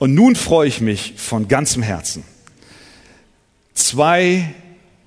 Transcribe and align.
Und 0.00 0.14
nun 0.14 0.34
freue 0.34 0.66
ich 0.66 0.80
mich 0.80 1.12
von 1.18 1.46
ganzem 1.46 1.82
Herzen, 1.82 2.24
zwei 3.74 4.54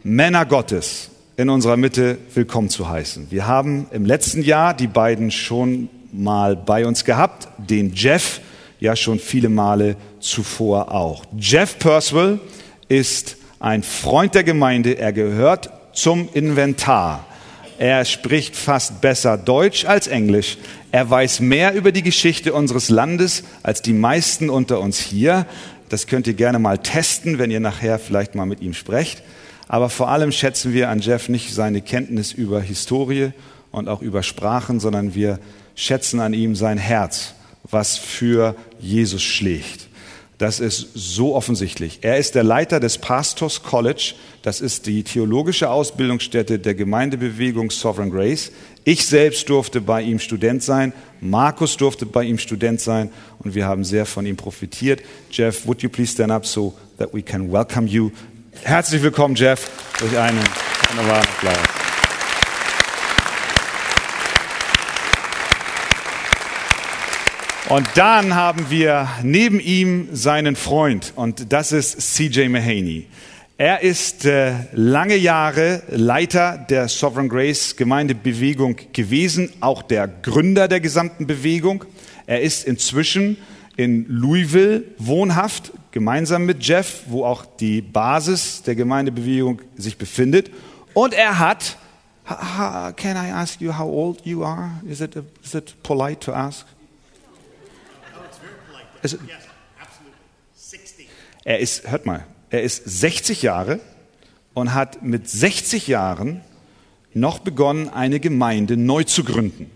Männer 0.04 0.46
Gottes 0.46 1.10
in 1.36 1.50
unserer 1.50 1.78
Mitte 1.78 2.20
willkommen 2.36 2.70
zu 2.70 2.88
heißen. 2.88 3.32
Wir 3.32 3.48
haben 3.48 3.88
im 3.90 4.06
letzten 4.06 4.44
Jahr 4.44 4.76
die 4.76 4.86
beiden 4.86 5.32
schon 5.32 5.90
mal 6.12 6.56
bei 6.56 6.86
uns 6.86 7.06
gehabt, 7.06 7.48
den 7.58 7.94
Jeff 7.96 8.40
ja 8.80 8.96
schon 8.96 9.18
viele 9.18 9.50
Male 9.50 9.96
zuvor 10.20 10.92
auch. 10.92 11.26
Jeff 11.40 11.80
Percival 11.80 12.40
ist 12.88 13.38
ein 13.60 13.82
Freund 13.82 14.36
der 14.36 14.44
Gemeinde, 14.44 15.00
er 15.00 15.12
gehört 15.12 15.72
zum 15.94 16.30
Inventar. 16.34 17.26
Er 17.80 18.06
spricht 18.06 18.56
fast 18.56 19.02
besser 19.02 19.38
Deutsch 19.38 19.86
als 19.86 20.08
Englisch. 20.08 20.58
Er 20.92 21.10
weiß 21.10 21.40
mehr 21.40 21.74
über 21.74 21.92
die 21.92 22.04
Geschichte 22.04 22.54
unseres 22.54 22.90
Landes 22.90 23.44
als 23.64 23.82
die 23.82 23.94
meisten 23.94 24.50
unter 24.50 24.80
uns 24.80 25.00
hier. 25.00 25.48
Das 25.90 26.08
könnt 26.08 26.28
ihr 26.28 26.34
gerne 26.34 26.60
mal 26.60 26.78
testen, 26.78 27.40
wenn 27.40 27.52
ihr 27.52 27.60
nachher 27.60 28.00
vielleicht 28.00 28.36
mal 28.36 28.46
mit 28.46 28.62
ihm 28.62 28.74
sprecht. 28.74 29.24
Aber 29.68 29.90
vor 29.90 30.10
allem 30.10 30.32
schätzen 30.32 30.74
wir 30.74 30.90
an 30.90 31.00
Jeff 31.00 31.30
nicht 31.30 31.54
seine 31.54 31.82
Kenntnis 31.82 32.32
über 32.32 32.62
Historie 32.62 33.32
und 33.72 33.88
auch 33.88 34.02
über 34.02 34.22
Sprachen, 34.22 34.80
sondern 34.80 35.16
wir 35.16 35.40
schätzen 35.76 36.20
an 36.20 36.34
ihm 36.34 36.56
sein 36.56 36.78
Herz, 36.78 37.34
was 37.64 37.98
für 37.98 38.56
Jesus 38.80 39.24
schlägt. 39.24 39.88
Das 40.44 40.60
ist 40.60 40.90
so 40.94 41.36
offensichtlich. 41.36 42.00
Er 42.02 42.18
ist 42.18 42.36
der 42.36 42.44
Leiter 42.44 42.82
des 42.82 42.98
Pastors 42.98 43.64
College. 43.64 44.14
Das 44.42 44.60
ist 44.60 44.88
die 44.88 45.04
theologische 45.04 45.70
Ausbildungsstätte 45.70 46.60
der 46.60 46.76
Gemeindebewegung 46.76 47.72
Sovereign 47.72 48.12
Grace. 48.12 48.52
Ich 48.84 49.06
selbst 49.06 49.48
durfte 49.48 49.80
bei 49.80 50.02
ihm 50.02 50.20
Student 50.20 50.62
sein. 50.62 50.92
Markus 51.22 51.78
durfte 51.78 52.06
bei 52.06 52.26
ihm 52.26 52.38
Student 52.38 52.82
sein. 52.82 53.10
Und 53.40 53.56
wir 53.56 53.66
haben 53.66 53.86
sehr 53.86 54.06
von 54.06 54.26
ihm 54.26 54.36
profitiert. 54.36 55.02
Jeff, 55.32 55.66
would 55.66 55.82
you 55.82 55.88
please 55.88 56.12
stand 56.12 56.30
up 56.30 56.46
so 56.46 56.74
that 56.98 57.14
we 57.14 57.22
can 57.22 57.50
welcome 57.50 57.88
you? 57.88 58.12
Herzlich 58.64 59.02
willkommen, 59.02 59.36
Jeff, 59.36 59.72
durch 59.98 60.18
einen 60.18 60.42
wunderbaren 60.90 61.24
Applaus. 61.24 61.93
Und 67.70 67.88
dann 67.96 68.36
haben 68.36 68.70
wir 68.70 69.08
neben 69.24 69.62
ihm 69.62 70.10
seinen 70.12 70.58
Freund 70.58 71.14
und 71.16 71.54
das 71.54 71.72
ist 71.72 72.16
CJ 72.16 72.50
Mahaney. 72.50 73.08
Er 73.58 73.82
ist 73.82 74.26
äh, 74.26 74.54
lange 74.74 75.16
Jahre 75.16 75.82
Leiter 75.90 76.58
der 76.70 76.90
Sovereign 76.90 77.30
Grace 77.30 77.78
Gemeindebewegung 77.78 78.76
gewesen, 78.92 79.50
auch 79.62 79.82
der 79.82 80.10
Gründer 80.10 80.68
der 80.68 80.82
gesamten 80.82 81.26
Bewegung. 81.26 81.86
Er 82.26 82.42
ist 82.42 82.66
inzwischen 82.66 83.38
in 83.78 84.08
Louisville 84.10 84.84
wohnhaft, 84.98 85.72
gemeinsam 85.92 86.46
mit 86.46 86.66
Jeff, 86.66 87.04
wo 87.08 87.24
auch 87.24 87.46
die 87.46 87.82
Basis 87.82 88.64
der 88.64 88.76
Gemeindebewegung 88.76 89.62
sich 89.78 89.98
befindet. 89.98 90.52
Und 90.94 91.14
er 91.14 91.40
hat, 91.40 91.78
can 92.98 93.16
I 93.16 93.32
ask 93.32 93.62
you 93.62 93.72
how 93.72 93.88
old 93.88 94.26
you 94.26 94.44
are? 94.44 94.72
Is 94.86 95.00
it, 95.00 95.16
is 95.42 95.54
it 95.54 95.82
polite 95.82 96.20
to 96.26 96.34
ask? 96.34 96.66
Es, 99.04 99.18
er 101.44 101.60
ist, 101.60 101.92
hört 101.92 102.06
mal, 102.06 102.26
er 102.50 102.64
ist 102.64 102.84
60 102.86 103.42
Jahre 103.42 103.80
und 104.54 104.74
hat 104.74 105.04
mit 105.04 105.30
60 105.30 105.88
Jahren 105.88 106.42
noch 107.14 107.40
begonnen, 107.40 107.90
eine 107.90 108.20
Gemeinde 108.20 108.78
neu 108.78 109.04
zu 109.04 109.24
gründen. 109.24 109.70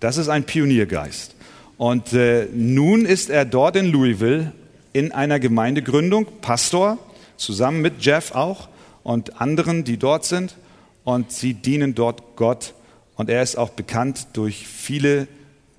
Das 0.00 0.18
ist 0.18 0.28
ein 0.28 0.44
Pioniergeist. 0.44 1.34
Und 1.78 2.12
äh, 2.12 2.46
nun 2.52 3.06
ist 3.06 3.30
er 3.30 3.44
dort 3.44 3.76
in 3.76 3.86
Louisville 3.86 4.52
in 4.92 5.12
einer 5.12 5.40
Gemeindegründung, 5.40 6.26
Pastor, 6.40 6.98
zusammen 7.36 7.80
mit 7.80 8.04
Jeff 8.04 8.32
auch 8.32 8.68
und 9.02 9.40
anderen, 9.40 9.82
die 9.82 9.96
dort 9.96 10.24
sind. 10.24 10.56
Und 11.04 11.32
sie 11.32 11.54
dienen 11.54 11.94
dort 11.94 12.36
Gott. 12.36 12.74
Und 13.16 13.28
er 13.28 13.42
ist 13.42 13.56
auch 13.56 13.70
bekannt 13.70 14.28
durch 14.34 14.68
viele 14.68 15.26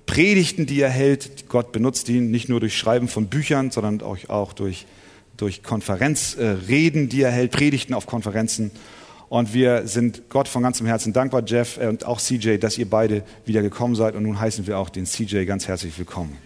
Predigten, 0.06 0.66
die 0.66 0.80
er 0.80 0.90
hält. 0.90 1.48
Gott 1.48 1.72
benutzt 1.72 2.08
ihn 2.08 2.30
nicht 2.30 2.48
nur 2.48 2.60
durch 2.60 2.76
Schreiben 2.76 3.08
von 3.08 3.26
Büchern, 3.26 3.70
sondern 3.70 4.00
auch, 4.02 4.16
auch 4.28 4.52
durch, 4.52 4.86
durch 5.36 5.62
Konferenzreden, 5.62 7.08
die 7.08 7.22
er 7.22 7.30
hält, 7.30 7.52
Predigten 7.52 7.92
auf 7.94 8.06
Konferenzen. 8.06 8.70
Und 9.28 9.52
wir 9.52 9.86
sind 9.88 10.28
Gott 10.28 10.46
von 10.46 10.62
ganzem 10.62 10.86
Herzen 10.86 11.12
dankbar, 11.12 11.42
Jeff 11.44 11.78
und 11.78 12.06
auch 12.06 12.20
CJ, 12.20 12.58
dass 12.58 12.78
ihr 12.78 12.88
beide 12.88 13.24
wieder 13.44 13.60
gekommen 13.60 13.96
seid. 13.96 14.14
Und 14.14 14.22
nun 14.22 14.38
heißen 14.38 14.66
wir 14.66 14.78
auch 14.78 14.88
den 14.88 15.04
CJ 15.04 15.44
ganz 15.44 15.66
herzlich 15.66 15.98
willkommen. 15.98 16.45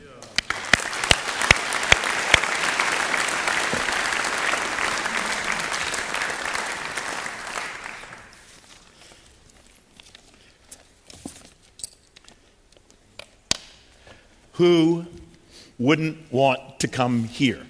Who 14.61 15.07
wouldn't 15.79 16.17
want 16.31 16.61
to 16.81 16.87
come 16.87 17.25
here? 17.25 17.61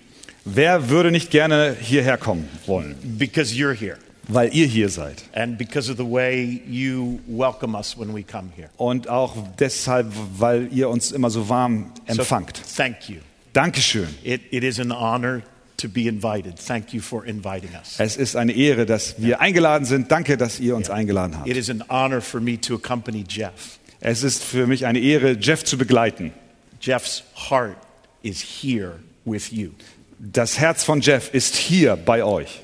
Wer 0.44 0.88
würde 0.88 1.12
nicht 1.12 1.30
gerne 1.30 1.76
hierher 1.80 2.16
kommen 2.16 2.48
wollen? 2.66 2.96
Because 3.16 3.54
you're 3.54 3.74
here. 3.74 3.96
Weil 4.26 4.52
ihr 4.52 4.66
hier 4.66 4.88
seid. 4.88 5.22
And 5.32 5.56
because 5.56 5.88
of 5.88 5.98
the 5.98 6.04
way 6.04 6.60
you 6.68 7.20
welcome 7.28 7.76
us 7.76 7.96
when 7.96 8.12
we 8.12 8.24
come 8.24 8.50
here. 8.56 8.70
Und 8.76 9.08
auch 9.08 9.36
deshalb, 9.60 10.08
weil 10.36 10.68
ihr 10.72 10.88
uns 10.88 11.12
immer 11.12 11.30
so 11.30 11.48
warm 11.48 11.92
empfangt. 12.06 12.56
So, 12.56 12.82
thank 12.82 13.08
you. 13.08 13.18
Dankeschön. 13.52 14.08
It, 14.24 14.40
it 14.50 14.64
is 14.64 14.80
an 14.80 14.90
honor 14.90 15.42
to 15.76 15.88
be 15.88 16.08
invited. 16.08 16.58
Thank 16.58 16.92
you 16.92 17.00
for 17.00 17.24
inviting 17.24 17.70
us. 17.78 18.00
Es 18.00 18.16
ist 18.16 18.34
eine 18.34 18.50
Ehre, 18.50 18.84
dass 18.84 19.14
wir 19.18 19.28
yeah. 19.28 19.40
eingeladen 19.40 19.84
sind. 19.84 20.10
Danke, 20.10 20.36
dass 20.36 20.58
ihr 20.58 20.74
uns 20.74 20.88
yeah. 20.88 20.96
eingeladen 20.96 21.38
habt. 21.38 21.48
It 21.48 21.56
is 21.56 21.70
an 21.70 21.84
honor 21.88 22.20
for 22.20 22.40
me 22.40 22.60
to 22.60 22.74
accompany 22.74 23.24
Jeff. 23.28 23.78
Es 24.00 24.24
ist 24.24 24.42
für 24.42 24.66
mich 24.66 24.86
eine 24.86 24.98
Ehre, 24.98 25.36
Jeff 25.38 25.62
zu 25.62 25.78
begleiten. 25.78 26.32
Jeff's 26.80 27.22
heart 27.34 27.76
is 28.22 28.62
here 28.62 29.00
with 29.24 29.52
you. 29.52 29.70
Das 30.18 30.58
Herz 30.58 30.84
von 30.84 31.00
Jeff 31.00 31.32
ist 31.32 31.56
hier 31.56 31.96
bei 31.96 32.22
euch. 32.24 32.62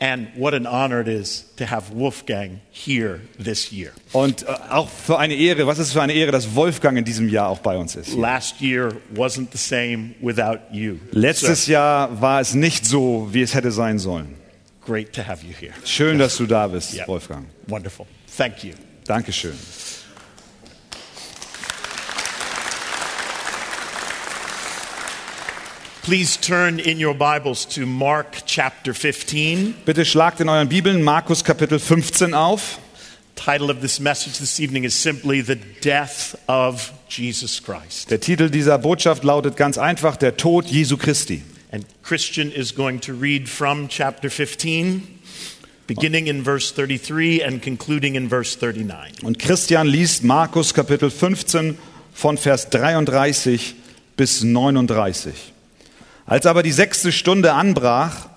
And 0.00 0.28
what 0.36 0.54
an 0.54 0.64
honor 0.64 1.00
it 1.00 1.08
is 1.08 1.44
to 1.56 1.64
have 1.64 1.92
Wolfgang 1.92 2.60
here 2.70 3.20
this 3.36 3.72
year. 3.72 3.90
Und 4.12 4.44
äh, 4.44 4.46
auch 4.70 4.88
für 4.88 5.18
eine 5.18 5.34
Ehre, 5.34 5.66
was 5.66 5.80
ist 5.80 5.92
für 5.92 6.02
eine 6.02 6.12
Ehre, 6.12 6.30
dass 6.30 6.54
Wolfgang 6.54 6.96
in 6.96 7.04
diesem 7.04 7.28
Jahr 7.28 7.48
auch 7.48 7.58
bei 7.58 7.76
uns 7.76 7.96
ist. 7.96 8.14
Last 8.14 8.60
year 8.60 8.92
wasn't 9.12 9.48
the 9.50 9.58
same 9.58 10.14
without 10.20 10.60
you. 10.70 10.98
Letztes 11.10 11.64
so, 11.64 11.72
Jahr 11.72 12.20
war 12.20 12.40
es 12.40 12.54
nicht 12.54 12.86
so, 12.86 13.28
wie 13.32 13.42
es 13.42 13.54
hätte 13.54 13.72
sein 13.72 13.98
sollen. 13.98 14.36
Great 14.86 15.12
to 15.12 15.26
have 15.26 15.44
you 15.44 15.52
here. 15.52 15.72
Schön, 15.84 16.18
dass 16.18 16.36
du 16.36 16.46
da 16.46 16.68
bist, 16.68 16.94
yeah. 16.94 17.06
Wolfgang. 17.08 17.46
Wonderful. 17.66 18.06
Thank 18.36 18.62
you. 18.62 18.74
Dankeschön. 19.04 19.54
Please 26.08 26.38
turn 26.38 26.78
in 26.78 26.98
your 26.98 27.12
Bibles 27.12 27.66
to 27.74 27.84
Mark 27.84 28.38
chapter 28.46 28.94
15. 28.94 29.74
Bitte 29.84 30.06
schlagt 30.06 30.40
in 30.40 30.48
euren 30.48 30.66
Bibeln 30.66 31.02
Markus 31.02 31.44
Kapitel 31.44 31.78
15 31.78 32.32
auf. 32.32 32.78
Title 33.34 33.70
of 33.70 33.82
this 33.82 34.00
message 34.00 34.38
this 34.38 34.58
evening 34.58 34.84
is 34.84 34.94
simply 34.94 35.42
the 35.42 35.56
death 35.82 36.34
of 36.48 36.94
Jesus 37.10 37.62
Christ. 37.62 38.10
Der 38.10 38.20
Titel 38.20 38.48
dieser 38.48 38.78
Botschaft 38.78 39.22
lautet 39.22 39.58
ganz 39.58 39.76
einfach 39.76 40.16
der 40.16 40.38
Tod 40.38 40.64
Jesu 40.64 40.96
Christi. 40.96 41.42
And 41.72 41.84
Christian 42.02 42.50
is 42.52 42.74
going 42.74 43.02
to 43.02 43.12
read 43.12 43.46
from 43.46 43.88
chapter 43.88 44.30
15 44.30 45.02
beginning 45.86 46.26
in 46.26 46.42
verse 46.42 46.72
33 46.72 47.44
and 47.44 47.60
concluding 47.60 48.14
in 48.14 48.30
verse 48.30 48.56
39. 48.58 49.24
Und 49.24 49.38
Christian 49.38 49.86
liest 49.86 50.24
Markus 50.24 50.72
Kapitel 50.72 51.10
15 51.10 51.76
von 52.14 52.38
Vers 52.38 52.70
33 52.70 53.74
bis 54.16 54.42
39. 54.42 55.52
Als 56.28 56.44
aber 56.44 56.62
die 56.62 56.72
sechste 56.72 57.10
Stunde 57.10 57.54
anbrach, 57.54 58.28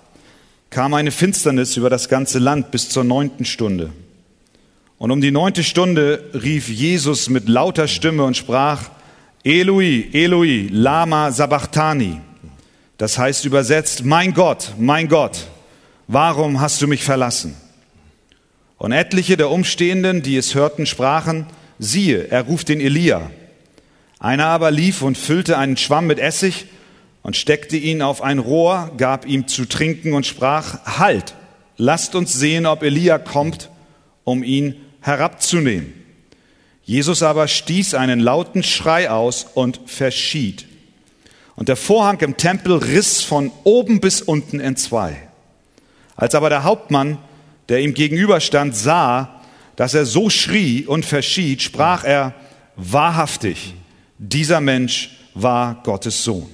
kam 0.70 0.94
eine 0.94 1.10
Finsternis 1.10 1.76
über 1.76 1.90
das 1.90 2.08
ganze 2.08 2.38
Land 2.38 2.70
bis 2.70 2.88
zur 2.88 3.04
neunten 3.04 3.44
Stunde. 3.44 3.90
Und 4.96 5.10
um 5.10 5.20
die 5.20 5.30
neunte 5.30 5.62
Stunde 5.62 6.24
rief 6.32 6.70
Jesus 6.70 7.28
mit 7.28 7.50
lauter 7.50 7.88
Stimme 7.88 8.24
und 8.24 8.34
sprach, 8.34 8.88
Eloi, 9.44 10.08
Eloi, 10.10 10.68
lama 10.70 11.32
sabachthani. 11.32 12.18
Das 12.96 13.18
heißt 13.18 13.44
übersetzt, 13.44 14.06
mein 14.06 14.32
Gott, 14.32 14.72
mein 14.78 15.08
Gott, 15.08 15.48
warum 16.08 16.62
hast 16.62 16.80
du 16.80 16.86
mich 16.86 17.04
verlassen? 17.04 17.54
Und 18.78 18.92
etliche 18.92 19.36
der 19.36 19.50
Umstehenden, 19.50 20.22
die 20.22 20.38
es 20.38 20.54
hörten, 20.54 20.86
sprachen, 20.86 21.46
siehe, 21.78 22.28
er 22.30 22.42
ruft 22.42 22.70
den 22.70 22.80
Elia. 22.80 23.30
Einer 24.18 24.46
aber 24.46 24.70
lief 24.70 25.02
und 25.02 25.18
füllte 25.18 25.58
einen 25.58 25.76
Schwamm 25.76 26.06
mit 26.06 26.18
Essig 26.18 26.64
und 27.22 27.36
steckte 27.36 27.76
ihn 27.76 28.02
auf 28.02 28.22
ein 28.22 28.38
Rohr, 28.38 28.90
gab 28.96 29.26
ihm 29.26 29.48
zu 29.48 29.64
trinken 29.64 30.12
und 30.12 30.26
sprach, 30.26 30.98
Halt, 30.98 31.34
lasst 31.76 32.14
uns 32.14 32.32
sehen, 32.32 32.66
ob 32.66 32.82
Elia 32.82 33.18
kommt, 33.18 33.70
um 34.24 34.42
ihn 34.42 34.76
herabzunehmen. 35.00 35.94
Jesus 36.84 37.22
aber 37.22 37.48
stieß 37.48 37.94
einen 37.94 38.20
lauten 38.20 38.62
Schrei 38.62 39.10
aus 39.10 39.46
und 39.54 39.80
verschied. 39.86 40.66
Und 41.54 41.68
der 41.68 41.76
Vorhang 41.76 42.18
im 42.20 42.36
Tempel 42.36 42.72
riss 42.74 43.22
von 43.22 43.52
oben 43.62 44.00
bis 44.00 44.20
unten 44.20 44.58
in 44.58 44.76
zwei. 44.76 45.16
Als 46.16 46.34
aber 46.34 46.50
der 46.50 46.64
Hauptmann, 46.64 47.18
der 47.68 47.80
ihm 47.80 47.94
gegenüberstand, 47.94 48.76
sah, 48.76 49.40
dass 49.76 49.94
er 49.94 50.06
so 50.06 50.28
schrie 50.28 50.86
und 50.86 51.04
verschied, 51.04 51.62
sprach 51.62 52.04
er, 52.04 52.34
wahrhaftig, 52.76 53.74
dieser 54.18 54.60
Mensch 54.60 55.10
war 55.34 55.82
Gottes 55.84 56.24
Sohn. 56.24 56.48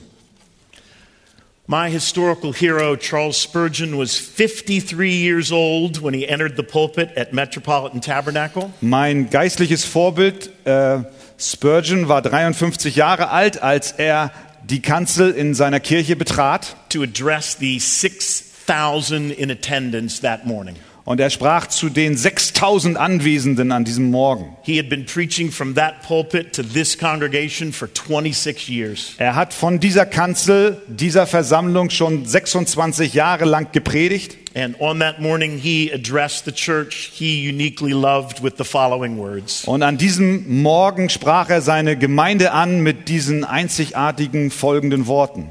My 1.70 1.90
historical 1.90 2.54
hero, 2.54 2.96
Charles 2.96 3.36
Spurgeon, 3.36 3.98
was 3.98 4.16
53 4.16 5.12
years 5.12 5.52
old 5.52 6.00
when 6.00 6.14
he 6.14 6.26
entered 6.26 6.56
the 6.56 6.62
pulpit 6.62 7.10
at 7.14 7.34
Metropolitan 7.34 8.00
Tabernacle. 8.00 8.72
Mein 8.80 9.28
geistliches 9.28 9.84
Vorbild 9.84 10.48
äh, 10.64 11.00
Spurgeon 11.36 12.08
war 12.08 12.22
53 12.22 12.96
Jahre 12.96 13.28
alt, 13.28 13.62
als 13.62 13.92
er 13.92 14.32
die 14.64 14.80
Kanzel 14.80 15.32
in 15.32 15.52
seiner 15.54 15.78
Kirche 15.78 16.16
betrat. 16.16 16.74
to 16.88 17.02
address 17.02 17.58
the 17.58 17.78
6,000 17.78 19.30
in 19.30 19.50
attendance 19.50 20.22
that 20.22 20.46
morning. 20.46 20.76
Und 21.08 21.20
er 21.20 21.30
sprach 21.30 21.68
zu 21.68 21.88
den 21.88 22.18
6000 22.18 22.98
Anwesenden 22.98 23.72
an 23.72 23.86
diesem 23.86 24.10
Morgen. 24.10 24.58
He 24.60 24.78
had 24.78 24.90
been 24.90 25.06
preaching 25.06 25.50
from 25.50 25.74
that 25.74 26.02
pulpit 26.06 26.52
to 26.54 26.62
this 26.62 26.98
congregation 26.98 27.72
for 27.72 27.88
26 27.88 28.68
years. 28.68 29.14
Er 29.16 29.34
hat 29.34 29.54
von 29.54 29.80
dieser 29.80 30.04
Kanzel, 30.04 30.82
dieser 30.86 31.26
Versammlung 31.26 31.88
schon 31.88 32.26
26 32.26 33.14
Jahre 33.14 33.46
lang 33.46 33.72
gepredigt. 33.72 34.36
And 34.54 34.78
on 34.82 35.00
that 35.00 35.18
morning, 35.18 35.56
he 35.56 35.90
addressed 35.90 36.44
the 36.44 36.52
church 36.52 37.10
he 37.14 37.48
uniquely 37.48 37.92
loved 37.92 38.42
with 38.42 38.58
the 38.58 38.64
following 38.64 39.16
words 39.16 39.64
Und 39.64 39.82
an 39.82 39.96
diesem 39.96 40.60
Morgen 40.60 41.08
sprach 41.08 41.48
er 41.48 41.62
seine 41.62 41.96
Gemeinde 41.96 42.52
an 42.52 42.82
mit 42.82 43.08
diesen 43.08 43.44
einzigartigen 43.44 44.50
folgenden 44.50 45.06
Worten. 45.06 45.48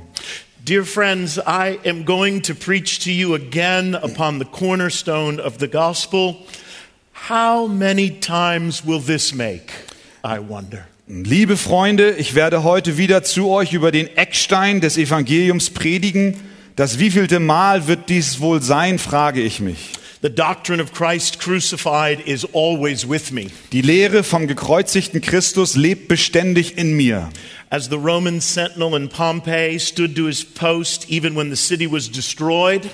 Dear 0.68 0.84
friends, 0.84 1.40
I 1.40 1.80
am 1.86 2.04
going 2.04 2.42
to 2.42 2.54
preach 2.54 3.00
to 3.06 3.10
you 3.10 3.36
again 3.36 3.96
upon 3.96 4.38
the 4.38 4.44
cornerstone 4.44 5.40
of 5.40 5.60
the 5.60 5.68
gospel. 5.70 6.46
How 7.14 7.68
many 7.68 8.10
times 8.10 8.84
will 8.86 9.00
this 9.00 9.34
make? 9.34 9.72
I 10.26 10.40
wonder. 10.40 10.86
Liebe 11.08 11.56
Freunde, 11.56 12.18
ich 12.18 12.36
werde 12.36 12.64
heute 12.64 12.98
wieder 12.98 13.24
zu 13.24 13.50
euch 13.50 13.72
über 13.72 13.94
den 13.94 14.08
Eckstein 14.18 14.82
des 14.82 14.98
Evangeliums 14.98 15.70
predigen. 15.70 16.36
Das 16.76 17.00
wievielte 17.00 17.40
Mal 17.40 17.88
wird 17.88 18.10
dies 18.10 18.42
wohl 18.42 18.62
sein, 18.62 19.00
frage 19.00 19.40
ich 19.40 19.62
mich. 19.62 19.94
The 20.22 20.30
doctrine 20.32 20.82
of 20.82 20.94
Christ 20.94 21.40
crucified 21.40 22.22
is 22.26 22.44
always 22.54 23.08
with 23.08 23.32
me. 23.32 23.48
Die 23.72 23.82
Lehre 23.82 24.24
vom 24.24 24.48
gekreuzigten 24.48 25.22
Christus 25.22 25.76
lebt 25.76 26.08
beständig 26.08 26.78
in 26.78 26.96
mir. 26.96 27.30
As 27.70 27.90
the 27.90 27.98
Roman 27.98 28.42
sentinel 28.42 28.96
in 28.96 29.10
Pompeii 29.10 29.78
stood 29.78 30.16
to 30.16 30.26
his 30.26 30.44
post 30.44 31.10
even 31.10 31.36
when 31.36 31.50
the 31.52 31.56
city 31.56 31.86
was 31.92 32.10
destroyed, 32.10 32.90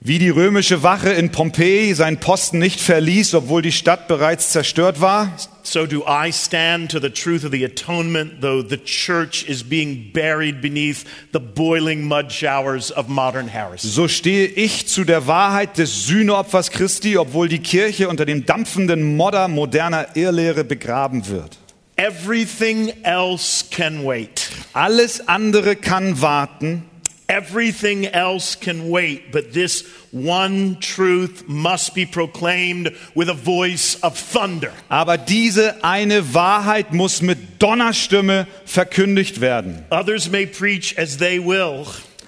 Wie 0.00 0.20
die 0.20 0.30
römische 0.30 0.84
Wache 0.84 1.10
in 1.10 1.32
Pompeji 1.32 1.92
seinen 1.92 2.18
Posten 2.18 2.58
nicht 2.60 2.80
verließ, 2.80 3.34
obwohl 3.34 3.62
die 3.62 3.72
Stadt 3.72 4.06
bereits 4.06 4.50
zerstört 4.50 5.00
war, 5.00 5.36
so 5.68 5.86
do 5.86 6.02
I 6.04 6.30
stand 6.30 6.90
to 6.90 7.00
the 7.00 7.10
truth 7.10 7.44
of 7.44 7.50
the 7.50 7.64
atonement, 7.64 8.40
though 8.40 8.62
the 8.62 8.78
church 8.78 9.48
is 9.48 9.62
being 9.62 10.10
buried 10.12 10.60
beneath 10.60 11.04
the 11.32 11.40
boiling 11.40 12.04
mud 12.06 12.32
showers 12.32 12.90
of 12.90 13.08
modern 13.08 13.48
heresy. 13.48 13.88
so 13.88 14.08
stehe 14.08 14.46
ich 14.46 14.88
zu 14.88 15.04
der 15.04 15.26
Wahrheit 15.26 15.76
des 15.78 16.06
Sühneopfers 16.06 16.70
Christi, 16.70 17.16
obwohl 17.18 17.48
die 17.48 17.60
Kirche 17.60 18.08
unter 18.08 18.24
dem 18.24 18.46
dampfenden 18.46 19.16
Modder 19.16 19.48
moderner 19.48 20.16
Irrlehre 20.16 20.64
begraben 20.64 21.28
wird. 21.28 21.58
Everything 21.96 22.92
else 23.02 23.64
can 23.70 24.04
wait. 24.04 24.50
Alles 24.72 25.26
andere 25.28 25.74
kann 25.74 26.20
warten, 26.20 26.84
Everything 27.28 28.06
else 28.06 28.56
can 28.58 28.88
wait, 28.88 29.30
but 29.32 29.52
this 29.52 29.84
one 30.12 30.78
truth 30.80 31.46
must 31.46 31.94
be 31.94 32.06
proclaimed 32.06 32.96
with 33.14 33.28
a 33.28 33.34
voice 33.34 33.98
of 34.02 34.16
thunder. 34.18 34.72
aber 34.88 35.18
diese 35.18 35.84
eine 35.84 36.32
Wahrheit 36.32 36.94
muss 36.94 37.20
mit 37.20 37.60
Donnerstimme 37.62 38.46
verkündigt 38.64 39.42
werden. 39.42 39.84
Others 39.90 40.30
may 40.30 40.46
preach 40.46 40.96
as 40.96 41.18
they 41.18 41.38
will, 41.38 41.84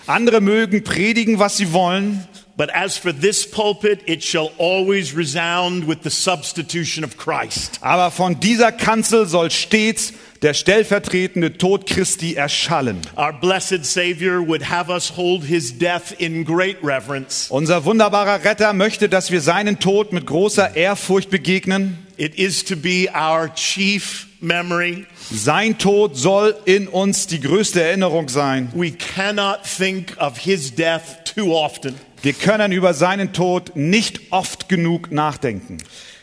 Andere 0.06 0.43
mögen 0.43 0.85
predigen, 0.85 1.38
was 1.38 1.56
sie 1.56 1.73
wollen, 1.73 2.26
but 2.58 2.69
as 2.75 2.99
for 2.99 3.11
this 3.12 3.50
pulpit, 3.50 4.00
it 4.06 4.23
shall 4.23 4.50
always 4.58 5.17
resound 5.17 5.87
with 5.88 6.02
the 6.02 6.11
substitution 6.11 7.05
of 7.05 7.17
Christ. 7.17 7.79
aber 7.81 8.11
von 8.11 8.38
dieser 8.38 8.70
Kanzel 8.70 9.25
soll 9.26 9.50
stets 9.50 10.12
der 10.43 10.55
stellvertretende 10.55 11.59
Tod 11.59 11.87
Christi 11.87 12.35
erschallen. 12.35 13.01
Our 13.17 13.33
blessed 13.33 13.85
Savior 13.85 14.41
would 14.47 14.71
have 14.71 14.91
us 14.91 15.17
hold 15.17 15.45
his 15.45 15.79
death 15.79 16.13
in 16.19 16.45
great 16.45 16.79
reverence. 16.83 17.51
Unser 17.51 17.85
wunderbarer 17.85 18.45
Retter 18.45 18.73
möchte, 18.73 19.09
dass 19.09 19.31
wir 19.31 19.43
seinen 19.43 19.81
Tod 19.81 20.13
mit 20.13 20.27
großer 20.27 20.77
Ehrfurcht 20.77 21.31
begegnen. 21.31 21.99
It 22.17 22.35
is 22.37 22.65
to 22.65 22.77
be 22.77 23.09
our 23.15 23.55
chief 23.55 24.29
memory. 24.41 25.07
Sein 25.31 25.77
Tod 25.79 26.17
soll 26.17 26.57
in 26.65 26.89
uns 26.89 27.27
die 27.27 27.41
größte 27.41 27.83
Erinnerung 27.83 28.29
sein. 28.29 28.71
We 28.75 28.93
cannot 28.93 29.61
think 29.65 30.17
of 30.19 30.39
his 30.39 30.75
death 30.75 31.25
too 31.25 31.55
often. 31.55 31.95
Wir 32.23 32.33
können 32.35 32.73
über 32.73 32.93
seinen 32.93 33.33
Tod 33.33 33.73
nicht 33.77 34.21
oft 34.31 34.69
genug 34.69 35.11
nachdenken. 35.11 35.79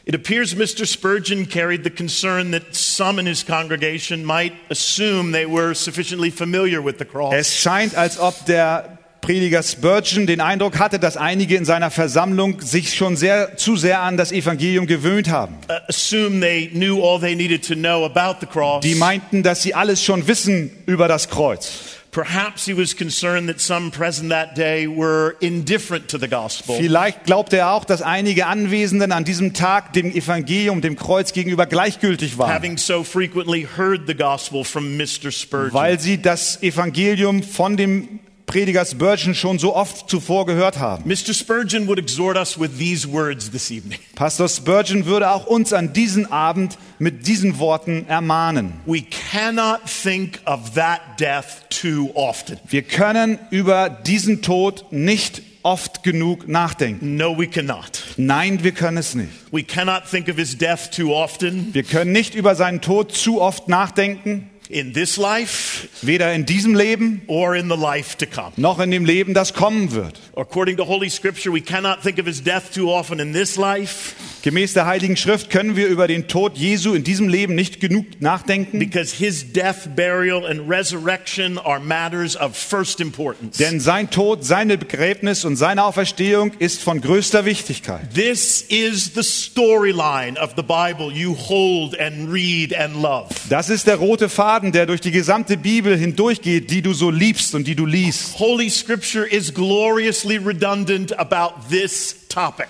It 0.08 0.16
appears 0.16 0.56
Mr. 0.56 0.88
Spurgeon 0.88 1.46
carried 1.46 1.84
the 1.84 1.90
concern 1.90 2.52
that 2.52 2.74
some 2.74 3.20
in 3.20 3.26
his 3.26 3.44
congregation 3.44 4.24
might 4.24 4.54
assume 4.70 5.34
they 5.34 5.46
were 5.46 5.74
sufficiently 5.74 6.32
familiar 6.32 6.82
with 6.82 6.98
the 6.98 7.04
cross. 7.04 7.34
Es 7.34 7.54
scheint, 7.54 7.94
als 7.94 8.18
ob 8.18 8.46
der 8.46 9.00
Prediger 9.20 9.62
Spurgeon 9.62 10.26
den 10.26 10.40
Eindruck 10.40 10.80
hatte, 10.80 10.98
dass 10.98 11.18
einige 11.18 11.58
in 11.58 11.66
seiner 11.66 11.92
Versammlung 11.92 12.62
sich 12.62 12.96
schon 12.96 13.18
sehr, 13.18 13.58
zu 13.58 13.76
sehr 13.76 14.00
an 14.00 14.16
das 14.16 14.32
Evangelium 14.32 14.88
gewöhnt 14.88 15.28
haben. 15.28 15.58
Assume 15.90 16.40
they 16.40 16.68
knew 16.70 17.04
all 17.04 17.20
they 17.20 17.36
needed 17.36 17.68
to 17.68 17.74
know 17.74 18.06
about 18.06 18.40
the 18.40 18.46
cross. 18.46 18.80
Die 18.84 18.96
meinten, 18.96 19.44
dass 19.44 19.62
sie 19.62 19.74
alles 19.74 20.02
schon 20.02 20.26
wissen 20.30 20.72
über 20.86 21.10
das 21.10 21.28
Kreuz. 21.28 21.97
Perhaps 22.12 22.66
he 22.66 22.74
was 22.76 22.96
concerned 22.96 23.48
that 23.48 23.60
some 23.60 23.92
present 23.92 24.30
that 24.30 24.56
day 24.56 24.88
were 24.88 25.36
indifferent 25.40 26.08
to 26.10 26.18
the 26.18 26.28
gospel. 26.28 26.76
Vielleicht 26.78 27.26
glaubte 27.26 27.58
er 27.58 27.72
auch, 27.74 27.86
dass 27.86 28.02
einige 28.02 28.48
Anwesenden 28.48 29.12
an 29.12 29.24
diesem 29.24 29.54
Tag 29.54 29.94
dem 29.94 30.12
Evangelium, 30.12 30.82
dem 30.82 30.96
Kreuz 30.96 31.34
gegenüber 31.34 31.66
gleichgültig 31.66 32.38
waren, 32.38 32.52
having 32.52 32.78
so 32.78 33.04
frequently 33.04 33.68
heard 33.78 34.08
the 34.08 34.16
gospel 34.16 34.64
from 34.64 34.98
Mr. 34.98 35.32
Spurgeon. 35.32 35.74
weil 35.74 36.00
sie 36.00 36.22
das 36.22 36.64
Evangelium 36.64 37.44
von 37.44 37.78
dem 37.78 38.20
Prediger 38.48 38.86
Spurgeon 38.86 39.36
schon 39.36 39.60
so 39.60 39.76
oft 39.76 40.10
zuvor 40.10 40.46
gehört 40.46 40.80
haben. 40.80 41.04
Mr. 41.06 41.34
Spurgeon 41.34 41.86
would 41.88 42.00
exhort 42.00 42.38
us 42.38 42.58
with 42.58 42.78
these 42.80 43.06
words 43.12 43.52
this 43.52 43.70
evening. 43.70 44.00
Pastor 44.16 44.48
Spurgeon 44.48 45.06
würde 45.06 45.30
auch 45.30 45.46
uns 45.46 45.74
an 45.74 45.92
diesem 45.92 46.32
Abend 46.32 46.78
mit 46.98 47.28
diesen 47.28 47.60
Worten 47.60 48.08
ermahnen. 48.08 48.74
We 48.86 49.04
cannot 49.04 49.82
think 49.86 50.40
of 50.46 50.74
that 50.76 51.02
death 51.20 51.70
too 51.70 52.10
often. 52.16 52.58
Wir 52.70 52.84
können 52.84 53.38
über 53.52 53.90
diesen 53.90 54.42
Tod 54.42 54.86
nicht 54.92 55.42
oft 55.68 56.04
genug 56.04 56.48
nachdenken. 56.48 57.18
No, 57.18 57.38
we 57.38 57.48
cannot. 57.48 58.02
Nein, 58.16 58.64
wir 58.64 58.72
können 58.72 58.96
es 58.96 59.14
nicht. 59.14 59.30
We 59.52 59.64
cannot 59.64 60.10
think 60.10 60.30
of 60.30 60.38
his 60.38 60.58
death 60.58 60.90
too 60.96 61.14
often 61.14 61.74
Wir 61.74 61.84
können 61.84 62.14
nicht 62.14 62.34
über 62.34 62.56
seinen 62.56 62.80
Tod 62.80 63.12
zu 63.12 63.42
oft 63.42 63.68
nachdenken, 63.68 64.50
in 64.70 64.94
this 64.94 65.18
life 65.18 65.88
weder 66.02 66.34
in 66.34 66.46
diesem 66.46 66.76
Leben 66.76 67.22
or 67.28 67.56
in 67.56 67.70
the 67.70 67.78
life 67.78 68.18
to 68.18 68.26
come. 68.26 68.52
noch 68.58 68.80
in 68.80 68.92
dem 68.92 69.06
Leben, 69.06 69.34
das 69.34 69.54
kommen 69.54 69.92
wird. 69.92 70.20
According 70.36 70.78
to 70.78 70.86
Holy 70.88 71.10
Scripture, 71.10 71.54
we 71.54 71.62
cannot 71.62 72.02
think 72.02 72.20
of 72.20 72.26
his 72.26 72.44
death 72.44 72.74
too 72.74 72.92
often 72.92 73.20
in 73.20 73.34
this 73.34 73.56
life 73.58 74.16
Gemäß 74.48 74.72
der 74.72 74.86
Heiligen 74.86 75.18
Schrift 75.18 75.50
können 75.50 75.76
wir 75.76 75.88
über 75.88 76.08
den 76.08 76.30
Tod 76.30 76.58
Jesu 76.58 76.94
in 76.94 77.04
diesem 77.04 77.28
Leben 77.28 77.54
nicht 77.54 77.82
genug 77.82 78.06
nachdenken, 78.22 78.80
because 78.80 79.14
his 79.14 79.52
death, 79.52 79.90
burial, 79.94 80.46
and 80.46 80.70
resurrection 80.70 81.58
are 81.58 81.82
matters 81.82 82.40
of 82.40 82.56
first 82.56 83.02
importance. 83.02 83.58
denn 83.58 83.82
sein 83.82 84.10
Tod, 84.10 84.46
seine 84.46 84.78
Begräbnis 84.78 85.44
und 85.44 85.58
seine 85.58 85.84
Auferstehung 85.84 86.52
ist 86.60 86.82
von 86.82 87.02
größter 87.02 87.44
Wichtigkeit. 87.44 88.14
This 88.14 88.62
is 88.70 89.12
the 89.16 89.22
storyline 89.22 90.40
of 90.42 90.54
the 90.56 90.64
Bible 90.64 91.12
you 91.12 91.36
hold 91.36 92.00
and 92.00 92.32
read 92.32 92.74
and 92.74 93.02
love. 93.02 93.28
Das 93.50 93.70
ist 93.70 93.86
der 93.88 93.98
rote 93.98 94.30
Faden, 94.30 94.57
der 94.72 94.86
durch 94.86 95.02
die 95.02 95.12
gesamte 95.12 95.58
Bibel 95.58 95.98
hindurchgeht, 95.98 96.72
die 96.72 96.82
du 96.82 96.94
so 96.94 97.10
liebst 97.12 97.56
und 97.56 97.68
die 97.68 97.76
du 97.76 97.86
liest. 97.86 98.40
Holy 98.40 98.70
Scripture 98.70 99.26
is 99.26 99.54
gloriously 99.54 100.38
redundant 100.38 101.18
about 101.20 101.70
this 101.70 102.28
topic. 102.28 102.68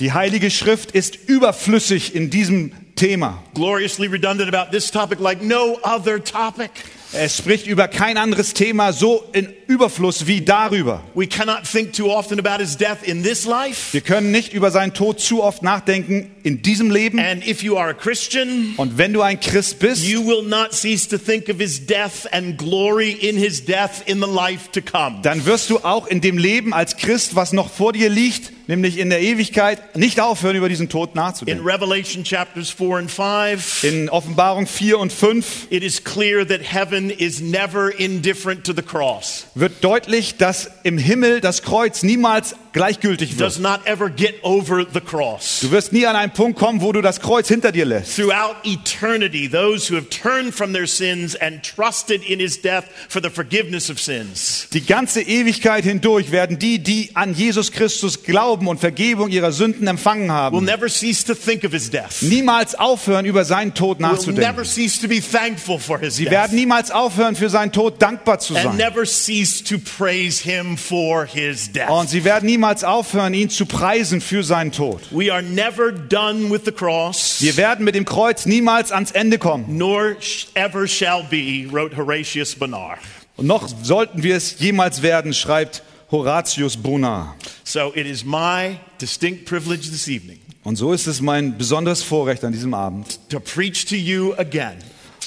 Die 0.00 0.12
Heilige 0.12 0.50
Schrift 0.50 0.92
ist 0.92 1.16
überflüssig 1.28 2.14
in 2.14 2.30
diesem 2.30 2.72
Thema. 2.96 3.42
Gloriously 3.54 4.08
redundant 4.08 4.52
about 4.52 4.70
this 4.72 4.90
topic 4.90 5.20
like 5.20 5.42
no 5.42 5.78
other 5.84 6.22
topic. 6.22 6.70
Es 7.12 7.36
spricht 7.36 7.66
über 7.66 7.88
kein 7.88 8.16
anderes 8.16 8.54
Thema 8.54 8.92
so 8.92 9.24
in 9.32 9.52
Überfluss 9.66 10.28
wie 10.28 10.42
darüber. 10.42 11.02
We 11.14 11.26
cannot 11.26 11.64
think 11.64 11.92
too 11.92 12.08
often 12.08 12.38
about 12.38 12.62
his 12.62 12.76
death 12.76 13.02
in 13.02 13.24
this 13.24 13.44
life. 13.46 13.92
Wir 13.92 14.00
können 14.00 14.30
nicht 14.30 14.52
über 14.52 14.70
seinen 14.70 14.94
Tod 14.94 15.18
zu 15.18 15.42
oft 15.42 15.62
nachdenken 15.62 16.30
in 16.44 16.62
diesem 16.62 16.90
Leben. 16.90 17.18
And 17.18 17.44
if 17.46 17.64
you 17.64 17.76
are 17.76 17.90
a 17.90 17.94
Christian, 17.94 18.74
Und 18.76 18.96
wenn 18.96 19.12
du 19.12 19.22
ein 19.22 19.40
Christ 19.40 19.80
bist, 19.80 20.04
you 20.04 20.24
will 20.24 20.42
not 20.46 20.72
cease 20.72 21.08
to 21.08 21.18
think 21.18 21.48
of 21.48 21.58
his 21.58 21.84
death 21.84 22.32
and 22.32 22.56
glory 22.56 23.10
in 23.10 23.36
his 23.36 23.64
death 23.64 24.02
in 24.06 24.20
the 24.20 24.30
life 24.30 24.70
to 24.72 24.80
come. 24.80 25.18
dann 25.22 25.44
wirst 25.46 25.68
du 25.70 25.78
auch 25.78 26.06
in 26.06 26.20
dem 26.20 26.38
Leben 26.38 26.72
als 26.72 26.96
Christ, 26.96 27.34
was 27.34 27.52
noch 27.52 27.70
vor 27.70 27.92
dir 27.92 28.08
liegt, 28.08 28.52
nämlich 28.70 28.98
in 28.98 29.10
der 29.10 29.20
Ewigkeit, 29.20 29.96
nicht 29.96 30.20
aufhören, 30.20 30.56
über 30.56 30.68
diesen 30.68 30.88
Tod 30.88 31.10
In 31.10 31.16
nachzudenken. 31.16 31.66
Revelation 31.66 32.24
chapters 32.24 32.70
4 32.70 32.96
and 32.96 33.10
5, 33.10 33.84
In 33.84 34.08
Offenbarung 34.08 34.66
4 34.66 34.98
und 34.98 35.12
5 35.12 35.66
it 35.70 35.82
is 35.82 36.02
clear 36.02 36.46
that 36.46 36.60
heaven 36.62 37.10
is 37.10 37.40
never 37.40 37.90
indifferent 37.98 38.64
to 38.64 38.72
the 38.72 38.82
cross. 38.82 39.46
wird 39.54 39.82
deutlich, 39.84 40.36
dass 40.36 40.70
im 40.84 40.96
Himmel 40.98 41.40
das 41.40 41.62
Kreuz 41.62 42.02
niemals 42.02 42.54
gleichgültig 42.72 43.36
Does 43.36 43.60
wird. 43.60 43.72
not 43.78 43.86
ever 43.86 44.08
get 44.08 44.36
over 44.42 44.86
the 44.94 45.00
cross. 45.00 45.58
Du 45.60 45.70
wirst 45.72 45.92
nie 45.92 46.06
an 46.06 46.14
einen 46.14 46.32
Punkt 46.32 46.56
kommen, 46.58 46.80
wo 46.80 46.92
du 46.92 47.00
das 47.02 47.20
Kreuz 47.20 47.48
hinter 47.48 47.72
dir 47.72 47.84
lässt. 47.84 48.14
Throughout 48.16 48.54
eternity, 48.64 49.48
those 49.48 49.90
who 49.90 49.96
have 49.96 50.08
turned 50.08 50.54
from 50.54 50.72
their 50.72 50.86
sins 50.86 51.34
and 51.34 51.62
trusted 51.64 52.22
in 52.22 52.38
his 52.38 52.60
death 52.62 52.84
for 53.08 53.20
the 53.20 53.28
forgiveness 53.30 53.90
of 53.90 53.98
sins 54.00 54.68
Die 54.72 54.86
ganze 54.86 55.20
Ewigkeit 55.22 55.82
hindurch 55.84 56.30
werden 56.30 56.58
die, 56.60 56.78
die 56.78 57.10
an 57.14 57.34
Jesus 57.34 57.72
Christus 57.72 58.22
glauben 58.22 58.59
und 58.68 58.80
Vergebung 58.80 59.28
ihrer 59.30 59.52
Sünden 59.52 59.86
empfangen 59.86 60.24
will 60.28 60.32
haben, 60.32 60.64
never 60.64 60.88
cease 60.88 61.24
to 61.24 61.34
think 61.34 61.64
of 61.64 61.72
his 61.72 61.90
death. 61.90 62.22
niemals 62.22 62.74
aufhören, 62.74 63.24
über 63.26 63.44
seinen 63.44 63.74
Tod 63.74 63.98
Will 63.98 64.06
never 64.06 64.12
nachzudenken. 64.16 64.64
cease 64.64 65.00
to 65.00 65.08
be 65.08 65.20
thankful 65.20 65.78
for 65.78 65.98
his 65.98 66.16
Sie 66.16 66.24
death. 66.24 66.32
werden 66.32 66.56
niemals 66.56 66.90
aufhören, 66.90 67.36
für 67.36 67.48
seinen 67.48 67.72
Tod 67.72 68.00
dankbar 68.00 68.38
zu 68.38 68.54
And 68.54 68.64
sein. 68.64 68.76
never 68.76 69.04
cease 69.06 69.62
to 69.64 69.76
praise 69.78 70.42
him 70.42 70.76
for 70.76 71.24
his 71.26 71.70
death. 71.72 71.90
Und 71.90 72.08
sie 72.10 72.24
werden 72.24 72.46
niemals 72.46 72.84
aufhören, 72.84 73.34
ihn 73.34 73.50
zu 73.50 73.66
preisen 73.66 74.20
für 74.20 74.42
seinen 74.42 74.72
Tod. 74.72 75.00
We 75.10 75.32
are 75.32 75.42
never 75.42 75.92
done 75.92 76.50
with 76.50 76.62
the 76.64 76.72
cross, 76.72 77.36
Wir 77.40 77.56
werden 77.56 77.84
mit 77.84 77.94
dem 77.94 78.04
Kreuz 78.04 78.46
niemals 78.46 78.92
ans 78.92 79.10
Ende 79.10 79.38
kommen. 79.38 79.64
nor 79.76 80.16
ever 80.54 80.86
shall 80.86 81.24
be, 81.30 81.66
wrote 81.70 81.96
Horatius 81.96 82.54
Bonar. 82.54 82.98
Und 83.36 83.46
noch 83.46 83.68
sollten 83.82 84.22
wir 84.22 84.36
es 84.36 84.58
jemals 84.58 85.02
werden, 85.02 85.32
schreibt 85.32 85.82
Horatius 86.10 86.76
Bonar. 86.76 87.36
So 87.64 87.92
it 87.94 88.06
is 88.06 88.24
my 88.24 88.78
distinct 88.98 89.44
privilege 89.46 89.90
this 89.90 90.08
evening 90.08 90.40
Und 90.64 90.76
so 90.76 90.92
ist 90.92 91.06
es 91.06 91.20
mein 91.20 91.56
besonderes 91.56 92.02
Vorrecht 92.02 92.44
an 92.44 92.52
diesem 92.52 92.74
Abend, 92.74 93.18
to 93.30 93.40
preach 93.40 93.86
to 93.86 93.94
you 93.96 94.34
again 94.36 94.76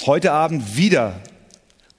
heute 0.06 0.30
Abend 0.32 0.76
wieder 0.76 1.20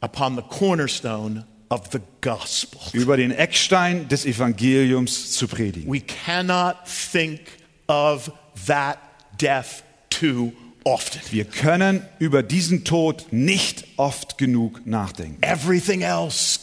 upon 0.01 0.35
the 0.35 0.41
cornerstone 0.43 1.45
of 1.69 1.81
the 1.91 1.99
gospel. 2.21 2.79
über 2.93 3.17
den 3.17 3.31
Eckstein 3.31 4.07
des 4.07 4.25
Evangeliums 4.25 5.31
zu 5.31 5.47
predigen. 5.47 5.91
We 5.91 6.01
cannot 6.01 6.75
think 7.11 7.41
of 7.87 8.31
that 8.67 8.99
death 9.41 9.83
too 10.09 10.53
often. 10.85 11.19
Wir 11.31 11.45
können 11.45 12.05
über 12.19 12.43
diesen 12.43 12.83
Tod 12.85 13.25
nicht 13.31 13.85
oft 13.97 14.37
genug 14.37 14.85
nachdenken. 14.85 15.41
Everything 15.41 16.01
else 16.01 16.59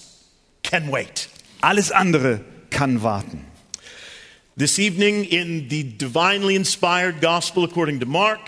can 0.62 0.91
wait. 0.91 1.29
Alles 1.62 1.92
andere 1.92 2.40
kann 2.71 3.02
warten. 3.02 3.45
This 4.59 4.78
evening, 4.78 5.25
in 5.25 5.69
the 5.71 5.85
divinely 5.97 6.57
inspired 6.57 7.21
gospel 7.21 7.64
according 7.64 8.00
to 8.00 8.07
Mark, 8.07 8.40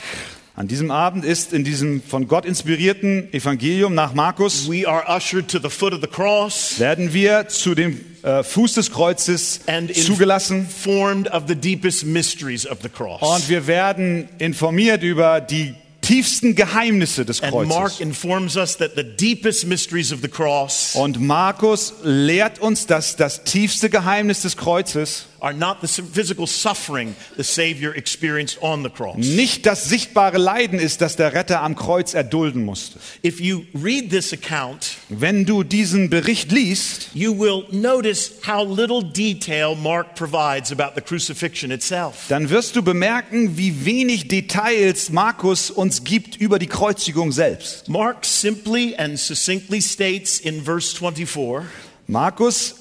An 0.57 0.69
diesem 0.69 0.93
Abend 0.93 1.25
ist 1.25 1.53
in 1.53 1.65
diesem 1.65 2.01
von 2.01 2.29
Gott 2.29 2.45
inspirierten 2.45 3.33
Evangelium 3.33 3.95
nach 3.95 4.15
Markus 4.15 4.71
we 4.71 4.87
are 4.87 5.05
ushered 5.09 5.49
to 5.49 5.59
the 5.59 5.69
foot 5.69 5.93
of 5.93 6.01
the 6.01 6.07
cross 6.07 6.79
werden 6.79 7.13
wir 7.13 7.49
zu 7.49 7.75
dem 7.75 7.99
äh, 8.23 8.45
Fuß 8.45 8.75
des 8.75 8.93
Kreuzes 8.93 9.63
and 9.67 9.93
zugelassen 9.93 10.61
informed 10.61 11.29
of 11.33 11.45
the 11.49 11.57
deepest 11.57 12.05
mysteries 12.07 12.65
of 12.69 12.79
the 12.83 12.89
cross. 12.89 13.21
und 13.21 13.49
wir 13.49 13.67
werden 13.67 14.29
informiert 14.39 15.03
über 15.03 15.41
die 15.41 15.75
tiefsten 16.07 16.55
Geheimnisse 16.55 17.25
des 17.25 17.41
Kreuzes. 17.41 18.01
informs 18.01 18.57
us 18.57 18.77
that 18.77 18.93
the 18.97 19.03
deepest 19.05 19.67
mysteries 19.67 20.13
of 20.13 20.21
the 20.23 20.29
cross 20.29 20.95
Und 20.95 21.21
Markus 21.21 21.95
lehrt 22.03 22.59
uns, 22.61 22.87
dass 22.87 23.17
das 23.17 23.45
tiefste 23.45 23.91
Geheimnis 23.91 24.43
des 24.43 24.57
Kreuzes 24.57 25.27
are 25.45 25.53
not 25.53 25.83
the 25.83 25.87
physical 25.87 26.47
suffering 26.47 27.15
the 27.37 27.45
Savior 27.45 27.95
experienced 27.95 28.57
on 28.63 28.83
the 28.83 28.89
cross. 28.89 29.17
nicht 29.19 29.67
das 29.67 29.85
sichtbare 29.91 30.39
Leiden 30.39 30.79
ist, 30.79 31.03
das 31.03 31.17
der 31.17 31.35
Retter 31.35 31.61
am 31.61 31.77
Kreuz 31.77 32.15
erdulden 32.15 32.65
musste. 32.65 32.99
If 33.23 33.41
you 33.41 33.67
read 33.75 34.09
this 34.11 34.33
account, 34.33 34.97
Wenn 35.11 35.45
du 35.45 35.63
diesen 35.63 36.09
Bericht 36.09 36.51
liest, 36.51 37.11
you 37.13 37.39
will 37.39 37.67
notice 37.71 38.33
how 38.47 38.67
little 38.67 39.03
detail 39.05 39.75
Mark 39.77 40.15
provides 40.15 40.73
about 40.73 40.95
the 40.95 41.03
crucifixion 41.03 41.71
itself. 41.71 42.25
dann 42.29 42.49
wirst 42.49 42.75
du 42.75 42.83
bemerken, 42.83 43.59
wie 43.59 43.85
wenig 43.85 44.29
Details 44.29 45.11
Markus 45.11 45.71
uns 45.71 46.05
gibt 46.05 46.37
über 46.37 46.59
die 46.59 46.69
Kreuzigung 46.69 47.33
selbst. 47.33 47.89
Mark 47.89 48.25
simply 48.25 48.97
and 48.97 49.19
succinctly 49.19 49.83
states 49.83 50.41
in 50.41 50.65
verse 50.65 50.97
24 50.97 51.65
Markus 52.07 52.77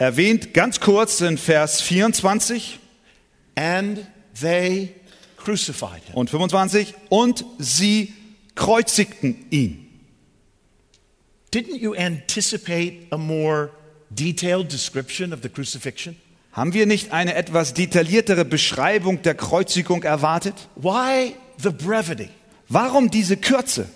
erwähnt 0.00 0.54
ganz 0.54 0.80
kurz 0.80 1.20
in 1.20 1.36
Vers 1.36 1.82
24 1.82 2.80
and 3.54 4.06
they 4.40 4.94
crucified 5.36 6.02
him. 6.06 6.14
und 6.14 6.30
25 6.30 6.94
und 7.10 7.44
sie 7.58 8.14
kreuzigten 8.54 9.44
ihn. 9.50 9.86
Didn't 11.52 11.76
you 11.76 11.94
anticipate 11.94 13.08
a 13.10 13.18
more 13.18 13.70
detailed 14.08 14.72
description 14.72 15.34
of 15.34 15.40
the 15.42 15.50
crucifixion? 15.50 16.16
Haben 16.52 16.72
wir 16.72 16.86
nicht 16.86 17.12
eine 17.12 17.34
etwas 17.34 17.74
detailliertere 17.74 18.44
Beschreibung 18.44 19.20
der 19.22 19.34
Kreuzigung 19.34 20.02
erwartet? 20.02 20.54
Why 20.76 21.34
the 21.58 21.70
brevity? 21.70 22.30
Warum 22.68 23.10
diese 23.10 23.36
Kürze? 23.36 23.86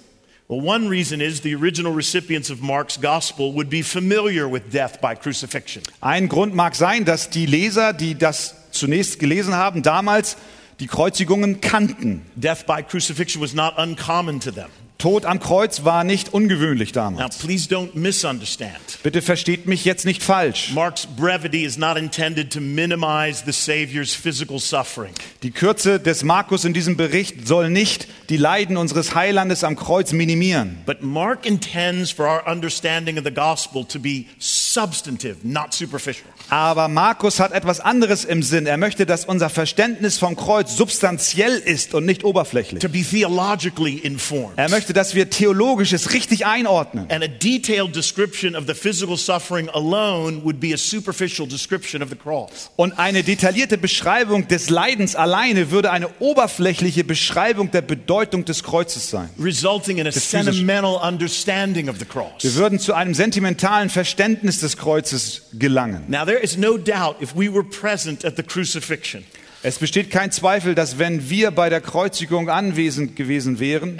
Well, 0.54 0.62
one 0.62 0.88
reason 0.88 1.20
is 1.20 1.40
the 1.40 1.52
original 1.56 1.92
recipients 1.92 2.49
of 2.49 2.62
Mark's 2.62 2.96
gospel 2.96 3.52
would 3.54 3.68
be 3.68 3.82
familiar 3.82 4.49
with 4.49 4.70
death 4.70 5.00
by 5.00 5.16
crucifixion. 5.16 5.82
Ein 6.00 6.28
Grund 6.28 6.54
mag 6.54 6.76
sein, 6.76 7.04
dass 7.04 7.28
die 7.28 7.44
Leser, 7.44 7.92
die 7.92 8.14
das 8.14 8.54
zunächst 8.70 9.18
gelesen 9.18 9.54
haben, 9.54 9.82
damals 9.82 10.37
die 10.78 10.87
Kreuzigungen 10.87 11.61
kannten. 11.61 12.23
Death 12.37 12.66
by 12.68 12.84
crucifixion 12.84 13.42
was 13.42 13.52
not 13.52 13.76
uncommon 13.78 14.38
to 14.38 14.52
them. 14.52 14.70
Tod 14.98 15.26
am 15.26 15.40
Kreuz 15.40 15.84
war 15.84 16.02
nicht 16.04 16.32
ungewöhnlich 16.32 16.94
Now, 16.94 17.02
damals. 17.10 17.38
please 17.38 17.68
don't 17.68 17.94
misunderstand. 17.94 18.72
Bitte 19.02 19.20
versteht 19.22 19.66
mich 19.66 19.84
jetzt 19.84 20.06
nicht 20.06 20.22
falsch. 20.22 20.70
Mark's 20.72 21.06
brevity 21.06 21.64
is 21.64 21.76
not 21.76 21.98
intended 21.98 22.50
to 22.52 22.60
minimize 22.60 23.42
the 23.44 23.52
Savior's 23.52 24.14
physical 24.14 24.58
suffering. 24.58 25.12
Die 25.42 25.50
Kürze 25.50 25.98
des 26.00 26.22
Markus 26.22 26.64
in 26.64 26.72
diesem 26.72 26.96
Bericht 26.96 27.46
soll 27.46 27.70
nicht 27.70 28.06
die 28.30 28.36
Leiden 28.36 28.76
unseres 28.76 29.14
Heilandes 29.14 29.64
am 29.64 29.76
Kreuz 29.76 30.12
minimieren. 30.12 30.78
But 30.86 31.02
Mark 31.02 31.44
intends 31.44 32.10
for 32.10 32.26
our 32.26 32.46
understanding 32.50 33.18
of 33.18 33.24
the 33.24 33.34
gospel 33.34 33.84
to 33.84 33.98
be 33.98 34.24
substantive, 34.38 35.36
not 35.42 35.74
superficial. 35.74 36.24
Aber 36.50 36.88
Markus 36.88 37.40
hat 37.40 37.52
etwas 37.52 37.80
anderes 37.80 38.24
im 38.24 38.42
Sinn. 38.42 38.66
Er 38.66 38.76
möchte, 38.76 39.06
dass 39.06 39.24
unser 39.24 39.48
Verständnis 39.50 40.18
vom 40.18 40.36
Kreuz 40.36 40.76
substanziell 40.76 41.56
ist 41.56 41.94
und 41.94 42.04
nicht 42.06 42.22
oberflächlich. 42.22 42.80
To 42.80 42.88
be 42.88 43.02
theologically 43.02 43.94
informed. 43.96 44.56
Er 44.56 44.68
möchte, 44.68 44.84
dass 44.93 45.14
wir 45.14 45.31
theologisches 45.31 46.12
richtig 46.12 46.47
einordnen. 46.47 47.07
And 47.11 47.25
a 47.25 47.29
detailed 47.29 47.95
description 47.95 48.55
of 48.55 48.64
the 48.67 48.75
physical 48.75 49.17
suffering 49.17 49.69
alone 49.71 50.43
would 50.45 50.61
be 50.61 50.75
a 50.75 50.76
superficial 50.76 51.47
description 51.49 52.03
of 52.03 52.11
the 52.11 52.17
cross. 52.17 52.71
Und 52.76 52.99
eine 52.99 53.23
detaillierte 53.23 53.79
Beschreibung 53.79 54.49
des 54.49 54.69
Leidens 54.71 55.17
alleine 55.17 55.71
würde 55.71 55.91
eine 55.91 56.09
oberflächliche 56.21 57.05
Beschreibung 57.05 57.71
der 57.71 57.83
Bedeutung 57.83 58.45
des 58.45 58.62
Kreuzes 58.62 59.11
sein. 59.11 59.31
resulting 59.38 59.99
in 59.99 60.07
a 60.07 60.12
sentimental 60.12 60.97
understanding 60.97 61.88
of 61.88 61.97
the 61.99 62.05
Wir 62.05 62.09
cross. 62.09 62.55
würden 62.57 62.79
zu 62.79 62.93
einem 62.95 63.14
sentimentalen 63.14 63.88
Verständnis 63.91 64.61
des 64.61 64.76
Kreuzes 64.76 65.43
gelangen. 65.55 66.05
Now, 66.09 66.25
there 66.25 66.38
is 66.43 66.57
no 66.57 66.76
doubt 66.76 67.17
if 67.23 67.35
we 67.35 67.49
were 67.53 67.64
present 67.64 68.25
at 68.25 68.37
the 68.37 68.43
crucifixion 68.43 69.25
Es 69.66 69.78
besteht 69.78 70.11
kein 70.11 70.30
Zweifel, 70.30 70.75
dass 70.75 70.99
wenn 70.99 71.30
wir 71.30 71.50
bei 71.50 71.71
der 71.71 71.80
Kreuzigung 71.80 72.50
anwesend 72.50 73.16
gewesen 73.16 73.61
wären 73.61 73.99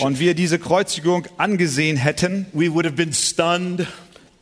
und 0.00 0.18
wir 0.18 0.32
diese 0.34 0.58
Kreuzigung 0.58 1.26
angesehen 1.36 1.98
hätten, 1.98 2.46
we 2.54 2.72
would 2.72 2.86
have 2.86 2.94
been 2.94 3.12
stunned, 3.12 3.86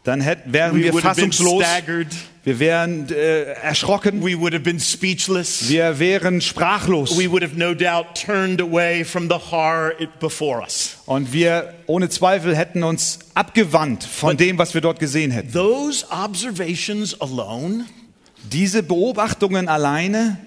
dann 0.05 0.21
hätten, 0.21 0.53
wären 0.53 0.77
we 0.77 0.85
wir 0.85 0.93
fassungslos, 0.93 1.65
wir 2.45 2.61
wären 2.61 3.09
äh, 3.11 3.55
erschrocken, 3.55 4.23
we 4.25 4.39
would 4.39 4.55
have 4.55 4.63
been 4.63 4.79
speechless, 4.79 5.69
wir 5.69 5.99
wären 5.99 6.41
sprachlos 6.41 7.19
we 7.19 7.29
would 7.29 7.43
have 7.43 7.57
no 7.57 7.75
doubt 7.75 8.15
turned 8.15 8.63
away 8.63 9.05
from 9.05 9.29
the 9.29 9.35
horror 9.51 9.93
it- 9.99 10.21
before 10.21 10.63
us. 10.63 10.99
und 11.07 11.33
wir 11.33 11.75
ohne 11.87 12.09
Zweifel 12.09 12.55
hätten 12.57 12.85
uns 12.85 13.19
abgewandt 13.35 14.05
von 14.05 14.37
dem, 14.37 14.57
was 14.57 14.75
wir 14.75 14.83
dort 14.83 15.01
gesehen 15.01 15.33
hätten. 15.33 15.53
Those 15.53 16.07
observations 16.11 17.21
alone 17.21 17.87
Diese 18.45 18.83
Beobachtungen 18.83 19.69
alleine 19.69 20.39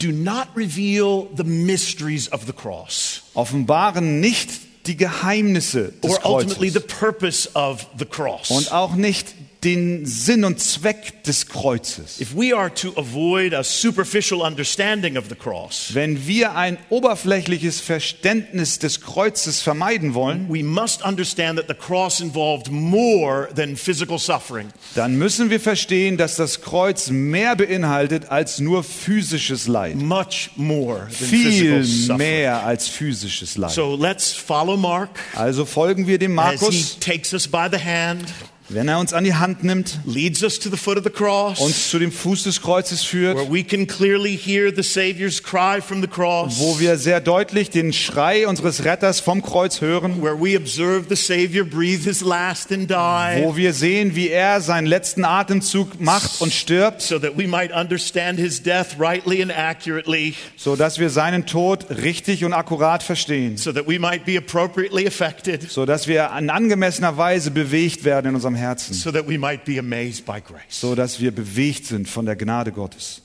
do 0.00 0.12
not 0.12 0.48
reveal 0.56 1.28
the 1.36 1.44
mysteries 1.44 2.30
of 2.32 2.46
the 2.46 2.52
cross. 2.52 3.22
offenbaren 3.34 4.20
nicht 4.20 4.50
die 4.86 4.96
Geheimnisse 4.96 5.92
des 6.02 6.12
or 6.24 6.36
ultimately 6.38 6.70
the 6.70 6.80
Kreuzes 6.80 6.98
purpose 6.98 7.50
of 7.54 7.86
the 7.98 8.06
cross. 8.06 8.50
und 8.50 8.72
auch 8.72 8.94
nicht 8.94 9.34
den 9.64 10.06
Sinn 10.06 10.44
und 10.44 10.58
Zweck 10.58 11.22
des 11.24 11.46
Kreuzes. 11.46 12.18
If 12.20 12.34
we 12.34 12.56
are 12.56 12.72
to 12.72 12.92
avoid 12.96 13.52
a 13.52 13.62
superficial 13.62 14.40
understanding 14.40 15.18
of 15.18 15.26
the 15.28 15.34
cross, 15.34 15.90
Wenn 15.92 16.26
wir 16.26 16.54
ein 16.56 16.78
oberflächliches 16.88 17.80
Verständnis 17.80 18.78
des 18.78 19.00
Kreuzes 19.02 19.60
vermeiden 19.60 20.14
wollen, 20.14 20.46
we 20.48 20.62
must 20.62 21.02
understand 21.04 21.58
that 21.58 21.68
the 21.68 21.74
cross 21.74 22.20
involved 22.20 22.70
more 22.70 23.48
than 23.54 23.76
physical 23.76 24.18
suffering. 24.18 24.68
dann 24.94 25.16
müssen 25.16 25.50
wir 25.50 25.60
verstehen, 25.60 26.16
dass 26.16 26.36
das 26.36 26.62
Kreuz 26.62 27.10
mehr 27.10 27.54
beinhaltet 27.54 28.30
als 28.30 28.60
nur 28.60 28.82
physisches 28.82 29.68
Leid. 29.68 29.96
Much 29.96 30.50
more 30.56 31.00
than 31.00 31.28
physical 31.28 31.82
Viel 31.82 31.84
suffering. 31.84 32.16
mehr 32.18 32.64
als 32.64 32.88
physisches 32.88 33.56
Leid. 33.58 33.72
So 33.72 33.94
let's 33.94 34.32
follow 34.32 34.76
Mark 34.76 35.10
Also 35.34 35.64
folgen 35.66 36.06
wir 36.06 36.18
dem 36.18 36.38
as 36.38 36.52
he 36.52 36.56
Markus, 36.58 36.98
takes 36.98 37.32
us 37.34 37.46
by 37.46 37.66
the 37.70 37.78
hand, 37.78 38.24
wenn 38.72 38.86
er 38.88 39.00
uns 39.00 39.12
an 39.12 39.24
die 39.24 39.34
Hand 39.34 39.64
nimmt, 39.64 39.98
leads 40.06 40.42
us 40.42 40.58
to 40.58 40.70
the 40.70 40.76
foot 40.76 40.96
of 40.96 41.04
the 41.04 41.10
cross, 41.10 41.58
uns 41.60 41.90
zu 41.90 41.98
dem 41.98 42.12
Fuß 42.12 42.44
des 42.44 42.62
Kreuzes 42.62 43.02
führt, 43.02 43.36
where 43.36 43.52
we 43.52 43.64
can 43.64 43.86
clearly 43.86 44.36
hear 44.36 44.72
the 44.74 44.82
Savior's 44.82 45.42
cry 45.42 45.80
from 45.80 46.00
the 46.00 46.06
cross, 46.06 46.58
wo 46.58 46.78
wir 46.78 46.96
sehr 46.96 47.20
deutlich 47.20 47.70
den 47.70 47.92
Schrei 47.92 48.46
unseres 48.46 48.84
Retters 48.84 49.18
vom 49.18 49.42
Kreuz 49.42 49.80
hören, 49.80 50.22
where 50.22 50.40
we 50.40 50.56
observe 50.56 51.06
the 51.08 51.16
Savior 51.16 51.64
breathe 51.64 52.04
his 52.04 52.20
last 52.20 52.70
and 52.72 52.88
die, 52.88 53.42
wo 53.42 53.56
wir 53.56 53.72
sehen, 53.72 54.14
wie 54.14 54.28
er 54.28 54.60
seinen 54.60 54.86
letzten 54.86 55.24
Atemzug 55.24 56.00
macht 56.00 56.40
und 56.40 56.52
stirbt, 56.52 57.02
so 57.02 57.18
that 57.18 57.36
we 57.36 57.48
might 57.48 57.72
understand 57.72 58.38
his 58.38 58.62
death 58.62 58.98
rightly 58.98 59.42
and 59.42 59.50
accurately, 59.50 60.34
so 60.56 60.76
dass 60.76 61.00
wir 61.00 61.10
seinen 61.10 61.44
Tod 61.46 61.86
richtig 61.90 62.44
und 62.44 62.52
akkurat 62.52 63.02
verstehen, 63.02 63.56
so 63.56 63.72
that 63.72 63.88
we 63.88 63.98
might 63.98 64.24
be 64.24 64.38
appropriately 64.38 65.06
affected, 65.08 65.68
so 65.68 65.84
dass 65.84 66.06
wir 66.06 66.30
in 66.38 66.50
angemessener 66.50 67.16
Weise 67.16 67.50
bewegt 67.50 68.04
werden 68.04 68.28
in 68.28 68.34
unserem 68.36 68.59
Herzen, 68.60 68.94
so 68.94 69.10
that 69.10 69.26
we 69.26 69.38
might 69.38 69.64
be 69.64 69.78
amazed 69.78 70.24
by 70.24 70.40
grace. 70.40 70.62
so 70.68 70.94
dass 70.94 71.20
wir 71.20 71.32
bewegt 71.32 71.86
sind 71.86 72.08
von 72.08 72.26
der 72.26 72.36
Gnade 72.36 72.70
Gottes. 72.72 73.22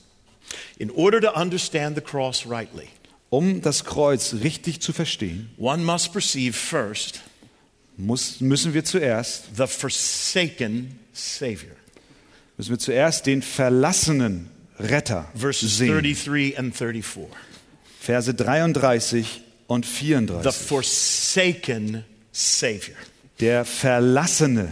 In 0.78 0.90
order 0.92 1.20
to 1.22 1.32
understand 1.40 1.96
the 1.96 2.02
cross 2.02 2.46
rightly, 2.48 2.88
Um 3.30 3.62
das 3.62 3.84
Kreuz 3.84 4.34
richtig 4.44 4.82
zu 4.82 4.94
verstehen, 4.94 5.50
one 5.58 5.84
must 5.84 6.14
perceive 6.14 6.54
first 6.54 7.22
muss, 7.98 8.40
müssen 8.42 8.74
wir 8.74 8.84
zuerst 8.84 9.56
the 9.58 9.68
forsaken 9.68 11.00
Savior. 11.14 11.76
müssen 12.58 12.72
wir 12.72 12.80
zuerst 12.80 13.26
den 13.26 13.42
verlassenen 13.42 14.50
Retter 14.80 15.28
Verses 15.36 15.78
sehen. 15.78 15.88
33 15.90 16.58
and 16.60 16.76
34. 16.76 17.24
Verse 18.00 18.34
33 18.34 19.42
und 19.68 19.86
The 19.86 19.92
34. 19.92 20.54
forsaken 20.54 22.04
Savior. 22.32 22.98
Der 23.40 23.66
verlassene 23.66 24.72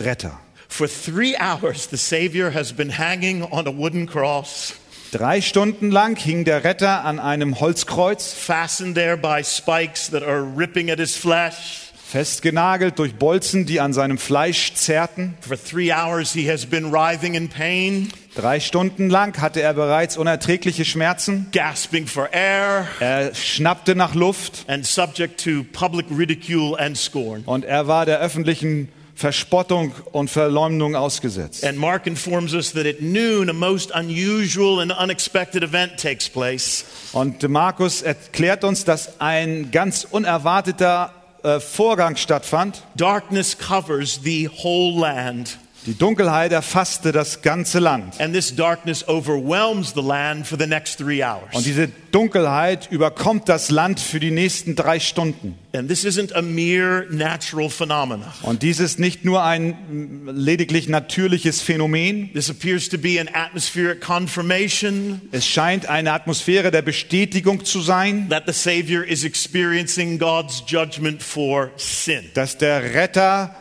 Retter. 0.00 0.32
For 0.68 0.88
three 0.88 1.36
hours, 1.36 1.86
the 1.86 1.96
Savior 1.96 2.50
has 2.50 2.72
been 2.72 2.90
hanging 2.90 3.42
on 3.44 3.66
a 3.66 3.70
wooden 3.70 4.06
cross, 4.06 4.74
Drei 5.12 5.40
Stunden 5.40 5.92
lang 5.92 6.16
hing 6.16 6.44
der 6.44 6.64
Retter 6.64 7.04
an 7.04 7.20
einem 7.20 7.60
Holzkreuz, 7.60 8.32
fastened 8.34 8.96
there 8.96 9.16
by 9.16 9.42
spikes 9.44 10.08
that 10.10 10.24
are 10.24 10.42
ripping 10.42 10.90
at 10.90 10.98
his 10.98 11.16
flesh. 11.16 11.92
festgenagelt 12.12 12.98
durch 12.98 13.14
Bolzen, 13.14 13.64
die 13.66 13.80
an 13.80 13.92
seinem 13.92 14.18
Fleisch 14.18 14.74
zerrten. 14.74 15.34
For 15.40 15.56
three 15.56 15.92
hours, 15.92 16.32
he 16.32 16.48
has 16.50 16.66
been 16.66 16.90
writhing 16.92 17.34
in 17.34 17.48
pain, 17.48 18.12
Drei 18.34 18.58
Stunden 18.58 19.08
lang 19.08 19.40
hatte 19.40 19.62
er 19.62 19.74
bereits 19.74 20.16
unerträgliche 20.16 20.84
Schmerzen. 20.84 21.46
gasping 21.52 22.08
for 22.08 22.28
air, 22.32 22.88
Er 22.98 23.32
schnappte 23.36 23.94
nach 23.94 24.14
Luft 24.16 24.64
and 24.66 24.84
subject 24.84 25.42
to 25.44 25.62
public 25.72 26.06
ridicule 26.10 26.76
and 26.76 26.96
scorn. 26.98 27.42
und 27.46 27.64
er 27.64 27.86
war 27.86 28.04
der 28.06 28.18
öffentlichen 28.20 28.88
Verspottung 29.14 29.92
und 30.12 30.28
Verleumdung 30.28 30.96
ausgesetzt. 30.96 31.64
And 31.64 31.78
Mark 31.78 32.06
informs 32.06 32.52
us 32.52 32.72
that 32.72 32.86
at 32.86 33.00
noon, 33.00 33.48
a 33.48 33.52
most 33.52 33.92
unusual 33.94 34.80
and 34.80 34.90
unexpected 34.92 35.62
event 35.62 35.96
takes 35.96 36.28
place. 36.28 36.84
Und 37.12 37.48
Markus 37.48 38.02
erklärt 38.02 38.64
uns, 38.64 38.84
dass 38.84 39.20
ein 39.20 39.70
ganz 39.70 40.04
unerwarteter 40.10 41.12
äh, 41.44 41.60
Vorgang 41.60 42.16
stattfand. 42.16 42.82
Darkness 42.96 43.56
covers 43.56 44.20
the 44.24 44.48
whole 44.48 44.98
land, 44.98 45.58
Die 45.86 45.98
Dunkelheit 45.98 46.50
erfasste 46.52 47.12
das 47.12 47.42
ganze 47.42 47.78
Land. 47.78 48.18
and 48.20 48.32
this 48.32 48.54
darkness 48.54 49.06
overwhelms 49.06 49.92
the 49.94 50.00
land 50.00 50.46
for 50.46 50.58
the 50.58 50.66
next 50.66 50.96
three 50.98 51.22
hours. 51.22 51.52
Und 51.52 51.66
diese 51.66 51.88
Dunkelheit 52.10 52.88
überkommt 52.90 53.48
das 53.48 53.70
Land 53.70 54.00
für 54.00 54.18
die 54.18 54.30
nächsten 54.30 54.76
drei 54.76 54.98
Stunden. 54.98 55.56
And 55.74 55.88
this 55.88 56.04
isn't 56.04 56.32
a 56.32 56.40
mere 56.40 57.06
natural 57.10 57.68
phenomenon. 57.68 58.24
Und 58.42 58.62
dies 58.62 58.80
ist 58.80 58.98
nicht 58.98 59.24
nur 59.24 59.42
ein 59.42 59.76
mm, 59.90 60.28
lediglich 60.30 60.88
natürliches 60.88 61.60
Phänomen. 61.60 62.32
This 62.32 62.48
appears 62.48 62.88
to 62.88 62.96
be 62.96 63.20
an 63.20 63.28
atmospheric 63.32 64.00
confirmation 64.00 65.20
Es 65.32 65.46
scheint 65.46 65.86
eine 65.86 66.12
Atmosphäre 66.12 66.70
der 66.70 66.82
Bestätigung 66.82 67.64
zu 67.64 67.80
sein, 67.80 68.28
that 68.30 68.44
the 68.46 68.52
Savior 68.52 69.02
is 69.04 69.24
experiencing 69.24 70.18
God's 70.18 70.62
judgment 70.66 71.22
for 71.22 71.70
sin. 71.76 72.24
dass 72.34 72.56
der 72.56 72.94
Retter 72.94 73.54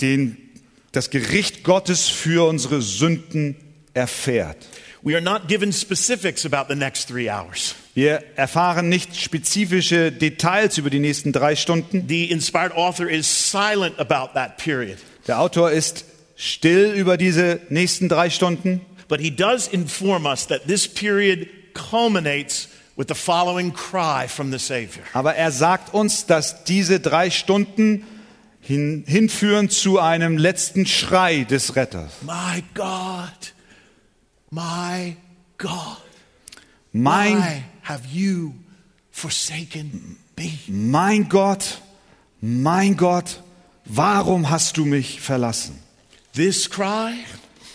den, 0.00 0.36
das 0.92 1.10
Gericht 1.10 1.64
Gottes 1.64 2.08
für 2.08 2.48
unsere 2.48 2.82
Sünden 2.82 3.56
erfährt. 3.94 4.56
We 5.02 5.14
are 5.14 5.22
not 5.22 5.46
given 5.48 5.72
specifics 5.72 6.44
about 6.44 6.72
the 6.72 6.74
next 6.78 7.08
three 7.08 7.30
hours. 7.30 7.74
Wir 7.94 8.22
erfahren 8.36 8.88
nicht 8.88 9.16
spezifische 9.16 10.10
Details 10.10 10.76
über 10.78 10.90
die 10.90 10.98
nächsten 10.98 11.32
drei 11.32 11.54
Stunden. 11.56 12.06
The 12.08 12.30
inspired 12.30 12.72
author 12.72 13.08
is 13.08 13.50
silent 13.50 13.98
about 13.98 14.34
that 14.34 14.56
period, 14.56 14.98
Der 15.26 15.40
Autor 15.40 15.70
ist 15.70 16.04
still 16.36 16.92
über 16.94 17.16
diese 17.16 17.60
nächsten 17.68 18.08
drei 18.08 18.30
Stunden, 18.30 18.80
but 19.08 19.20
he 19.20 19.30
does 19.30 19.68
inform 19.68 20.26
us 20.26 20.46
that 20.48 20.66
this 20.66 20.86
period 20.88 21.46
culminates 21.74 22.68
with 22.96 23.06
the 23.08 23.14
following 23.14 23.72
cry 23.72 24.26
from 24.28 24.50
the 24.52 24.58
Savior. 24.58 25.04
aber 25.12 25.34
er 25.36 25.52
sagt 25.52 25.94
uns, 25.94 26.26
dass 26.26 26.64
diese 26.64 26.98
drei 27.00 27.30
Stunden 27.30 28.04
hin, 28.68 29.02
hinführen 29.06 29.70
zu 29.70 29.98
einem 29.98 30.36
letzten 30.36 30.84
Schrei 30.84 31.44
des 31.44 31.74
Retters. 31.74 32.12
My 32.20 32.62
God, 32.74 33.54
my 34.50 35.16
God, 35.56 36.02
Mein, 36.92 37.38
why 37.38 37.64
have 37.82 38.02
you 38.12 38.52
forsaken 39.10 40.18
me? 40.36 40.50
mein 40.68 41.30
Gott, 41.30 41.80
mein 42.42 42.98
Gott, 42.98 43.42
warum 43.86 44.50
hast 44.50 44.76
du 44.76 44.84
mich 44.84 45.22
verlassen? 45.22 45.78
This 46.34 46.68
cry 46.68 47.14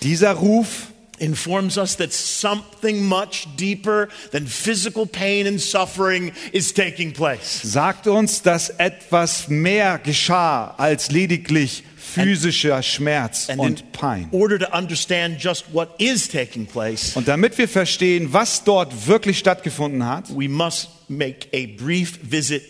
Dieser 0.04 0.34
Ruf 0.34 0.93
informs 1.20 1.78
us 1.78 1.96
that 1.98 2.12
something 2.12 3.04
much 3.06 3.48
deeper 3.56 4.08
than 4.32 4.48
physical 4.48 5.06
pain 5.06 5.48
and 5.48 5.60
suffering 5.62 6.32
is 6.52 6.74
taking 6.74 7.14
place. 7.14 7.62
sagt 7.64 8.08
uns, 8.08 8.42
dass 8.42 8.70
etwas 8.70 9.48
mehr 9.48 10.00
geschah 10.00 10.74
als 10.78 11.12
lediglich 11.12 11.84
physischer 11.98 12.84
Schmerz 12.84 13.50
And 13.50 13.60
und 13.60 13.92
Pein. 13.92 14.28
order 14.32 14.60
to 14.60 14.68
understand 14.78 15.40
just 15.42 15.66
what 15.72 15.90
is 16.00 16.28
taking 16.28 16.66
place, 16.66 17.16
Und 17.16 17.28
damit 17.28 17.58
wir 17.58 17.68
verstehen, 17.68 18.34
was 18.34 18.64
dort 18.64 19.08
wirklich 19.08 19.40
stattgefunden 19.40 20.06
hat, 20.06 20.26
we 20.36 20.48
must 20.50 20.90
make 21.10 21.48
a 21.54 21.66
brief 21.78 22.20
visit 22.22 22.64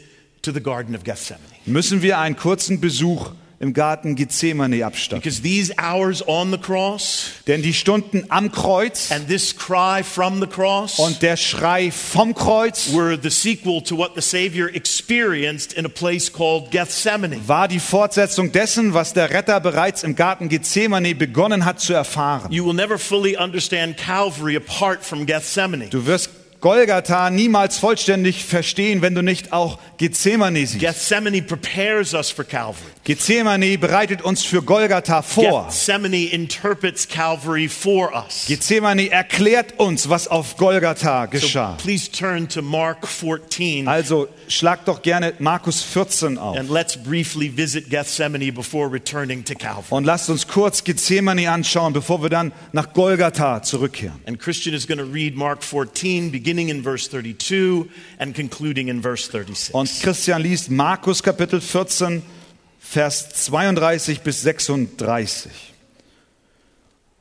to 0.43 0.51
the 0.51 0.61
Garden 0.61 0.95
of 0.95 1.03
Gethsemane. 1.03 1.41
müssen 1.65 2.01
wir 2.01 2.19
einen 2.19 2.35
kurzen 2.35 2.79
Besuch 2.79 3.31
im 3.63 3.73
Garten 3.73 4.15
Gethsemane 4.15 4.85
abstatten. 4.85 5.21
Because 5.21 5.41
these 5.41 5.73
hours 5.77 6.21
on 6.27 6.51
the 6.51 6.57
cross 6.57 7.31
Denn 7.47 7.61
die 7.61 7.73
Stunden 7.73 8.25
am 8.27 8.51
Kreuz 8.51 9.09
and 9.09 9.27
this 9.27 9.55
cry 9.55 10.03
from 10.03 10.41
the 10.41 10.47
cross 10.47 10.99
und 10.99 11.21
der 11.21 11.37
Schrei 11.37 11.89
vom 11.89 12.35
Kreuz 12.35 12.93
were 12.93 13.17
the 13.21 13.29
sequel 13.29 13.81
to 13.81 13.97
what 13.97 14.11
the 14.15 14.21
Savior 14.21 14.67
experienced 14.67 15.73
in 15.73 15.85
a 15.85 15.89
place 15.89 16.31
called 16.31 16.71
Gethsemane. 16.71 17.39
war 17.47 17.69
die 17.69 17.79
Fortsetzung 17.79 18.51
dessen, 18.51 18.93
was 18.93 19.13
der 19.13 19.29
Retter 19.29 19.61
bereits 19.61 20.03
im 20.03 20.15
Garten 20.15 20.49
Gethsemane 20.49 21.15
begonnen 21.15 21.63
hat 21.63 21.79
zu 21.79 21.93
erfahren. 21.93 22.51
You 22.51 22.65
will 22.65 22.73
never 22.73 22.99
fully 22.99 23.37
understand 23.37 23.95
Calvary 23.97 24.57
apart 24.57 25.05
from 25.05 25.25
Gethsemane. 25.25 25.87
Du 25.89 26.05
wirst 26.05 26.29
Golgatha 26.63 27.29
niemals 27.29 27.77
vollständig 27.77 28.45
verstehen, 28.45 29.01
wenn 29.01 29.13
du 29.15 29.21
nicht 29.21 29.51
auch 29.51 29.79
Gethsemane 29.97 30.65
siehst. 30.65 30.79
Gethsemane 30.79 31.41
prepares 31.41 32.13
us 32.13 32.29
for 32.29 32.45
Calvary. 32.45 32.92
Gethsemane 33.05 33.77
bereitet 33.77 34.21
uns 34.21 34.45
für 34.45 34.61
Golgatha 34.61 35.21
vor. 35.21 35.65
Gethsemane 35.65 36.27
interprets 36.31 37.05
Calvary 37.05 37.67
for 37.67 38.13
us. 38.15 38.45
Gethsemane 38.47 39.09
erklärt 39.11 39.77
uns, 39.77 40.07
was 40.07 40.29
auf 40.29 40.55
Golgatha 40.55 41.25
So 41.25 41.31
geschah. 41.31 41.77
please 41.83 42.09
turn 42.09 42.47
to 42.47 42.61
Mark 42.61 43.05
14 43.05 43.89
Also 43.89 44.29
schlag 44.47 44.85
doch 44.85 45.01
gerne 45.01 45.33
Markus 45.39 45.81
14 45.83 46.37
auf. 46.37 46.55
and 46.57 46.69
let's 46.69 46.95
briefly 46.95 47.49
visit 47.53 47.89
Gethsemane 47.89 48.53
before 48.53 48.89
returning 48.89 49.43
to 49.43 49.53
Calvary. 49.53 49.83
Und 49.89 50.05
lasst 50.05 50.29
uns 50.29 50.47
kurz 50.47 50.81
Gethsemane 50.85 51.51
anschauen, 51.51 51.91
bevor 51.91 52.21
wir 52.23 52.29
dann 52.29 52.53
nach 52.71 52.93
Golgatha 52.93 53.61
zurückkehren. 53.63 54.21
And 54.25 54.39
Christian 54.39 54.73
is 54.73 54.87
going 54.87 54.99
to 54.99 55.03
read 55.13 55.35
Mark 55.35 55.61
14, 55.61 56.31
beginning 56.31 56.69
in 56.69 56.81
verse 56.83 57.09
32 57.09 57.83
and 58.17 58.33
concluding 58.33 58.87
in 58.87 59.01
verse 59.01 59.29
36. 59.29 59.73
Und 59.73 59.89
Christian 60.01 60.41
liest 60.41 60.71
Markus 60.71 61.21
Kapitel 61.21 61.59
14, 61.59 62.21
Vers 62.93 63.29
32 63.47 64.21
bis 64.21 64.43
36. 64.43 65.51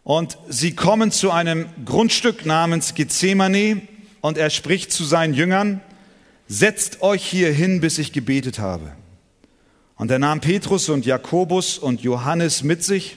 Und 0.04 0.36
sie 0.46 0.74
kommen 0.74 1.10
zu 1.10 1.30
einem 1.30 1.66
Grundstück 1.86 2.44
namens 2.44 2.92
Gethsemane 2.92 3.80
und 4.20 4.36
er 4.36 4.50
spricht 4.50 4.92
zu 4.92 5.02
seinen 5.04 5.32
Jüngern, 5.32 5.80
setzt 6.46 7.00
euch 7.00 7.24
hier 7.24 7.50
hin, 7.50 7.80
bis 7.80 7.96
ich 7.96 8.12
gebetet 8.12 8.58
habe. 8.58 8.92
Und 9.96 10.10
er 10.10 10.18
nahm 10.18 10.42
Petrus 10.42 10.90
und 10.90 11.06
Jakobus 11.06 11.78
und 11.78 12.02
Johannes 12.02 12.62
mit 12.62 12.84
sich 12.84 13.16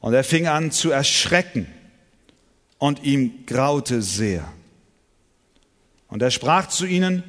und 0.00 0.12
er 0.12 0.22
fing 0.22 0.46
an 0.46 0.70
zu 0.70 0.90
erschrecken 0.90 1.66
und 2.76 3.04
ihm 3.04 3.46
graute 3.46 4.02
sehr. 4.02 4.52
Und 6.08 6.20
er 6.20 6.30
sprach 6.30 6.68
zu 6.68 6.84
ihnen, 6.84 7.22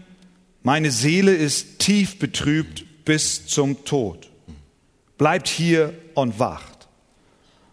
meine 0.61 0.91
Seele 0.91 1.33
ist 1.33 1.79
tief 1.79 2.19
betrübt 2.19 2.84
bis 3.05 3.45
zum 3.47 3.85
Tod. 3.85 4.29
Bleibt 5.17 5.47
hier 5.47 5.93
und 6.13 6.39
wacht. 6.39 6.87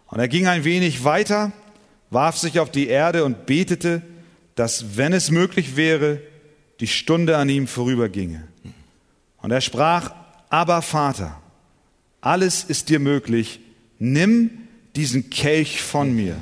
Und 0.07 0.19
er 0.19 0.27
ging 0.27 0.47
ein 0.47 0.63
wenig 0.63 1.03
weiter, 1.03 1.51
warf 2.09 2.37
sich 2.37 2.59
auf 2.59 2.69
die 2.71 2.87
Erde 2.87 3.25
und 3.25 3.45
betete, 3.45 4.03
dass, 4.55 4.97
wenn 4.97 5.11
es 5.11 5.31
möglich 5.31 5.75
wäre, 5.75 6.21
die 6.79 6.87
Stunde 6.87 7.37
an 7.37 7.49
ihm 7.49 7.67
vorüberginge. 7.67 8.47
Und 9.41 9.51
er 9.51 9.61
sprach, 9.61 10.13
aber 10.49 10.81
Vater, 10.81 11.41
alles 12.21 12.63
ist 12.63 12.89
dir 12.89 12.99
möglich, 12.99 13.59
nimm 13.99 14.51
diesen 14.95 15.29
Kelch 15.29 15.81
von 15.81 16.15
mir. 16.15 16.37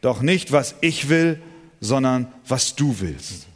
Doch 0.00 0.20
nicht, 0.20 0.52
was 0.52 0.74
ich 0.80 1.08
will, 1.08 1.40
sondern 1.80 2.32
was 2.46 2.76
du 2.76 3.00
willst. 3.00 3.47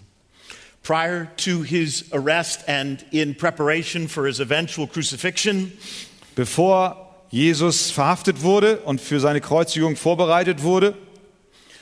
Prior 0.83 1.29
to 1.39 1.63
his 1.63 2.05
arrest 2.13 2.65
and 2.67 3.05
in 3.13 3.35
preparation 3.35 4.09
for 4.09 4.27
his 4.27 4.41
eventual 4.41 4.87
crucifixion, 4.87 5.73
Bevor 6.35 6.97
Jesus 7.31 7.91
verhaftet 7.91 8.43
wurde 8.43 8.79
und 8.79 9.01
für 9.01 9.21
seine 9.21 9.41
Kreuzigung 9.41 9.97
vorbereitet 9.97 10.63
wurde, 10.63 10.95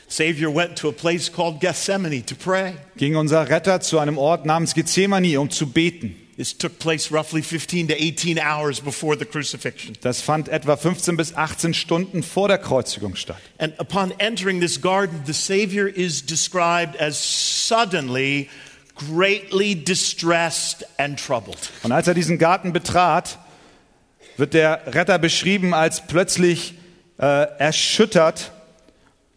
Savior 0.09 0.53
went 0.53 0.77
to 0.77 0.89
a 0.89 0.93
place 0.93 1.31
called 1.33 1.61
Gethsemane 1.61 2.25
to 2.27 2.35
pray. 2.35 2.75
ging 2.97 3.15
unser 3.17 3.49
Retter 3.49 3.81
zu 3.81 4.01
einem 4.01 4.19
Ort 4.19 4.45
namens 4.45 4.75
Gethsemane, 4.75 5.39
um 5.39 5.51
zu 5.51 5.67
beten. 5.67 6.17
This 6.37 6.57
took 6.57 6.79
place 6.79 7.13
roughly 7.13 7.43
15 7.43 7.89
to 7.89 7.95
18 7.95 8.39
hours 8.39 8.81
before 8.81 9.17
the 9.17 9.27
crucifixion. 9.27 9.95
Das 10.01 10.21
fand 10.21 10.49
etwa 10.49 10.77
15 10.77 11.17
bis 11.17 11.35
18 11.35 11.75
Stunden 11.75 12.23
vor 12.23 12.49
der 12.49 12.59
Kreuzigung 12.59 13.15
statt. 13.15 13.37
And 13.59 13.79
upon 13.79 14.13
entering 14.19 14.61
this 14.61 14.81
garden, 14.81 15.23
the 15.27 15.35
Savior 15.35 15.87
is 15.87 16.25
described 16.25 16.99
as 16.99 17.19
suddenly 17.69 18.49
greatly 19.09 19.75
distressed 19.75 20.85
and 20.99 21.19
troubled. 21.19 21.71
Und 21.83 21.93
als 21.93 22.07
er 22.07 22.15
diesen 22.15 22.39
Garten 22.39 22.73
betrat, 22.73 23.39
wird 24.37 24.55
der 24.55 24.83
Retter 24.95 25.19
beschrieben 25.19 25.75
als 25.75 26.07
plötzlich 26.07 26.75
äh, 27.19 27.47
erschüttert 27.59 28.53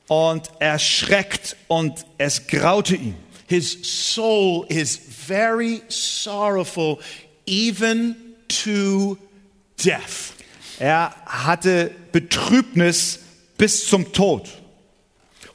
und 0.07 0.49
erschreckt 0.59 1.55
und 1.67 2.05
es 2.17 2.47
graute 2.47 2.95
ihm. 2.95 3.15
His 3.47 3.77
soul 3.83 4.65
is 4.69 4.99
very 5.27 5.81
sorrowful, 5.89 6.99
even 7.45 8.15
to 8.47 9.17
death. 9.83 10.33
Er 10.79 11.13
hatte 11.25 11.91
Betrübnis 12.11 13.19
bis 13.57 13.87
zum 13.87 14.11
Tod. 14.13 14.49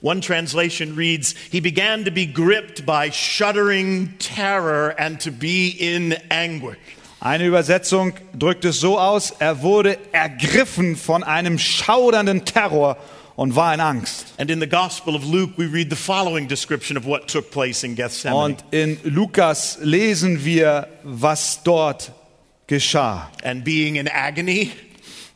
One 0.01 0.21
translation 0.21 0.95
reads, 0.95 1.35
He 1.51 1.61
began 1.61 2.05
to 2.05 2.11
be 2.11 2.27
gripped 2.27 2.87
by 2.87 3.11
shuddering 3.11 4.15
terror 4.19 4.91
and 4.99 5.21
to 5.21 5.31
be 5.33 5.69
in 5.79 6.13
anguish. 6.31 6.79
Eine 7.21 7.47
Übersetzung 7.47 8.13
drückt 8.33 8.65
es 8.65 8.79
so 8.79 8.97
aus, 8.97 9.33
er 9.41 9.63
wurde 9.63 9.99
ergriffen 10.13 10.95
von 10.95 11.25
einem 11.25 11.59
schaudernden 11.59 12.45
Terror 12.45 12.97
und 13.35 13.57
war 13.57 13.75
in 13.75 13.81
Angst. 13.81 14.35
And 14.39 14.51
in 14.51 14.61
the 14.61 14.69
Gospel 14.69 15.17
of 15.17 15.25
Luke, 15.25 15.55
we 15.57 15.67
read 15.67 15.91
the 15.91 15.97
following 15.97 16.47
description 16.47 16.97
of 16.97 17.05
what 17.05 17.27
took 17.27 17.51
place 17.51 17.83
in 17.83 17.97
Gethsemane. 17.97 18.37
Und 18.37 18.65
in 18.71 18.99
Lukas 19.03 19.79
lesen 19.83 20.45
wir, 20.45 20.87
was 21.03 21.61
dort 21.65 22.13
geschah. 22.69 23.29
and 23.43 23.65
being 23.65 23.97
in 23.97 24.07
agony, 24.07 24.73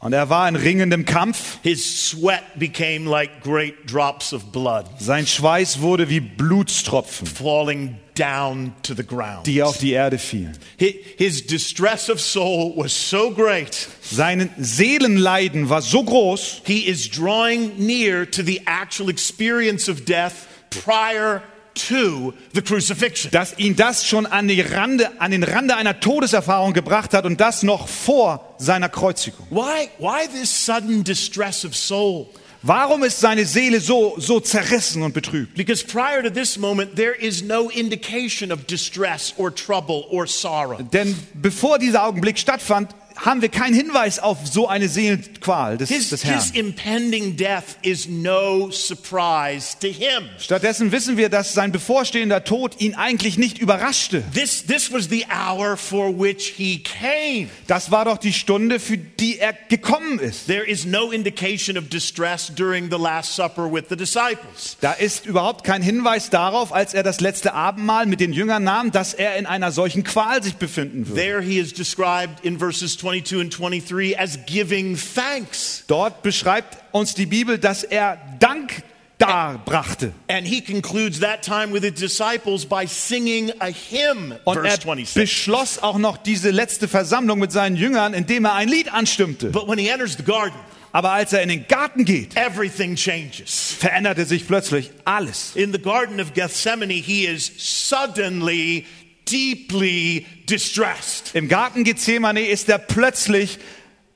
Und 0.03 0.13
er 0.13 0.29
war 0.29 0.49
in 0.49 0.57
ringendem 0.57 1.05
Kampf. 1.05 1.59
his 1.63 2.09
sweat 2.11 2.43
became 2.59 3.09
like 3.09 3.41
great 3.43 3.87
drops 3.87 4.33
of 4.33 4.51
blood 4.53 4.87
Sein 4.99 5.27
Schweiß 5.27 5.81
wurde 5.81 6.11
wie 6.11 6.19
Blutstropfen, 6.19 7.25
falling 7.27 7.97
down 8.17 8.73
to 8.83 8.95
the 8.95 9.05
ground. 9.07 9.47
die 9.47 9.63
auf 9.63 9.79
die 9.79 9.93
Erde 9.93 10.19
fielen. 10.19 10.59
Hi- 10.81 10.99
His 11.17 11.47
distress 11.47 12.11
of 12.11 12.21
soul 12.21 12.75
was 12.77 12.93
so 13.11 13.31
great, 13.31 13.89
Sein 14.03 14.51
Seelenleiden 14.59 15.69
war 15.69 15.83
so 15.83 16.03
groß, 16.03 16.63
he 16.65 16.81
is 16.87 17.09
drawing 17.09 17.73
near 17.79 18.29
to 18.31 18.43
the 18.43 18.61
actual 18.67 19.09
experience 19.09 19.89
of 19.89 20.05
death 20.05 20.49
prior 20.85 21.43
to 21.75 22.35
the 22.55 22.63
crucifixion. 22.63 23.31
dass 23.31 23.59
ihn 23.59 23.77
das 23.77 24.07
schon 24.07 24.27
an, 24.27 24.49
die 24.49 24.61
Rande, 24.61 25.21
an 25.21 25.31
den 25.31 25.43
Rande 25.43 25.77
einer 25.77 26.01
Todeserfahrung 26.01 26.73
gebracht 26.73 27.15
hat 27.15 27.25
und 27.25 27.41
das 27.41 27.63
noch 27.63 27.89
vor 27.89 28.55
seiner 28.59 28.89
Kreuzigung. 28.89 29.47
Why, 29.51 29.89
why 29.99 30.29
this 30.29 30.65
sudden 30.67 31.05
distress 31.05 31.65
of 31.65 31.77
soul? 31.77 32.29
Warum 32.65 33.03
ist 33.03 33.19
seine 33.19 33.45
Seele 33.45 33.81
so, 33.81 34.15
so 34.19 34.39
zerrissen 34.39 35.03
und 35.03 35.15
betrübt? 35.15 35.57
Because 35.57 35.85
prior 35.85 36.23
to 36.23 36.31
this 36.31 36.57
moment, 36.57 36.95
there 36.95 37.13
is 37.13 37.43
no 37.43 37.69
indication 37.71 38.53
of 38.53 38.67
distress 38.67 39.35
or 39.37 39.53
trouble 39.53 40.07
or 40.11 40.29
sorrow. 40.29 40.79
Denn 40.81 41.17
bevor 41.35 41.81
dieser 41.81 42.05
Augenblick 42.05 42.39
stattfand, 42.39 42.95
haben 43.23 43.41
wir 43.41 43.49
keinen 43.49 43.75
Hinweis 43.75 44.19
auf 44.19 44.39
so 44.45 44.69
eine 44.69 44.89
Seelenqual 44.89 45.79
des, 45.79 45.89
His, 45.89 46.11
des 46.11 46.23
his 46.23 46.53
Herrn. 46.53 46.67
impending 46.67 47.37
death 47.37 47.77
is 47.83 48.09
no 48.09 48.71
surprise 48.71 49.77
to 49.81 49.87
him. 49.87 50.29
Stattdessen 50.39 50.93
wissen 50.93 51.17
wir, 51.17 51.29
dass 51.29 51.55
sein 51.55 51.73
bevorstehender 51.73 52.45
Tod 52.45 52.81
ihn 52.81 52.95
eigentlich 52.95 53.39
nicht 53.39 53.59
überraschte. 53.59 54.25
This, 54.35 54.67
this 54.67 54.93
was 54.93 55.09
the 55.09 55.25
hour 55.31 55.77
for 55.77 56.13
which 56.19 56.55
he 56.57 56.83
came. 56.83 57.49
Das 57.69 57.91
war 57.91 58.05
doch 58.05 58.19
die 58.19 58.33
Stunde, 58.33 58.81
für 58.81 58.99
die 58.99 59.39
er 59.39 59.53
gekommen 59.69 60.19
ist. 60.19 60.47
There 60.49 60.65
is 60.67 60.85
no 60.85 61.11
indication 61.13 61.79
of 61.79 61.89
distress 61.89 62.53
during 62.55 62.91
the 62.91 62.99
Last 62.99 63.35
Supper 63.37 63.73
with 63.73 63.85
the 63.89 63.97
disciples. 63.97 64.77
Da 64.81 64.93
ist 64.93 65.27
überhaupt 65.27 65.65
kein 65.65 65.83
Hinweis 65.83 66.29
darauf, 66.31 66.73
als 66.73 66.93
er 66.93 67.03
das 67.05 67.21
letzte 67.21 67.55
Abendmahl 67.55 68.07
mit 68.07 68.21
den 68.21 68.33
Jüngern 68.33 68.65
nahm, 68.65 68.91
dass 68.91 69.15
er 69.15 69.37
in 69.37 69.47
einer 69.47 69.71
solchen 69.71 70.03
Qual 70.03 70.43
sich 70.43 70.57
befinden 70.57 71.07
würde. 71.09 71.21
There 71.21 71.41
he 71.41 71.59
is 71.59 71.73
described 71.73 72.45
in 72.45 72.59
verses 72.59 72.97
22 73.13 73.41
and 73.41 73.51
23 73.53 74.15
as 74.19 74.39
giving 74.47 74.97
thanks. 74.97 75.85
Dort 75.87 76.23
beschreibt 76.23 76.79
uns 76.93 77.15
die 77.15 77.27
Bibel, 77.27 77.59
dass 77.59 77.85
er 77.85 78.19
Dank 78.41 78.83
darbrachte. 79.19 80.13
And 80.29 80.47
he 80.47 80.61
concludes 80.63 81.21
that 81.21 81.43
time 81.43 81.73
with 81.73 81.83
his 81.85 81.95
disciples 81.95 82.65
by 82.65 82.87
singing 82.87 83.53
a 83.61 83.67
hymn, 83.69 84.35
Und 84.45 84.55
verse 84.55 84.67
er 84.67 84.71
26. 84.77 85.15
beschloss 85.15 85.79
auch 85.83 85.99
noch 85.99 86.17
diese 86.17 86.51
letzte 86.51 86.89
Versammlung 86.89 87.39
mit 87.39 87.53
seinen 87.53 87.77
Jüngern, 87.77 88.15
indem 88.15 88.47
er 88.47 88.55
ein 88.55 88.69
Lied 88.69 88.93
anstimmte. 88.93 89.51
But 89.51 89.69
when 89.69 89.79
he 89.79 89.89
enters 89.89 90.17
the 90.17 90.25
garden, 90.25 90.57
Aber 90.95 91.13
als 91.13 91.33
er 91.33 91.43
in 91.43 91.49
den 91.49 91.67
Garten 91.69 92.05
geht, 92.05 92.37
everything 92.37 92.97
changes. 92.97 93.75
veränderte 93.79 94.27
sich 94.27 94.47
plötzlich 94.47 94.91
alles. 95.05 95.53
In 95.55 95.73
the 95.73 95.81
Garden 95.81 96.21
of 96.21 96.35
Gethsemane, 96.35 96.93
he 96.93 97.25
is 97.27 97.51
suddenly, 97.57 98.85
deeply 99.31 100.27
distressed. 100.49 101.35
Im 101.35 101.49
Garten 101.49 101.85
Gethsemane 101.85 102.47
ist 102.47 102.69
er 102.69 102.79
plötzlich 102.79 103.59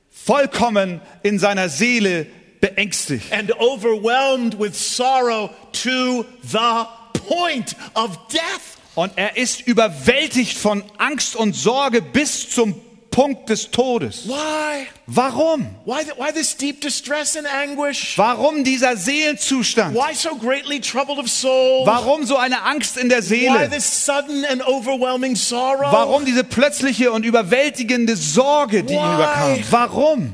vollkommen 0.09 1.01
in 1.23 1.39
seiner 1.39 1.69
Seele 1.69 2.27
beängstigt 2.59 3.31
and 3.31 3.51
overwhelmed 3.59 4.59
with 4.59 4.75
sorrow 4.75 5.51
to 5.71 6.25
the 6.41 6.85
point 7.13 7.75
of 7.95 8.17
death. 8.29 8.77
und 8.95 9.13
er 9.15 9.37
ist 9.37 9.61
überwältigt 9.61 10.57
von 10.57 10.83
Angst 10.97 11.35
und 11.35 11.55
Sorge 11.55 12.01
bis 12.01 12.49
zum 12.49 12.73
Punkt 13.17 13.49
des 13.49 13.71
Todes. 13.71 14.27
Why? 14.27 14.87
Warum? 15.07 15.75
Why, 15.85 16.03
th- 16.03 16.15
why 16.19 16.31
this 16.31 16.53
deep 16.55 16.81
distress 16.81 17.35
and 17.35 17.47
anguish? 17.47 18.15
Warum 18.15 18.63
dieser 18.63 18.95
Seelenzustand? 18.95 19.95
Why 19.95 20.13
so 20.13 20.35
greatly 20.35 20.79
troubled 20.79 21.17
of 21.17 21.27
soul? 21.27 21.87
Warum 21.87 22.27
so 22.27 22.37
eine 22.37 22.61
Angst 22.61 22.95
in 22.95 23.09
der 23.09 23.23
Why 23.23 23.27
Seele? 23.27 23.69
this 23.71 23.85
sudden 24.05 24.45
and 24.45 24.61
overwhelming 24.61 25.35
sorrow? 25.35 25.91
Warum 25.91 26.25
diese 26.25 26.43
plötzliche 26.43 27.11
und 27.11 27.25
überwältigende 27.25 28.15
Sorge, 28.15 28.83
die 28.83 28.93
ihn 28.93 28.99
Why? 28.99 29.15
überkam? 29.15 29.63
Warum? 29.71 30.33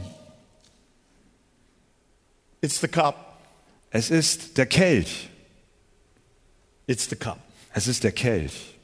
It's 2.62 2.82
the 2.82 2.90
cup. 2.90 3.16
Es 3.92 4.12
ist 4.12 4.58
der 4.58 4.66
Kelch. 4.66 5.30
It's 6.86 7.08
the 7.10 7.16
cup. 7.16 7.40
Es 7.74 7.88
ist 7.88 8.04
der 8.04 8.12
Kelch. 8.12 8.76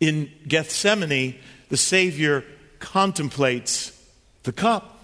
In 0.00 0.32
Gethsemane, 0.48 1.34
the 1.70 1.76
Savior 1.76 2.42
contemplates 2.80 3.92
the 4.44 4.52
cup. 4.52 4.94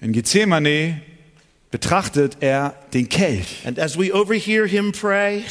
In 0.00 0.12
Gethsemane 0.12 1.00
betrachtet 1.70 2.38
er 2.40 2.74
den 2.92 3.08
Kelch. 3.08 3.64
And 3.64 3.78
as 3.78 3.98
we 3.98 4.12
overhear 4.12 4.66
him 4.66 4.92
pray, 4.92 5.44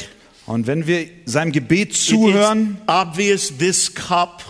Und 0.46 0.66
wenn 0.66 0.86
wir 0.86 1.06
seinem 1.24 1.52
Gebet 1.52 1.94
zuhören, 1.94 2.78
obvious 2.86 3.56
this 3.58 3.94
cup 3.94 4.42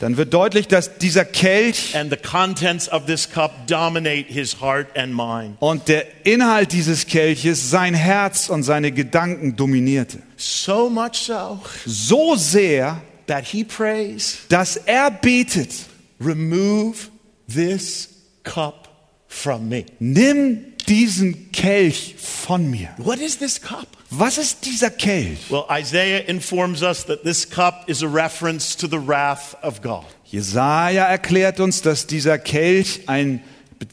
dann 0.00 0.16
wird 0.16 0.32
deutlich, 0.32 0.68
dass 0.68 0.98
dieser 0.98 1.24
Kelch 1.24 1.96
and 1.96 2.10
the 2.10 2.16
contents 2.16 2.88
of 2.88 3.06
this 3.06 3.28
cup 3.28 3.66
dominate 3.66 4.26
his 4.28 4.60
heart 4.60 4.96
and 4.96 5.12
mind. 5.12 5.56
und 5.58 5.88
der 5.88 6.04
Inhalt 6.24 6.72
dieses 6.72 7.06
Kelches 7.06 7.68
sein 7.70 7.94
Herz 7.94 8.48
und 8.48 8.62
seine 8.62 8.92
Gedanken 8.92 9.56
dominierte. 9.56 10.22
So 10.36 10.88
much 10.88 11.16
so 11.16 11.60
So 11.84 12.36
sehr, 12.36 13.02
that 13.28 13.44
he 13.44 13.64
prays, 13.64 14.38
dass 14.48 14.76
er 14.76 15.10
betet, 15.10 15.86
Remove 16.20 17.10
this 17.46 18.08
cup 18.42 18.88
from 19.28 19.68
me. 19.68 19.86
nimm 20.00 20.74
diesen 20.88 21.52
Kelch 21.52 22.14
von 22.16 22.70
mir. 22.70 22.88
What 22.96 23.20
is 23.20 23.38
this 23.38 23.60
cup? 23.60 23.86
Was 24.10 24.38
ist 24.38 24.64
dieser 24.64 24.90
Kelch? 24.90 25.50
Well, 25.50 25.66
Isaiah 25.70 26.20
informs 26.26 26.82
us 26.82 27.04
that 27.06 27.22
this 27.24 27.48
cup 27.48 27.88
is 27.88 28.02
a 28.02 28.08
reference 28.08 28.74
to 28.76 28.88
the 28.88 28.98
wrath 28.98 29.54
of 29.62 29.82
God. 29.82 30.06
Jesaja 30.24 31.04
erklärt 31.04 31.60
uns, 31.60 31.82
dass 31.82 32.06
dieser 32.06 32.38
Kelch 32.38 33.02
ein, 33.06 33.42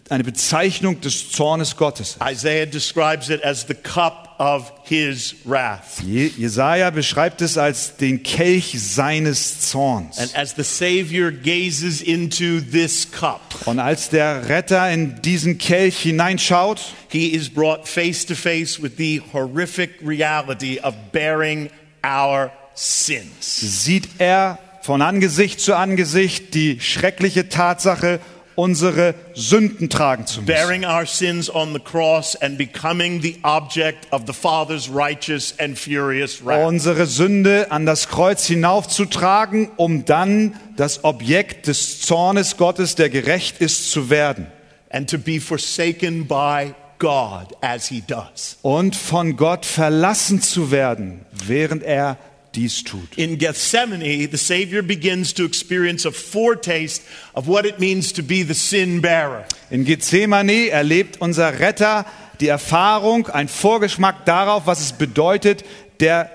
eine 0.10 0.24
Bezeichnung 0.24 1.02
des 1.02 1.32
Zornes 1.32 1.76
Gottes 1.76 2.12
ist. 2.12 2.18
Isaiah 2.24 2.66
describes 2.66 3.30
it 3.30 3.44
as 3.44 3.66
the 3.68 3.74
cup 3.76 4.25
of 4.38 4.72
his 4.84 5.36
wrath. 5.46 6.02
Je- 6.06 6.32
Jesaja 6.38 6.90
beschreibt 6.90 7.42
es 7.42 7.58
als 7.58 7.96
den 7.98 8.24
Kelch 8.24 8.76
seines 8.78 9.70
Zorns. 9.70 10.18
And 10.18 10.36
as 10.36 10.56
the 10.56 10.64
Savior 10.64 11.32
gazes 11.32 12.02
into 12.02 12.60
this 12.62 13.10
cup, 13.12 13.42
Und 13.66 13.80
als 13.80 14.10
der 14.10 14.48
Retter 14.50 14.90
in 14.92 15.22
diesen 15.22 15.58
Kelch 15.58 16.00
hineinschaut, 16.00 16.80
he 17.10 17.28
is 17.28 17.50
brought 17.50 17.88
face 17.88 18.26
to 18.26 18.36
face 18.36 18.82
with 18.82 18.94
the 18.98 19.22
horrific 19.34 19.92
reality 20.06 20.80
of 20.82 20.94
bearing 21.12 21.70
our 22.06 22.52
sins. 22.74 23.84
sieht 23.86 24.08
er 24.20 24.60
von 24.82 25.02
Angesicht 25.02 25.60
zu 25.60 25.76
Angesicht 25.76 26.54
die 26.54 26.80
schreckliche 26.80 27.50
Tatsache, 27.50 28.20
unsere 28.56 29.16
Sünden 29.34 29.90
tragen 29.90 30.26
zu 30.26 30.42
müssen. 30.42 30.54
Bearing 30.54 30.86
our 30.86 31.06
sins 31.06 31.54
on 31.54 31.74
the 31.74 31.80
cross 31.80 32.36
and 32.36 32.58
becoming 32.58 33.22
the 33.22 33.38
object 33.44 34.12
of 34.12 34.24
the 34.28 34.34
Father's 34.34 34.90
righteous 34.90 35.54
and 35.60 35.78
furious 35.78 36.44
wrath. 36.46 36.68
Unsere 36.68 37.06
Sünde 37.06 37.72
an 37.72 37.86
das 37.86 38.10
Kreuz 38.10 38.46
hinaufzutragen, 38.46 39.70
um 39.78 40.06
dann 40.06 40.56
das 40.78 41.04
Objekt 41.04 41.68
des 41.68 42.02
Zornes 42.02 42.58
Gottes, 42.58 42.96
der 42.96 43.10
gerecht 43.10 43.60
ist, 43.60 43.92
zu 43.92 44.10
werden. 44.10 44.48
and 44.96 45.10
to 45.10 45.18
be 45.18 45.40
forsaken 45.40 46.24
by 46.26 46.74
God 47.00 47.54
as 47.62 47.88
he 47.88 48.02
does. 48.02 48.58
Und 48.62 48.96
von 48.96 49.36
Gott 49.36 49.66
verlassen 49.66 50.42
zu 50.42 50.72
werden, 50.72 51.26
während 51.32 51.84
er 51.84 52.18
dies 52.56 52.84
tut. 52.84 53.18
In 53.18 53.38
Gethsemane, 53.38 54.28
the 54.28 54.38
Savior 54.38 54.82
begins 54.82 55.34
to 55.34 55.46
experience 55.46 56.06
a 56.06 56.12
foretaste 56.12 57.04
of 57.34 57.48
what 57.48 57.66
it 57.66 57.80
means 57.80 58.14
to 58.14 58.24
be 58.24 58.44
the 58.44 58.54
sin 58.54 59.02
bearer. 59.02 59.46
In 59.70 59.84
Gethsemane 59.84 60.70
erlebt 60.70 61.22
unser 61.22 61.60
Retter 61.60 62.06
die 62.40 62.48
Erfahrung, 62.48 63.28
ein 63.30 63.48
Vorgeschmack 63.48 64.26
darauf, 64.26 64.68
was 64.68 64.82
es 64.82 64.94
bedeutet, 64.94 65.64
der 66.00 66.30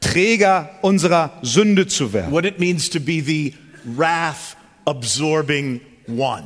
Träger 0.00 0.70
unserer 0.82 1.38
Sünde 1.42 1.86
zu 1.86 2.12
werden. 2.12 2.32
What 2.32 2.44
it 2.44 2.58
means 2.58 2.90
to 2.90 3.00
be 3.00 3.22
the 3.22 3.54
wrath 3.84 4.56
absorbing 4.84 5.80
one. 6.08 6.44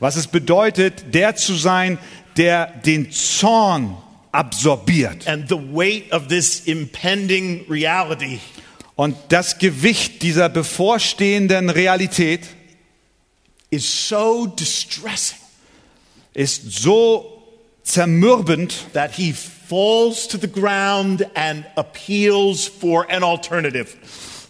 Was 0.00 0.16
es 0.16 0.26
bedeutet, 0.26 1.14
der 1.14 1.36
zu 1.36 1.54
sein, 1.54 1.98
der 2.36 2.66
den 2.84 3.12
Zorn 3.12 3.96
absorbiert. 4.32 5.26
And 5.26 5.48
the 5.48 5.56
weight 5.56 6.12
of 6.12 6.28
this 6.28 6.66
impending 6.66 7.64
reality 7.68 8.40
Und 8.96 9.16
das 9.28 9.58
Gewicht 9.58 10.22
dieser 10.22 10.48
bevorstehenden 10.48 11.70
Realität 11.70 12.40
is 13.70 14.08
so 14.08 14.46
distressing 14.46 15.38
ist 16.36 16.70
so 16.70 17.42
zermürbend, 17.82 18.74
that 18.92 19.12
he 19.14 19.32
falls 19.32 20.28
to 20.28 20.38
the 20.38 20.46
ground 20.46 21.26
and 21.34 21.64
appeals 21.76 22.66
for 22.66 23.10
an 23.10 23.24
alternative. 23.24 23.88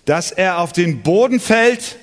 dass 0.04 0.32
er 0.32 0.59
auf 0.59 0.72
den 0.72 1.02
Boden 1.02 1.40
fällt 1.40 1.96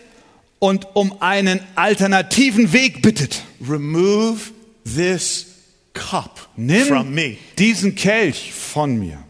und 0.59 0.87
um 0.95 1.21
einen 1.21 1.59
alternativen 1.75 2.71
Weg 2.73 3.01
bittet. 3.01 3.43
Remove 3.61 4.51
this 4.85 5.47
cup 5.93 6.39
from 6.55 6.65
Nimm 6.65 7.13
me. 7.13 7.37
diesen 7.57 7.95
Kelch 7.95 8.53
von 8.53 8.97
mir. 8.97 9.23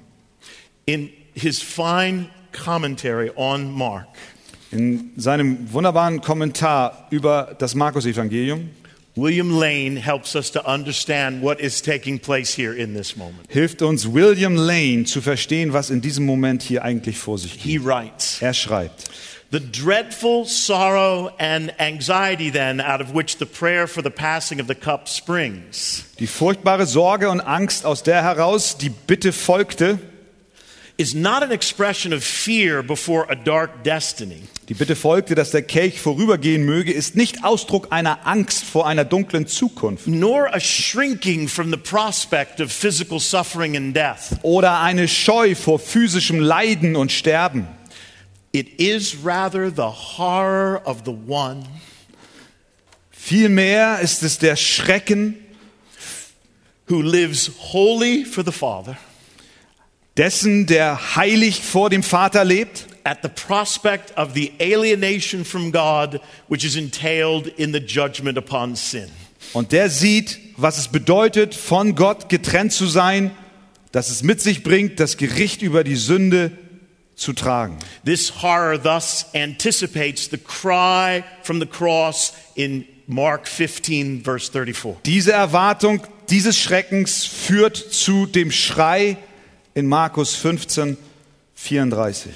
In 0.86 1.10
his 1.34 1.62
fine 1.62 2.30
commentary 2.54 3.32
on 3.36 3.72
Mark, 3.72 4.08
In 4.72 5.12
seinem 5.18 5.72
wunderbaren 5.72 6.22
Kommentar 6.22 7.08
über 7.12 7.56
das 7.60 7.76
Markus-Evangelium 7.76 8.70
William 9.16 9.52
Lane 9.52 9.96
helps 9.96 10.36
us 10.36 10.52
to 10.52 10.60
understand 10.66 11.44
what 11.44 11.60
is 11.60 11.80
taking 11.84 12.18
place 12.18 12.52
here 12.58 12.74
in 12.74 12.96
this 12.96 13.16
moment. 13.16 13.46
hilft 13.50 13.84
uns 13.84 14.12
William 14.12 14.56
Lane 14.56 15.06
zu 15.06 15.22
verstehen, 15.22 15.72
was 15.74 15.92
in 15.92 16.02
diesem 16.02 16.26
Moment 16.26 16.64
hier 16.64 16.84
eigentlich 16.84 17.20
vor 17.20 17.38
sich 17.38 17.54
geht. 17.54 17.62
He 17.62 17.78
writes, 17.78 18.42
Er 18.42 18.56
schreibt, 18.56 19.04
The 19.52 19.60
dreadful 19.60 20.46
sorrow 20.46 21.30
and 21.38 21.72
anxiety, 21.80 22.50
then, 22.52 22.82
out 22.82 23.02
of 23.02 23.14
which 23.14 23.38
the 23.38 23.46
prayer 23.46 23.88
for 23.88 24.02
the 24.02 24.10
passing 24.10 24.60
of 24.60 24.66
the 24.68 24.74
cup 24.74 25.08
springs, 25.08 26.06
die 26.18 26.26
furchtbare 26.26 26.88
Sorge 26.88 27.30
und 27.30 27.40
Angst, 27.40 27.86
aus 27.86 28.02
der 28.02 28.24
heraus 28.24 28.78
die 28.80 28.90
Bitte 28.90 29.32
folgte, 29.32 30.00
is 30.98 31.16
not 31.16 31.44
an 31.44 31.52
expression 31.52 32.14
of 32.14 32.24
fear 32.24 32.84
before 32.84 33.26
a 33.30 33.36
dark 33.36 33.84
destiny, 33.84 34.44
die 34.70 34.76
Bitte 34.76 34.96
folgte, 34.96 35.36
dass 35.36 35.52
der 35.52 35.64
Kelch 35.64 36.00
vorübergehen 36.00 36.64
möge, 36.64 36.94
ist 36.94 37.16
nicht 37.16 37.44
Ausdruck 37.44 37.88
einer 37.92 38.26
Angst 38.26 38.64
vor 38.64 38.88
einer 38.88 39.04
dunklen 39.04 39.48
Zukunft 39.48 40.08
nor 40.08 40.54
a 40.54 40.60
shrinking 40.60 41.48
from 41.48 41.72
the 41.72 41.78
prospect 41.78 42.62
of 42.62 42.72
physical 42.72 43.20
suffering 43.20 43.76
and 43.76 43.96
death. 43.96 44.38
oder 44.44 44.80
eine 44.82 45.08
Scheu 45.08 45.56
vor 45.56 45.80
physischem 45.80 46.40
Leiden 46.40 46.96
und 46.96 47.12
Sterben. 47.12 47.68
It 48.52 48.80
is 48.80 49.18
rather 49.26 49.72
the 49.72 50.18
horror 50.18 50.82
of 50.86 51.02
the 51.06 51.16
one 51.28 51.64
Vielmehr 53.12 54.00
ist 54.02 54.22
es 54.22 54.38
der 54.38 54.56
Schrecken 54.56 55.38
who 56.88 57.02
lives 57.02 57.50
wholly 57.72 58.26
for 58.26 58.44
the 58.44 58.52
Father 58.52 58.98
dessen, 60.18 60.66
der 60.66 61.16
heilig 61.16 61.62
vor 61.62 61.90
dem 61.90 62.04
Vater 62.04 62.44
lebt, 62.44 62.88
at 63.04 63.20
the 63.22 63.30
prospect 63.30 64.16
of 64.18 64.34
the 64.34 64.52
alienation 64.60 65.44
from 65.44 65.72
God, 65.72 66.22
which 66.48 66.64
is 66.64 66.76
entailed 66.76 67.48
in 67.58 67.74
the 67.74 67.80
judgment 67.80 68.38
upon 68.38 68.76
sin. 68.76 69.10
Und 69.52 69.72
der 69.72 69.90
sieht, 69.90 70.40
was 70.58 70.78
es 70.78 70.88
bedeutet, 70.88 71.54
von 71.54 71.96
Gott 71.96 72.30
getrennt 72.30 72.72
zu 72.72 72.88
sein, 72.88 73.32
dass 73.92 74.10
es 74.10 74.24
mit 74.24 74.42
sich 74.42 74.64
bringt, 74.64 75.00
das 75.00 75.18
Gericht 75.18 75.62
über 75.62 75.84
die 75.84 75.96
Sünde 75.98 76.52
zu 77.16 77.34
tragen. 77.34 77.78
This 78.06 78.42
horror 78.42 78.82
thus 78.82 79.26
anticipates 79.36 80.30
the 80.32 80.38
cry 80.38 81.24
from 81.44 81.60
the 81.60 81.68
cross 81.68 82.34
in 82.56 82.86
Mark 83.06 83.48
15, 83.48 84.24
verse 84.24 84.52
34. 84.52 84.96
Diese 85.06 85.34
Erwartung 85.34 86.02
dieses 86.30 86.58
Schreckens 86.58 87.26
führt 87.26 87.76
zu 87.76 88.26
dem 88.26 88.50
Schrei 88.50 89.18
in 89.76 89.88
Markus 89.88 90.36
15, 90.36 90.98
34. 91.56 92.32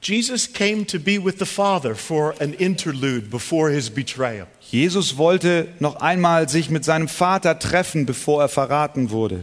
Jesus 0.00 0.46
came 0.52 0.84
to 0.86 0.98
be 0.98 1.16
with 1.18 1.38
the 1.38 1.46
Father 1.46 1.94
for 1.94 2.34
an 2.40 2.54
interlude 2.54 3.30
before 3.30 3.70
his 3.70 3.88
betrayal. 3.88 4.48
Jesus 4.60 5.16
wollte 5.16 5.68
noch 5.78 5.96
einmal 6.00 6.48
sich 6.48 6.70
mit 6.70 6.84
seinem 6.84 7.06
Vater 7.08 7.58
treffen, 7.60 8.04
bevor 8.04 8.42
er 8.42 8.48
verraten 8.48 9.10
wurde. 9.10 9.42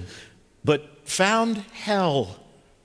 but 0.66 0.82
found 1.06 1.60
hell 1.86 2.28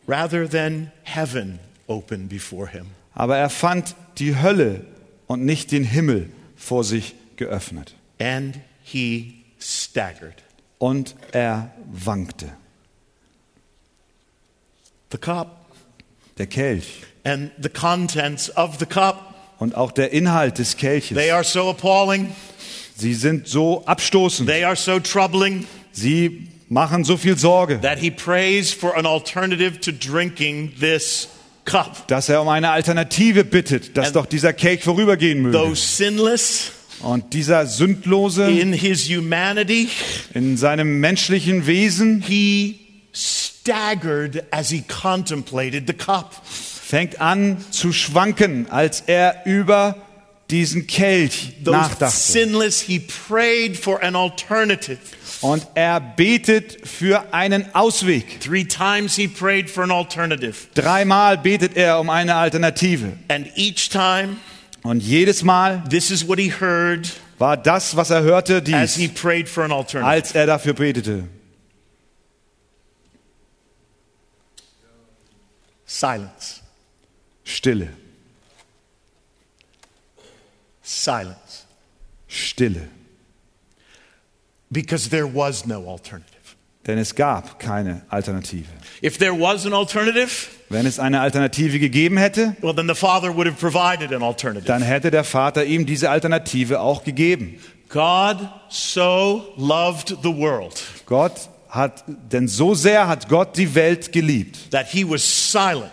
rather 0.06 0.48
than 0.48 0.92
heaven 1.02 1.58
open 1.88 2.28
before 2.28 2.68
him. 2.68 2.86
Aber 3.14 3.36
er 3.36 3.50
fand 3.50 3.96
die 4.18 4.36
Hölle 4.40 4.84
und 5.26 5.44
nicht 5.44 5.72
den 5.72 5.82
Himmel 5.84 6.30
vor 6.56 6.84
sich 6.84 7.14
geöffnet. 7.36 7.94
and 8.20 8.60
he 8.84 9.42
staggered. 9.58 10.42
Und 10.78 11.16
er 11.32 11.72
wankte. 11.90 12.52
The 15.14 15.18
cup 15.18 15.64
Der 16.38 16.46
Kelch 16.48 16.86
and 17.24 17.52
the 17.62 17.68
contents 17.68 18.50
of 18.56 18.78
the 18.80 18.86
cup, 18.86 19.32
und 19.60 19.76
auch 19.76 19.92
der 19.92 20.10
Inhalt 20.12 20.58
des 20.58 20.76
Kelches. 20.76 21.16
they 21.16 21.30
are 21.30 21.44
so 21.44 21.70
appalling, 21.70 22.34
Sie 22.96 23.14
sind 23.14 23.46
so 23.46 23.84
abstoßend. 23.86 24.48
they 24.48 24.64
are 24.64 24.74
so 24.74 24.98
troubling 24.98 25.66
Sie 25.92 26.48
machen 26.68 27.04
so 27.04 27.16
viel 27.16 27.38
Sorge, 27.38 27.80
that 27.82 28.00
he 28.00 28.10
prays 28.10 28.72
for 28.72 28.96
an 28.96 29.06
alternative 29.06 29.78
to 29.80 29.92
drinking 29.92 30.72
this 30.80 31.28
cup. 31.64 32.08
dass 32.08 32.28
er 32.28 32.42
um 32.42 32.48
eine 32.48 32.70
Alternative 32.72 33.44
bittet, 33.44 33.96
dass 33.96 34.08
And- 34.08 34.16
doch 34.16 34.26
dieser 34.26 34.52
Kelch 34.52 34.82
vorübergehen 34.82 35.42
möge. 35.42 35.56
Though 35.56 35.74
sinless 35.76 36.72
Und 37.02 37.32
dieser 37.34 37.66
Sündlose 37.68 38.50
in 38.50 38.72
his 38.72 39.08
humanity, 39.08 39.88
in 40.34 40.56
seinem 40.56 40.98
menschlichen 40.98 41.68
Wesen 41.68 42.20
he 42.20 42.80
staggered 43.64 44.44
as 44.50 44.68
he 44.70 44.82
contemplated 44.82 45.86
the 45.86 45.94
cup. 45.94 46.34
fängt 46.44 47.18
an 47.20 47.64
zu 47.70 47.92
schwanken, 47.92 48.70
als 48.70 49.00
er 49.06 49.46
über 49.46 49.96
diesen 50.50 50.86
Kelch 50.86 51.54
nachdachte. 51.64 52.14
sinless, 52.14 52.82
he 52.82 53.00
prayed 53.00 53.76
for 53.78 54.02
an 54.02 54.14
alternative. 54.16 54.98
Und 55.40 55.66
er 55.74 55.98
betet 56.00 56.86
für 56.86 57.32
einen 57.32 57.74
Ausweg. 57.74 58.40
Three 58.40 58.64
times 58.64 59.16
he 59.16 59.28
prayed 59.28 59.70
for 59.70 59.82
an 59.84 59.90
alternative. 59.90 60.54
Dreimal 60.74 61.38
betet 61.38 61.74
er 61.76 61.98
um 62.00 62.10
eine 62.10 62.34
Alternative. 62.34 63.12
And 63.28 63.46
each 63.56 63.88
time, 63.88 64.36
Und 64.82 65.02
jedes 65.02 65.42
Mal 65.42 65.82
this 65.88 66.10
is 66.10 66.28
what 66.28 66.38
he 66.38 66.52
heard 66.52 67.10
war 67.38 67.56
das, 67.56 67.96
was 67.96 68.10
er 68.10 68.22
hörte, 68.22 68.62
as 68.74 68.96
he 68.96 69.08
dies, 69.08 69.20
prayed 69.20 69.48
for 69.48 69.64
an 69.64 69.72
alternative. 69.72 70.06
als 70.06 70.32
er 70.32 70.46
dafür 70.46 70.74
betete. 70.74 71.24
Silence. 75.86 76.60
Stille, 77.44 77.88
Silence. 80.82 81.64
Stille. 82.28 82.88
Because 84.70 85.08
there 85.10 85.26
was 85.26 85.66
no 85.66 85.86
alternative. 85.88 86.56
Denn 86.86 86.98
es 86.98 87.14
gab 87.14 87.58
keine 87.58 88.02
Alternative. 88.10 88.66
If 89.02 89.16
there 89.18 89.32
was 89.32 89.64
an 89.64 89.72
alternative, 89.72 90.48
Wenn 90.68 90.84
es 90.86 90.98
eine 90.98 91.20
Alternative 91.20 91.78
gegeben 91.78 92.18
hätte, 92.18 92.56
well, 92.60 92.74
then 92.74 92.86
the 92.88 92.94
Father 92.94 93.34
would 93.34 93.46
have 93.46 93.58
provided 93.58 94.12
an 94.12 94.22
alternative. 94.22 94.66
dann 94.66 94.82
hätte 94.82 95.10
der 95.10 95.24
Vater 95.24 95.64
ihm 95.64 95.86
diese 95.86 96.10
Alternative 96.10 96.80
auch 96.80 97.04
gegeben. 97.04 97.58
God 97.88 98.36
so 98.68 99.54
loved 99.56 100.08
the 100.22 100.34
world 100.34 100.82
Gott 101.06 101.48
hat, 101.74 102.04
denn 102.06 102.48
so 102.48 102.74
sehr 102.74 103.08
hat 103.08 103.28
Gott 103.28 103.56
die 103.56 103.74
Welt 103.74 104.12
geliebt, 104.12 104.70
that 104.70 104.88
he 104.88 105.08
was 105.08 105.22
silent 105.50 105.90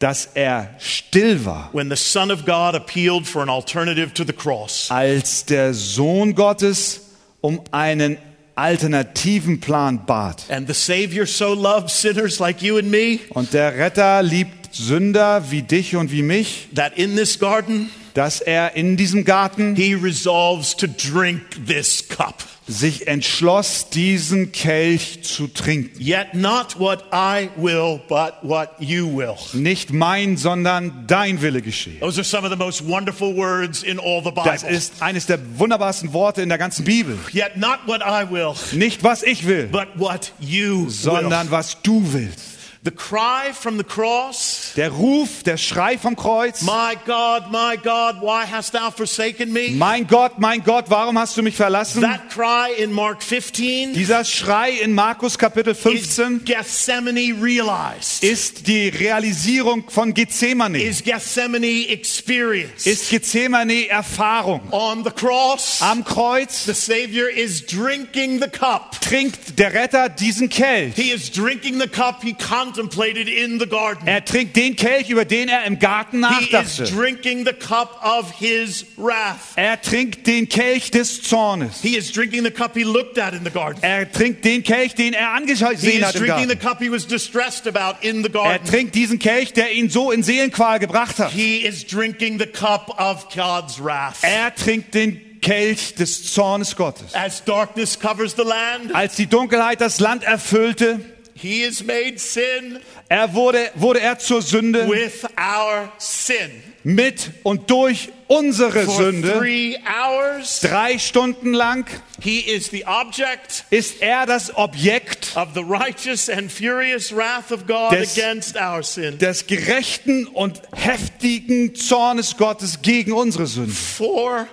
dass 0.00 0.28
er 0.34 0.76
still 0.78 1.44
war, 1.44 1.70
when 1.72 1.90
the 1.90 1.96
Son 1.96 2.30
of 2.30 2.44
God 2.44 2.74
appealed 2.74 3.26
for 3.26 3.42
an 3.42 3.48
alternative 3.48 4.14
to 4.14 4.24
the 4.24 4.32
cross. 4.32 4.90
als 4.90 5.44
der 5.44 5.74
Sohn 5.74 6.34
Gottes 6.34 7.00
um 7.40 7.60
einen 7.72 8.16
alternativen 8.54 9.60
Plan 9.60 10.04
bat. 10.06 10.44
And 10.50 10.68
the 10.68 10.74
Savior 10.74 11.26
so 11.26 11.54
loved 11.54 11.90
sinners 11.90 12.38
like 12.38 12.62
you 12.62 12.78
and 12.78 12.90
me 12.90 13.20
Und 13.30 13.52
der 13.52 13.76
Retter 13.76 14.22
liebt 14.22 14.74
Sünder 14.74 15.50
wie 15.50 15.62
dich 15.62 15.96
und 15.96 16.12
wie 16.12 16.22
mich, 16.22 16.68
that 16.74 16.96
in 16.96 17.16
this 17.16 17.38
garden, 17.38 17.90
dass 18.18 18.40
er 18.40 18.74
in 18.74 18.96
diesem 18.96 19.24
Garten 19.24 19.76
he 19.76 19.94
resolves 19.94 20.74
to 20.76 20.88
drink 20.88 21.40
this 21.66 22.08
cup. 22.08 22.42
sich 22.66 23.06
entschloss, 23.06 23.88
diesen 23.90 24.50
Kelch 24.52 25.22
zu 25.22 25.46
trinken. 25.46 25.98
Yet 26.02 26.34
not 26.34 26.78
what 26.78 27.04
I 27.12 27.48
will, 27.56 28.00
but 28.08 28.34
what 28.42 28.70
you 28.80 29.06
will. 29.16 29.36
Nicht 29.54 29.90
mein, 29.92 30.36
sondern 30.36 31.04
dein 31.06 31.40
Wille 31.40 31.62
geschehe. 31.62 32.00
Those 32.00 32.18
are 32.20 32.24
some 32.24 32.44
of 32.44 32.50
the 32.52 32.58
most 32.58 32.86
wonderful 32.86 33.34
words 33.36 33.82
in 33.84 33.98
all 33.98 34.20
the 34.22 34.32
Das 34.34 34.62
Bible. 34.62 34.76
ist 34.76 35.00
eines 35.00 35.24
der 35.26 35.38
wunderbarsten 35.58 36.12
Worte 36.12 36.42
in 36.42 36.48
der 36.50 36.58
ganzen 36.58 36.84
Bibel. 36.84 37.16
Yet 37.32 37.56
not 37.56 37.78
what 37.86 38.00
I 38.02 38.28
will, 38.30 38.52
Nicht 38.72 39.02
was 39.04 39.22
ich 39.22 39.46
will, 39.46 39.68
but 39.68 39.86
what 39.94 40.32
you 40.40 40.86
will. 40.86 40.90
sondern 40.90 41.50
was 41.50 41.80
du 41.82 42.02
willst. 42.12 42.57
The 42.84 42.92
cry 42.92 43.52
from 43.52 43.76
the 43.76 43.82
cross, 43.84 44.72
Der 44.76 44.90
Ruf, 44.90 45.42
der 45.42 45.56
Schrei 45.56 45.98
vom 45.98 46.14
Kreuz. 46.14 46.62
My 46.62 46.94
God, 47.04 47.50
my 47.50 47.76
God, 47.76 48.22
why 48.22 48.46
hast 48.46 48.72
thou 48.72 48.90
forsaken 48.92 49.52
me? 49.52 49.70
Mein 49.72 50.06
Gott, 50.06 50.38
mein 50.38 50.62
Gott, 50.62 50.84
warum 50.88 51.18
hast 51.18 51.36
du 51.36 51.42
mich 51.42 51.56
verlassen? 51.56 52.02
That 52.02 52.30
cry 52.30 52.72
in 52.78 52.92
Mark 52.92 53.22
15 53.22 53.94
Dieser 53.94 54.24
Schrei 54.24 54.70
in 54.70 54.94
Markus 54.94 55.36
Kapitel 55.36 55.72
is 55.72 55.80
15 55.80 56.44
Gethsemane 56.44 57.34
realized, 57.42 58.22
ist 58.22 58.68
die 58.68 58.88
Realisierung 58.88 59.90
von 59.90 60.14
Gethsemane. 60.14 60.80
is 60.80 61.02
Gethsemane 61.02 61.88
experience. 61.88 62.86
Ist 62.86 63.10
Gethsemane 63.10 63.88
Erfahrung. 63.88 64.60
On 64.70 65.02
the 65.02 65.10
cross, 65.10 65.82
Am 65.82 66.04
Kreuz 66.04 66.64
the 66.64 66.74
Savior 66.74 67.28
is 67.28 67.66
drinking 67.66 68.40
the 68.40 68.48
cup. 68.48 69.00
trinkt 69.00 69.58
der 69.58 69.74
Retter 69.74 70.08
diesen 70.08 70.48
Kelch. 70.48 70.94
He 70.94 71.10
is 71.10 71.30
drinking 71.32 71.80
the 71.80 71.88
cup 71.88 72.22
he 72.22 72.34
contemplated 72.72 73.28
in 73.28 73.58
the 73.58 73.66
garden. 73.66 74.06
Er 74.06 74.24
trinkt 74.24 74.56
den 74.56 74.76
Kelch, 74.76 75.08
über 75.10 75.24
den 75.24 75.48
er 75.48 75.64
im 75.64 75.78
Garten 75.78 76.26
He 76.26 76.44
is 76.44 76.50
nachdachte. 76.52 76.84
drinking 76.84 77.44
the 77.46 77.52
cup 77.52 78.00
of 78.04 78.30
his 78.38 78.84
wrath. 78.96 79.52
Er 79.56 79.80
trinkt 79.80 80.26
den 80.26 80.48
Kelch 80.48 80.90
des 80.90 81.22
Zornes. 81.22 81.80
He 81.82 81.96
is 81.96 82.12
drinking 82.12 82.44
the 82.44 82.50
cup 82.50 82.74
he 82.76 82.84
looked 82.84 83.18
at 83.18 83.32
in 83.34 83.44
the 83.44 83.50
garden. 83.50 83.82
Er 83.82 84.10
trinkt 84.10 84.44
den 84.44 84.62
Kelch, 84.62 84.94
den 84.94 85.14
er 85.14 85.32
He 85.32 85.36
angesehen 85.36 86.04
hat 86.04 86.14
im 86.14 86.20
drinking 86.24 86.48
the 86.48 86.56
Garten. 86.56 86.58
cup 86.60 86.78
he 86.80 86.90
was 86.90 87.06
distressed 87.06 87.66
about 87.66 87.98
in 88.06 88.22
the 88.22 88.28
Er 88.28 88.32
garden. 88.32 88.66
trinkt 88.68 88.94
diesen 88.94 89.18
Kelch, 89.18 89.52
der 89.52 89.72
ihn 89.72 89.88
so 89.88 90.10
in 90.10 90.22
Seelenqual 90.22 90.78
gebracht 90.78 91.18
hat. 91.18 91.30
He 91.32 91.58
is 91.58 91.86
drinking 91.86 92.38
the 92.38 92.46
cup 92.46 93.00
of 93.00 93.28
God's 93.34 93.82
wrath. 93.82 94.16
Er 94.22 94.54
trinkt 94.54 94.94
den 94.94 95.40
Kelch 95.40 95.94
des 95.94 96.32
Zornes 96.34 96.74
Gottes. 96.76 97.14
As 97.14 97.44
darkness 97.44 97.98
covers 97.98 98.34
the 98.36 98.42
land, 98.42 98.92
Als 98.94 99.14
die 99.16 99.26
Dunkelheit 99.26 99.80
das 99.80 100.00
Land 100.00 100.24
erfüllte, 100.24 101.00
he 101.40 101.62
is 101.62 101.82
made 101.84 102.18
sin 102.18 102.78
er 103.08 103.32
wurde, 103.34 103.70
wurde 103.74 104.00
er 104.00 104.18
zur 104.18 104.42
Sünde 104.42 104.88
with 104.88 105.24
our 105.38 105.90
sin. 105.98 106.50
mit 106.84 107.30
und 107.42 107.70
durch 107.70 108.08
unsere 108.28 108.84
For 108.84 108.94
Sünde. 108.96 109.32
three 109.38 109.76
hours, 109.86 110.60
Drei 110.60 110.98
Stunden 110.98 111.52
lang 111.52 111.86
he 112.22 112.40
is 112.40 112.68
the 112.70 112.84
object 112.86 113.64
ist 113.70 114.00
er 114.02 114.26
das 114.26 114.54
Objekt 114.56 115.36
of 115.36 115.48
the 115.54 115.60
righteous 115.62 116.28
and 116.28 116.50
furious 116.50 117.14
wrath 117.14 117.50
of 117.52 117.66
God 117.66 117.92
Des- 117.92 118.16
against 118.18 118.56
our 118.56 118.82
sin. 118.82 119.18
des 119.18 119.46
gerechten 119.46 120.26
und 120.26 120.60
heftigen 120.74 121.74
Zornes 121.74 122.36
Gottes 122.36 122.80
gegen 122.82 123.12
unsere 123.12 123.46
Sünde. 123.46 123.72
For 123.72 124.46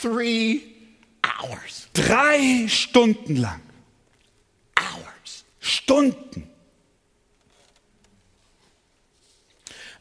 three 0.00 0.60
hours. 1.24 1.88
Drei 1.94 2.66
Stunden 2.68 3.36
lang. 3.36 3.60
Stunden. 5.62 6.48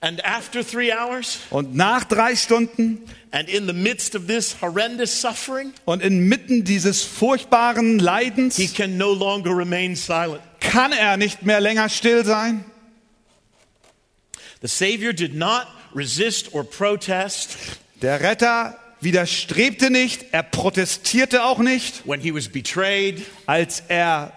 And 0.04 0.19
after 0.26 0.63
three 0.63 0.91
hours, 0.91 1.38
Und 1.52 1.76
nach 1.76 2.04
drei 2.06 2.36
Stunden 2.36 3.06
and 3.30 3.47
in 3.47 3.67
the 3.67 3.74
midst 3.74 4.15
of 4.15 4.26
this 4.26 4.60
horrendous 4.60 5.21
suffering, 5.21 5.74
und 5.86 6.02
inmitten 6.02 6.63
dieses 6.63 7.04
furchtbaren 7.04 8.00
Leidens 8.00 8.58
he 8.58 8.67
can 8.67 8.97
no 8.97 9.13
longer 9.13 9.56
remain 9.56 9.95
silent. 9.95 10.41
kann 10.60 10.91
er 10.91 11.17
nicht 11.17 11.43
mehr 11.43 11.62
länger 11.62 11.88
still 11.88 12.26
sein. 12.26 12.65
The 14.62 14.67
Savior 14.67 15.13
did 15.13 15.36
not 15.36 15.67
resist 15.93 16.54
or 16.54 16.63
protest 16.63 17.58
Der 18.02 18.21
Retter 18.21 18.80
widerstrebte 19.02 19.91
nicht, 19.91 20.26
er 20.32 20.41
protestierte 20.41 21.43
auch 21.43 21.60
nicht, 21.60 22.08
when 22.08 22.19
he 22.19 22.34
was 22.34 22.50
betrayed, 22.50 23.24
als 23.45 23.84
er 23.88 24.34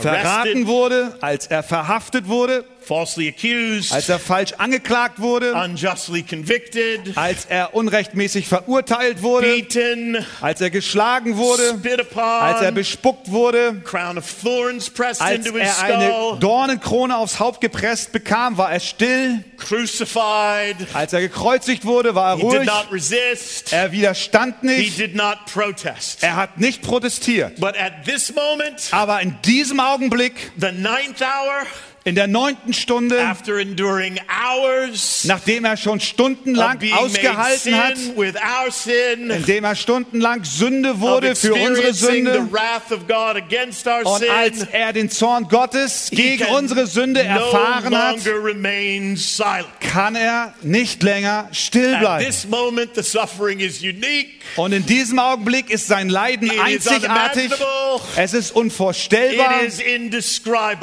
verraten 0.00 0.66
wurde, 0.66 1.16
als 1.20 1.46
er 1.46 1.62
verhaftet 1.62 2.28
wurde, 2.28 2.64
falsely 2.80 3.28
accused, 3.28 3.92
als 3.92 4.08
er 4.08 4.18
falsch 4.18 4.52
angeklagt 4.54 5.20
wurde, 5.20 5.54
unjustly 5.54 6.22
convicted, 6.22 7.16
als 7.16 7.44
er 7.44 7.74
unrechtmäßig 7.74 8.48
verurteilt 8.48 9.22
wurde, 9.22 9.46
beaten, 9.46 10.24
als 10.40 10.60
er 10.60 10.70
geschlagen 10.70 11.36
wurde, 11.36 11.76
spit 11.78 12.00
upon, 12.00 12.22
als 12.22 12.62
er 12.62 12.72
bespuckt 12.72 13.30
wurde, 13.30 13.80
crown 13.84 14.18
of 14.18 14.24
thorns 14.42 14.90
pressed 14.90 15.22
als 15.22 15.46
into 15.46 15.58
his 15.58 15.68
er 15.78 15.84
eine 15.84 16.10
skull, 16.10 16.38
Dornenkrone 16.40 17.16
aufs 17.16 17.38
Haupt 17.38 17.60
gepresst 17.60 18.12
bekam, 18.12 18.56
war 18.56 18.72
er 18.72 18.80
still. 18.80 19.44
Crucified. 19.70 20.76
Als 20.94 21.12
er 21.12 21.20
gekreuzigt 21.20 21.84
wurde, 21.84 22.14
war 22.14 22.32
er 22.32 22.36
He 22.36 22.42
did 22.42 22.52
ruhig. 22.58 22.66
not 22.66 22.92
resist. 22.92 23.72
Er 23.72 23.92
widerstand 23.92 24.56
He 24.62 24.66
nicht. 24.66 24.98
did 24.98 25.14
not 25.14 25.38
protest. 25.52 26.22
Er 26.22 26.36
hat 26.36 26.58
nicht 26.58 26.82
protestiert. 26.82 27.60
But 27.60 27.76
at 27.76 28.04
this 28.04 28.32
moment, 28.34 28.88
Aber 28.90 29.20
in 29.20 29.36
diesem 29.44 29.80
Augenblick, 29.80 30.50
the 30.60 30.72
ninth 30.72 31.20
hour, 31.22 31.66
In 32.04 32.14
der 32.14 32.26
neunten 32.26 32.72
Stunde, 32.72 33.20
after 33.20 33.58
enduring 33.58 34.18
hours 34.28 35.24
nachdem 35.24 35.66
er 35.66 35.76
schon 35.76 36.00
stundenlang 36.00 36.78
ausgehalten 36.92 37.76
hat, 37.76 37.98
sin 38.72 39.30
indem 39.30 39.64
er 39.64 39.76
stundenlang 39.76 40.42
Sünde 40.44 41.00
wurde 41.00 41.36
für 41.36 41.52
unsere 41.52 41.92
Sünde. 41.92 42.48
Und 44.04 44.30
als 44.30 44.62
er 44.72 44.92
den 44.94 45.10
Zorn 45.10 45.48
Gottes 45.48 46.08
gegen 46.10 46.46
unsere 46.46 46.86
Sünde 46.86 47.22
no 47.22 47.28
erfahren 47.28 47.94
hat, 47.94 48.16
remain 48.26 49.16
silent. 49.16 49.66
kann 49.80 50.14
er 50.14 50.54
nicht 50.62 51.02
länger 51.02 51.48
still 51.52 51.96
bleiben. 51.98 52.24
this 52.24 52.46
moment, 52.46 52.94
the 52.94 53.02
suffering 53.02 53.60
is 53.60 53.82
unique. 53.82 54.40
Und 54.56 54.72
in 54.72 54.86
diesem 54.86 55.18
Augenblick 55.18 55.70
ist 55.70 55.86
sein 55.86 56.08
Leiden 56.08 56.50
It 56.50 56.60
einzigartig. 56.60 57.50
Es 58.16 58.32
ist 58.34 58.52
unvorstellbar. 58.52 59.62
It 59.62 59.68
is. 59.68 60.40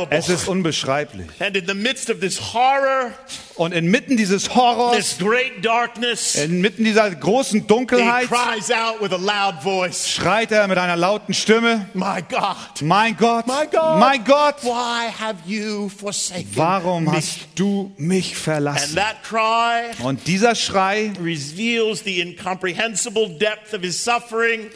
Es 0.10 0.30
ist 0.30 0.48
unbeschreiblich. 0.48 1.17
And 1.40 1.56
in 1.56 1.66
the 1.68 1.74
midst 1.74 2.10
of 2.10 2.20
this 2.20 2.54
horror, 2.54 3.14
Und 3.56 3.74
inmitten 3.74 4.18
dieses 4.18 4.54
Horrors, 4.56 4.96
this 4.96 5.18
great 5.18 5.64
darkness, 5.66 6.36
inmitten 6.36 6.84
dieser 6.84 7.10
großen 7.10 7.62
he 7.62 7.68
Dunkelheit, 7.68 8.28
cries 8.28 8.70
out 8.70 9.02
with 9.02 9.12
a 9.12 9.18
loud 9.18 9.64
voice, 9.64 10.08
schreit 10.08 10.52
er 10.52 10.68
mit 10.68 10.78
einer 10.78 10.96
lauten 10.96 11.34
Stimme, 11.34 11.88
My 11.96 12.22
God, 12.30 12.82
mein 12.84 13.18
Gott, 13.18 13.48
my 13.48 13.66
God, 13.72 14.00
mein 14.00 14.24
Gott, 14.24 14.64
why 14.64 15.10
have 15.10 15.38
you 15.48 15.90
forsaken 15.90 16.48
warum 16.56 17.06
me? 17.06 17.14
hast 17.14 17.48
du 17.56 17.92
mich 17.98 18.34
And 18.34 18.38
verlassen? 18.38 18.96
that 18.96 19.24
cry 19.24 19.90
Und 20.04 20.28
dieser 20.28 20.54
Schrei 20.54 21.12
reveals 21.20 22.04
the 22.04 22.22
incomprehensible 22.22 23.28
depth 23.40 23.74
of 23.74 23.82
his 23.82 24.02
suffering 24.04 24.70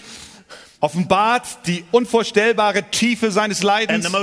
offenbart 0.82 1.60
die 1.68 1.86
unvorstellbare 1.92 2.84
Tiefe 2.90 3.32
seines 3.32 3.62
Leidens 3.64 4.06
und 4.08 4.14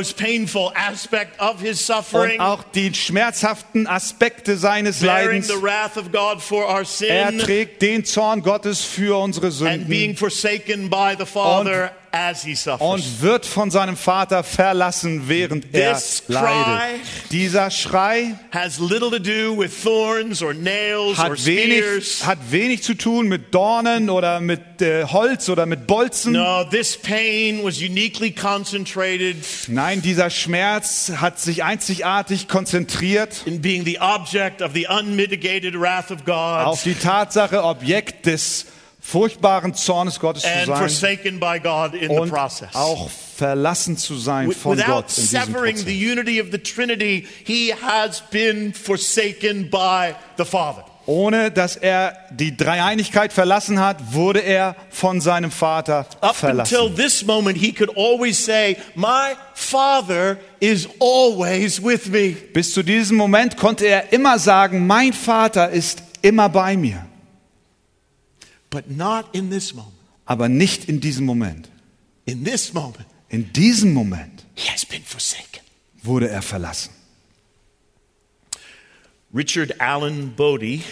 auch 2.41 2.65
die 2.75 2.93
schmerzhaften 2.93 3.87
Aspekte 3.87 4.57
seines 4.57 5.01
Leidens. 5.01 5.49
Er 7.01 7.39
trägt 7.39 7.81
den 7.81 8.05
Zorn 8.05 8.43
Gottes 8.43 8.85
für 8.85 9.17
unsere 9.19 9.53
Sünden 9.53 10.17
forsaken 10.17 10.91
und 12.79 13.23
wird 13.23 13.47
von 13.47 13.71
seinem 13.71 13.97
Vater 13.97 14.43
verlassen, 14.43 15.29
während 15.29 15.75
er 15.75 15.95
This 15.95 16.23
leidet. 16.29 16.49
cry 16.51 17.01
Dieser 17.31 17.71
Schrei 17.71 18.35
has 18.51 18.79
little 18.79 19.11
to 19.11 19.19
do 19.19 19.57
with 19.57 19.71
thorns 19.83 20.43
or 20.43 20.55
nails 20.55 21.19
or 21.19 21.31
hat 21.31 21.47
wenig, 21.47 22.25
hat 22.25 22.39
wenig 22.51 22.83
zu 22.83 22.95
tun 22.95 23.29
mit 23.29 23.55
Dornen 23.55 24.11
oder 24.11 24.41
mit 24.41 24.81
äh, 24.81 25.05
Holz 25.05 25.49
oder 25.49 25.67
mit 25.67 25.87
Bolzen. 25.87 26.33
No, 26.33 26.65
this 26.65 26.97
pain 26.97 27.63
was 27.63 27.79
uniquely 27.81 28.31
concentrated 28.31 29.37
Nein, 29.69 30.03
dieser 30.03 30.31
Schmerz 30.31 31.13
hat 31.17 31.39
sich 31.39 31.65
einzigartig 31.65 32.49
konzentriert 32.49 33.43
in 33.47 33.61
being 33.61 33.85
the 33.85 33.99
object 34.01 34.63
of 34.63 34.73
the 34.75 34.87
unmitigated 34.89 35.75
wrath 35.75 36.11
of 36.11 36.25
God 36.25 36.67
auf 36.67 36.83
die 36.83 36.95
Tatsache, 36.95 37.63
Objekt 37.63 38.27
des 38.27 38.67
furchtbaren 39.01 39.75
Zornes 39.75 40.21
Gottes 40.21 40.43
zu 40.43 40.49
sein 40.67 41.41
und 42.09 42.33
auch 42.75 43.11
verlassen 43.11 43.97
zu 43.97 44.17
sein 44.17 44.53
von 44.53 44.77
Without 44.77 44.87
Gott 44.93 45.19
in 45.19 45.23
diesem 45.25 45.45
severing 45.45 45.77
the 45.77 45.85
Prozess. 45.85 46.13
unity 46.13 46.41
of 46.41 46.49
the 46.51 46.59
Trinity, 46.59 47.27
he 47.45 47.73
has 47.73 48.23
been 48.31 48.75
forsaken 48.75 49.71
by 49.71 50.15
the 50.37 50.45
Father. 50.45 50.85
Ohne 51.07 51.51
dass 51.51 51.77
er 51.77 52.19
die 52.31 52.55
Dreieinigkeit 52.55 53.33
verlassen 53.33 53.81
hat, 53.81 54.13
wurde 54.13 54.41
er 54.41 54.77
von 54.91 55.23
seinem 55.23 55.51
Vater 55.51 56.01
Up 56.21 56.35
until 56.35 56.35
verlassen. 56.35 56.97
this 56.97 57.25
moment, 57.25 57.57
he 57.57 57.73
could 57.73 57.89
always 57.97 58.37
say, 58.37 58.77
My 58.95 59.35
Father 59.55 60.37
is 60.61 60.87
always 61.01 61.83
with 61.83 62.09
me. 62.09 62.37
Bis 62.53 62.75
zu 62.75 62.83
diesem 62.83 63.17
Moment 63.17 63.57
konnte 63.57 63.87
er 63.87 64.13
immer 64.13 64.39
sagen, 64.39 64.87
mein 64.87 65.15
Vater 65.15 65.71
ist 65.71 66.03
immer 66.21 66.51
bei 66.51 66.77
mir. 66.77 67.07
But 67.07 67.07
not 67.07 67.07
in 67.07 67.07
this 67.07 67.07
moment. 67.07 67.07
Aber 68.71 70.49
nicht 70.49 70.85
in 70.89 71.01
diesem 71.01 71.27
Moment. 71.27 71.69
In 72.27 72.45
this 72.45 72.73
moment, 72.75 73.07
In 73.31 73.53
diesem 73.53 73.93
Moment 73.95 74.45
he 74.55 74.71
has 74.71 74.85
been 74.85 75.03
forsaken. 75.03 75.61
wurde 76.03 76.29
er 76.29 76.43
verlassen. 76.43 76.91
Richard 79.35 79.81
Allen 79.81 80.35
Bodie 80.37 80.83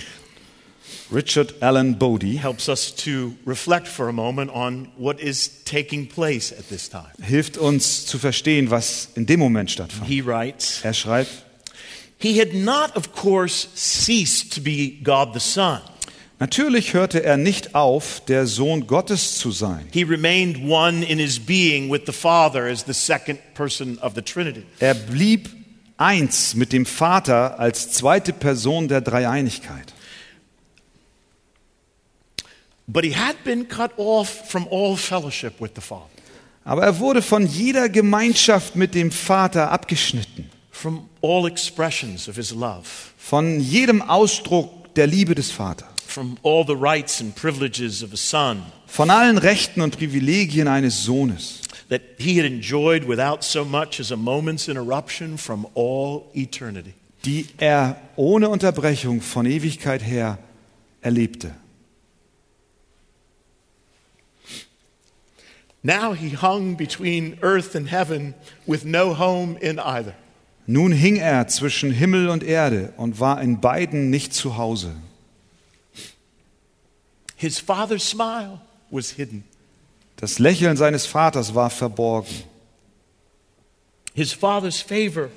Richard 1.11 1.55
Allen 1.63 1.95
Bodie 1.95 2.37
helps 2.37 2.69
us 2.69 2.91
to 2.93 3.35
reflect 3.45 3.87
for 3.89 4.09
a 4.09 4.13
moment 4.13 4.51
on 4.53 4.91
what 4.97 5.21
is 5.21 5.49
taking 5.65 6.07
place 6.07 6.53
at 6.53 6.69
this 6.69 6.89
time. 6.89 7.11
hilft 7.23 7.57
uns 7.57 8.07
zu 8.07 8.19
verstehen, 8.19 8.71
was 8.71 9.09
in 9.15 9.25
dem 9.27 9.39
Moment 9.41 9.71
stattfand. 9.71 10.07
He 10.09 10.21
writes, 10.21 10.81
Er 10.85 10.95
schreibt, 10.95 11.31
He 12.19 12.39
had 12.41 12.55
not, 12.55 12.97
of 12.97 13.13
course, 13.13 13.69
ceased 13.75 14.53
to 14.55 14.61
be 14.61 14.99
God 15.03 15.33
the 15.35 15.41
Son. 15.41 15.81
Natürlich 16.39 16.95
hörte 16.95 17.23
er 17.23 17.37
nicht 17.37 17.75
auf, 17.75 18.23
der 18.27 18.47
Sohn 18.47 18.87
Gottes 18.87 19.39
zu 19.39 19.51
sein. 19.51 19.87
He 19.93 20.03
remained 20.03 20.69
one 20.69 21.05
in 21.05 21.19
his 21.19 21.39
being 21.39 21.91
with 21.91 22.03
the 22.07 22.13
Father 22.13 22.65
as 22.65 22.85
the 22.85 22.95
second 22.95 23.39
person 23.55 23.99
of 23.99 24.15
the 24.15 24.23
Trinity. 24.23 24.65
Er 24.81 24.95
blieb 24.95 25.49
eins 25.97 26.55
mit 26.55 26.73
dem 26.73 26.87
Vater 26.87 27.59
als 27.59 27.93
zweite 27.93 28.33
Person 28.33 28.89
der 28.89 29.01
Dreieinigkeit. 29.01 29.95
But 32.87 33.05
he 33.05 33.15
had 33.15 33.43
been 33.45 33.67
cut 33.67 33.93
off 33.99 34.49
from 34.49 34.69
all 34.71 34.97
fellowship 34.97 35.61
with 35.61 35.73
the 35.75 35.81
Father, 35.81 36.09
Aber 36.65 36.83
er 36.83 36.99
wurde 36.99 37.23
von 37.23 37.47
jeder 37.47 37.89
Gemeinschaft 37.89 38.77
mit 38.77 38.95
dem 38.95 39.11
Vater 39.11 39.71
abgeschnitten, 39.73 40.51
from 40.71 41.09
all 41.23 41.47
expressions 41.47 42.29
of 42.29 42.37
his 42.37 42.53
love, 42.53 42.87
von 43.19 43.59
jedem 43.61 44.03
Ausdruck 44.03 44.95
der 44.95 45.09
Liebe 45.09 45.35
des 45.35 45.51
Vaters, 45.51 45.89
from 46.17 46.39
all 46.43 46.65
the 46.65 46.75
rights 46.75 47.21
and 47.21 47.37
privileges 47.37 48.03
of 48.03 48.11
a 48.15 48.17
son 48.17 48.63
von 48.87 49.11
allen 49.11 49.37
Rechten 49.37 49.83
und 49.83 49.99
Privilegien 49.99 50.67
eines 50.67 51.05
Sohnes, 51.05 51.61
that 51.91 52.01
he 52.17 52.39
had 52.39 52.47
enjoyed 52.47 53.05
without 53.05 53.45
so 53.45 53.67
much 53.67 54.01
as 54.01 54.11
a 54.11 54.17
moment's 54.17 54.67
interruption 54.67 55.37
from 55.37 55.67
all 55.75 56.31
eternity. 56.35 56.95
die 57.27 57.45
er 57.59 58.01
ohne 58.17 58.49
Unterbrechung 58.49 59.21
von 59.21 59.45
Ewigkeit 59.45 60.01
her 60.01 60.39
erlebte. 61.03 61.53
Now 65.83 66.15
he 66.15 66.31
hung 66.31 66.79
between 66.79 67.37
earth 67.43 67.75
and 67.75 67.91
heaven 67.91 68.35
with 68.67 68.87
no 68.87 69.13
home 69.13 69.59
in 69.61 69.79
either. 69.79 70.15
Nun 70.67 70.93
hing 70.93 71.17
er 71.19 71.47
zwischen 71.49 71.93
Himmel 71.93 72.31
und 72.31 72.43
Erde 72.43 72.95
und 72.97 73.21
war 73.21 73.43
in 73.43 73.61
beiden 73.61 74.09
nicht 74.09 74.33
zu 74.33 74.57
Hause. 74.57 74.95
His 77.37 77.59
father's 77.59 78.03
smile 78.03 78.61
was 78.91 79.11
hidden. 79.11 79.45
Das 80.17 80.39
Lächeln 80.39 80.77
seines 80.77 81.07
Vaters 81.07 81.55
war 81.55 81.71
verborgen. 81.71 82.45
His 84.15 84.33
father's 84.33 84.81
favor 84.81 85.31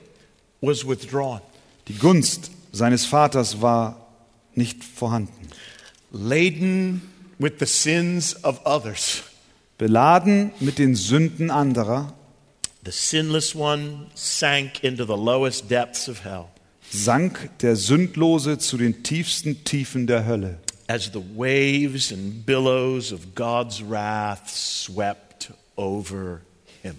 was 0.61 0.87
withdrawn. 0.87 1.41
Die 1.87 1.97
Gunst 1.97 2.51
seines 2.71 3.05
Vaters 3.05 3.61
war 3.61 4.07
nicht 4.55 4.83
vorhanden. 4.83 5.49
Laden 6.11 7.01
with 7.37 7.53
the 7.59 7.65
sins 7.65 8.35
of 8.43 8.59
others, 8.65 9.23
Beladen 9.77 10.51
mit 10.59 10.77
den 10.77 10.95
Sünden 10.95 11.51
anderer 11.51 12.13
the 12.83 12.91
sinless 12.91 13.53
one 13.53 14.07
sank 14.15 14.83
into 14.83 15.05
the 15.05 15.17
lowest 15.17 15.69
depths 15.69 16.07
of 16.07 16.23
hell 16.23 16.49
sank 16.91 17.49
der 17.59 17.75
Sündlose 17.75 18.57
zu 18.57 18.77
den 18.77 19.03
tiefsten 19.03 19.63
Tiefen 19.63 20.07
der 20.07 20.25
Hölle, 20.25 20.57
as 20.89 21.11
the 21.11 21.21
waves 21.35 22.11
and 22.11 22.45
billows 22.45 23.11
of 23.11 23.35
God's 23.35 23.81
wrath 23.83 24.49
swept 24.49 25.51
over 25.77 26.41
him. 26.81 26.95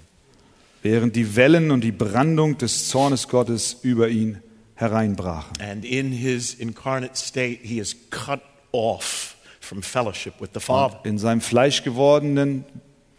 während 0.83 1.17
die 1.17 1.35
Wellen 1.35 1.73
und 1.73 1.83
die 1.83 1.93
Brandung 1.93 2.57
des 2.57 2.89
Zornes 2.89 3.27
Gottes 3.27 3.79
über 3.83 4.09
ihn 4.09 4.41
hereinbrachen. 4.77 5.61
And 5.61 5.85
in 5.85 6.13
his 6.13 6.55
incarnate 6.55 7.17
state, 7.17 7.59
he 7.63 7.81
is 7.81 7.97
cut 8.11 8.41
off 8.71 9.37
from 9.59 9.83
fellowship 9.83 10.35
with 10.41 10.51
the 10.55 10.61
Father. 10.61 11.01
In 11.05 11.19
seinem 11.19 11.41
fleischgewordenen 11.41 12.65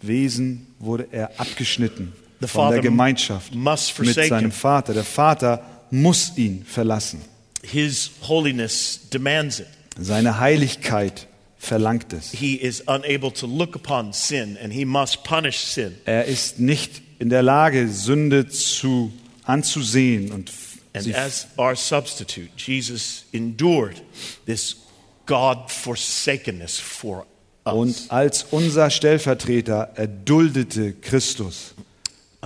Wesen 0.02 0.68
wurde 0.80 1.08
er 1.12 1.40
abgeschnitten 1.40 2.14
The 2.40 2.48
von 2.48 2.72
der 2.72 2.80
Gemeinschaft 2.80 3.54
must 3.54 4.00
mit 4.00 4.16
seinem. 4.16 4.52
Vater. 4.52 4.94
Der 4.94 5.04
Vater 5.04 5.64
muss 5.92 6.38
ihn 6.38 6.64
verlassen. 6.66 7.22
His 7.62 8.10
holiness 8.28 9.02
demands 9.12 9.60
it. 9.60 9.68
Seine 9.98 10.40
Heiligkeit 10.40 11.28
verlangt 11.58 12.14
es. 12.14 12.32
He 12.32 12.56
is 12.56 12.82
unable 12.88 13.32
to 13.34 13.46
look 13.46 13.76
upon 13.76 14.14
sin, 14.14 14.58
and 14.62 14.74
he 14.74 14.86
must 14.86 15.24
punish 15.24 15.60
sin. 15.60 15.96
Er 16.06 16.26
ist 16.26 16.60
nicht 16.60 17.02
in 17.20 17.30
der 17.30 17.44
Lage, 17.44 17.88
Sünde 17.88 18.48
zu, 18.48 19.12
anzusehen 19.44 20.32
und 20.32 20.52
And 20.94 21.16
as 21.16 21.48
our 21.58 21.76
substitute, 21.76 22.50
Jesus 22.58 23.24
endured 23.32 24.02
this 24.46 24.76
God 25.26 25.72
forsakenness 25.72 26.78
for 26.78 27.26
us. 27.66 27.74
Und 27.74 28.12
als 28.12 28.46
unser 28.52 28.90
Stellvertreter 28.90 29.92
erduldete 29.96 30.94
Christus 30.94 31.76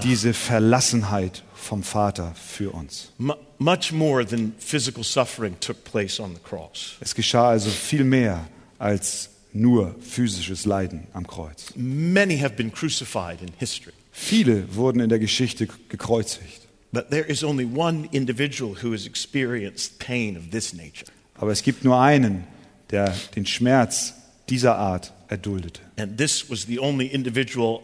diese 0.03 0.33
Verlassenheit 0.33 1.43
vom 1.55 1.81
Vater 1.81 2.35
für 2.35 2.71
uns. 2.71 3.11
Mu 3.17 3.33
much 3.59 3.91
more 3.91 4.23
than 4.25 4.53
physical 4.59 5.03
suffering 5.03 5.55
took 5.59 5.83
place 5.83 6.19
on 6.19 6.33
the 6.33 6.39
cross. 6.41 6.95
Es 7.01 7.13
geschah 7.15 7.49
also 7.51 7.69
viel 7.69 8.03
mehr 8.03 8.47
als 8.79 9.29
nur 9.53 9.95
physisches 10.01 10.65
Leiden 10.65 11.07
am 11.13 11.25
Kreuz. 11.25 11.71
Many 11.75 12.37
have 12.39 12.55
been 12.55 12.71
crucified 12.71 13.41
in 13.41 13.49
history, 13.57 13.93
Viele 14.11 14.65
wurden 14.75 15.01
in 15.01 15.09
der 15.09 15.19
Geschichte 15.19 15.67
gekreuzigt. 15.89 16.61
but 16.91 17.09
there 17.09 17.25
is 17.29 17.43
only 17.43 17.65
one 17.65 18.07
individual 18.11 18.75
who 18.81 18.91
has 18.93 19.05
experienced 19.05 19.99
pain 19.99 20.37
of 20.37 20.51
this 20.51 20.73
nature, 20.73 21.05
Aber 21.37 21.51
es 21.51 21.61
gibt 21.63 21.83
nur 21.83 21.99
einen, 21.99 22.45
der 22.91 23.13
den 23.35 23.45
Schmerz 23.45 24.13
dieser 24.49 24.75
Art 24.77 25.11
erduldete. 25.29 25.81
and 25.97 26.17
this 26.17 26.49
was 26.49 26.65
the 26.65 26.79
only 26.79 27.07
individual 27.07 27.81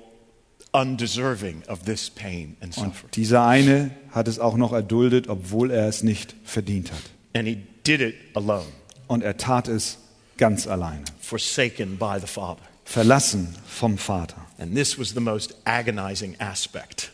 undeserving 0.73 1.63
of 1.67 1.83
this 1.83 2.09
pain 2.09 2.55
and 2.61 2.75
Und 2.77 2.93
suffering. 2.93 3.11
dieser 3.11 3.45
eine 3.45 3.91
hat 4.11 4.27
es 4.27 4.39
auch 4.39 4.55
noch 4.57 4.71
erduldet, 4.73 5.27
obwohl 5.27 5.71
er 5.71 5.87
es 5.87 6.03
nicht 6.03 6.35
verdient 6.43 6.91
hat. 6.91 7.01
And 7.33 7.47
he 7.47 7.57
did 7.85 8.01
it 8.01 8.15
alone, 8.35 8.65
Und 9.07 9.23
er 9.23 9.37
tat 9.37 9.67
es 9.67 9.97
ganz 10.37 10.67
alleine, 10.67 11.03
forsaken 11.19 11.97
by 11.97 12.17
the 12.19 12.27
Father. 12.27 12.61
verlassen 12.85 13.55
vom 13.67 13.97
Vater. 13.97 14.37
And 14.57 14.75
this 14.75 14.97
was 14.99 15.09
the 15.13 15.19
most 15.19 15.55
agonizing 15.65 16.35
aspect 16.39 17.11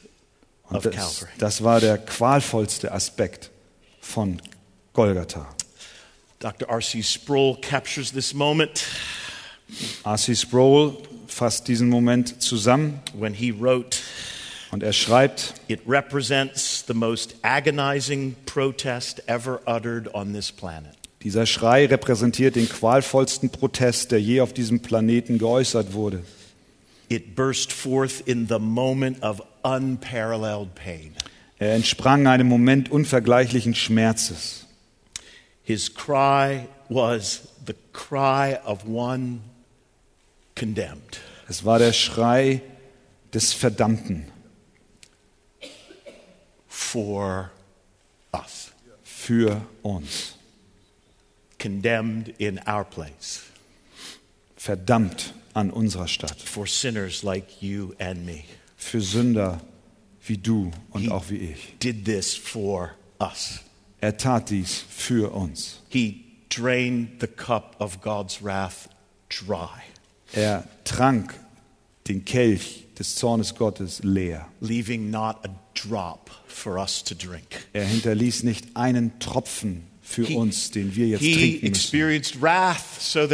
Und 0.70 0.78
of 0.78 0.84
das, 0.84 0.96
Calvary. 0.96 1.32
das 1.38 1.64
war 1.64 1.80
der 1.80 1.98
qualvollste 1.98 2.92
Aspekt 2.92 3.52
von 4.02 4.42
Golgatha. 4.94 5.48
Dr. 6.40 6.70
R.C. 6.70 7.02
Sproul 7.02 7.58
captures 7.62 8.12
this 8.12 8.34
moment 8.34 8.86
R.C. 10.04 10.36
Sproul 10.36 10.98
fasst 11.28 11.68
diesen 11.68 11.90
Moment 11.90 12.42
zusammen 12.42 13.00
when 13.14 13.34
he 13.34 13.52
wrote, 13.52 14.00
und 14.72 14.84
er 14.84 14.94
schreibt, 14.94 15.54
It 15.68 15.80
represents 15.88 16.84
the 16.86 16.94
most 16.94 17.36
agonizing 17.42 18.36
protest 18.46 19.22
ever 19.28 19.62
uttered 19.66 20.14
on 20.14 20.34
this 20.34 20.52
planet. 20.52 20.94
dieser 21.24 21.46
Schrei 21.46 21.86
repräsentiert 21.86 22.56
den 22.56 22.70
qualvollsten 22.70 23.50
Protest, 23.50 24.12
der 24.12 24.22
je 24.22 24.42
auf 24.42 24.54
diesem 24.54 24.82
Planeten 24.82 25.38
geäußert 25.38 25.94
wurde. 25.94 26.24
It 27.10 27.36
burst 27.36 27.72
forth 27.72 28.22
in 28.26 28.48
the 28.48 28.60
moment 28.60 29.24
of 29.24 29.42
unparalleled 29.64 30.76
pain. 30.76 31.14
Er 31.60 31.74
entsprang 31.74 32.28
einem 32.28 32.48
Moment 32.48 32.92
unvergleichlichen 32.92 33.74
Schmerzes. 33.74 34.68
His 35.64 35.94
cry 35.94 36.68
was 36.90 37.48
the 37.66 37.74
cry 37.94 38.58
of 38.66 38.86
one 38.86 39.40
condemned. 40.58 41.20
Es 41.48 41.64
war 41.64 41.80
der 41.80 41.94
Schrei 41.94 42.62
des 43.34 43.54
Verdammten 43.54 44.26
for 46.68 47.52
us, 48.34 48.72
für 49.04 49.62
uns. 49.84 50.34
condemned 51.60 52.30
in 52.38 52.60
our 52.68 52.84
place, 52.84 53.42
Verdammt 54.58 55.34
an 55.56 55.72
unserer 55.72 56.08
Stadt. 56.08 56.40
for 56.42 56.68
sinners 56.68 57.24
like 57.24 57.62
you 57.62 57.94
and 58.00 58.26
me. 58.26 58.44
Für 58.76 59.02
Sünder 59.02 59.60
wie 60.26 60.38
du 60.38 60.72
und 60.92 61.04
He- 61.04 61.10
auch 61.10 61.30
wie 61.30 61.38
ich. 61.38 61.76
Did 61.80 62.06
this 62.06 62.36
for 62.36 62.92
us. 63.20 63.62
Er 64.02 64.16
tat 64.18 64.50
dies 64.52 64.84
für 64.90 65.32
uns. 65.34 65.80
He 65.90 66.26
drained 66.50 67.20
the 67.22 67.28
cup 67.28 67.76
of 67.80 68.02
God's 68.02 68.44
wrath 68.44 68.88
dry, 69.30 69.82
Er 70.38 70.64
trank 70.84 71.34
den 72.08 72.24
Kelch 72.24 72.86
des 73.00 73.16
Zornes 73.16 73.56
Gottes 73.56 74.02
leer. 74.04 74.48
leaving 74.62 75.10
not 75.10 75.38
a 75.44 75.50
drop 75.74 76.30
for 76.48 76.78
us 76.78 77.04
to 77.04 77.16
drink. 77.16 77.68
Er 77.74 77.86
hinterließ 77.86 78.44
nicht 78.44 78.66
einen 78.76 79.20
Tropfen 79.20 79.84
für 80.02 80.24
He- 80.26 80.36
uns, 80.36 80.72
den 80.72 80.96
wir 80.96 81.08
jetzt 81.08 81.22
trinken 81.22 81.70
müssen. 81.70 82.42
wrath 82.42 82.78
so. 83.00 83.28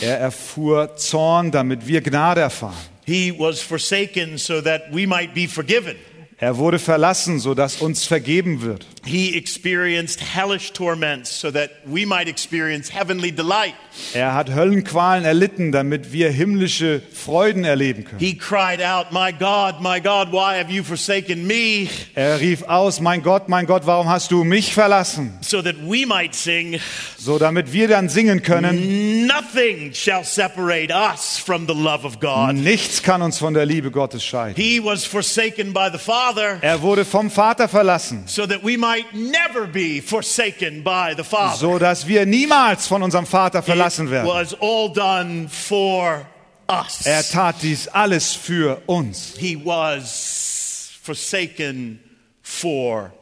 Er 0.00 0.18
erfuhr 0.18 0.96
Zorn, 0.96 1.50
damit 1.52 1.86
wir 1.86 2.00
Gnade 2.00 2.40
erfahren. 2.40 2.74
He 3.06 3.32
was 3.38 3.60
forsaken 3.60 4.38
so 4.38 4.60
that 4.62 4.82
we 4.92 5.06
might 5.06 5.34
be 5.34 5.46
forgiven. 5.46 5.96
Er 6.44 6.58
wurde 6.58 6.78
verlassen, 6.78 7.40
sodass 7.40 7.80
uns 7.80 8.04
vergeben 8.04 8.60
wird. 8.60 8.84
He 9.06 9.34
experienced 9.34 10.20
hellish 10.20 10.72
torments 10.72 11.40
so 11.40 11.50
that 11.50 11.70
we 11.86 12.04
might 12.04 12.28
experience 12.28 12.90
heavenly 12.92 13.32
delight. 13.32 13.72
Er 14.12 14.34
hat 14.34 14.50
Höllenqualen 14.50 15.24
erlitten, 15.24 15.72
damit 15.72 16.12
wir 16.12 16.30
himmlische 16.30 17.00
Freuden 17.14 17.64
erleben 17.64 18.04
können. 18.04 18.18
He 18.18 18.34
cried 18.36 18.82
out, 18.82 19.10
My 19.10 19.32
God, 19.32 19.80
my 19.80 20.00
God, 20.00 20.32
why 20.32 20.58
have 20.58 20.70
you 20.70 20.82
forsaken 20.82 21.46
me? 21.46 21.88
Er 22.14 22.40
rief 22.40 22.62
aus, 22.64 23.00
mein 23.00 23.22
Gott, 23.22 23.48
mein 23.48 23.64
Gott, 23.66 23.86
warum 23.86 24.08
hast 24.10 24.30
du 24.30 24.44
mich 24.44 24.74
verlassen? 24.74 25.32
So 25.40 25.62
that 25.62 25.76
we 25.86 26.04
might 26.06 26.34
sing, 26.34 26.78
So 27.16 27.38
damit 27.38 27.72
wir 27.72 27.88
dann 27.88 28.10
singen 28.10 28.42
können, 28.42 29.26
Nothing 29.26 29.94
shall 29.94 30.24
separate 30.24 30.92
us 30.92 31.38
from 31.38 31.66
the 31.66 31.74
love 31.74 32.06
of 32.06 32.20
God. 32.20 32.54
nichts 32.54 33.02
kann 33.02 33.22
uns 33.22 33.38
von 33.38 33.54
der 33.54 33.64
Liebe 33.64 33.90
Gottes 33.90 34.22
scheiden. 34.24 34.62
He 34.62 34.78
was 34.82 35.04
forsaken 35.06 35.72
by 35.72 35.88
the 35.90 35.98
Father 35.98 36.33
Er 36.60 36.80
wurde 36.82 37.04
vom 37.04 37.30
Vater 37.30 37.68
verlassen, 37.68 38.24
so 38.26 38.46
that 38.46 38.62
we 38.64 38.76
might 38.76 39.12
never 39.12 39.66
be 39.66 40.00
forsaken 40.02 40.82
by 40.82 41.14
the 41.16 41.24
Father. 41.24 41.56
so 41.56 41.78
dass 41.78 42.06
wir 42.06 42.26
niemals 42.26 42.86
von 42.86 43.02
unserem 43.02 43.26
Vater 43.26 43.62
verlassen 43.62 44.06
It 44.06 44.12
werden. 44.12 44.28
was 44.28 44.54
all 44.60 44.92
done 44.92 45.48
for 45.48 46.26
us. 46.68 47.06
Er 47.06 47.22
tat 47.22 47.56
dies 47.62 47.88
alles 47.88 48.32
für 48.34 48.82
uns. 48.86 49.34
He 49.38 49.56
was 49.64 50.90
forsaken 51.02 52.00
for 52.42 53.12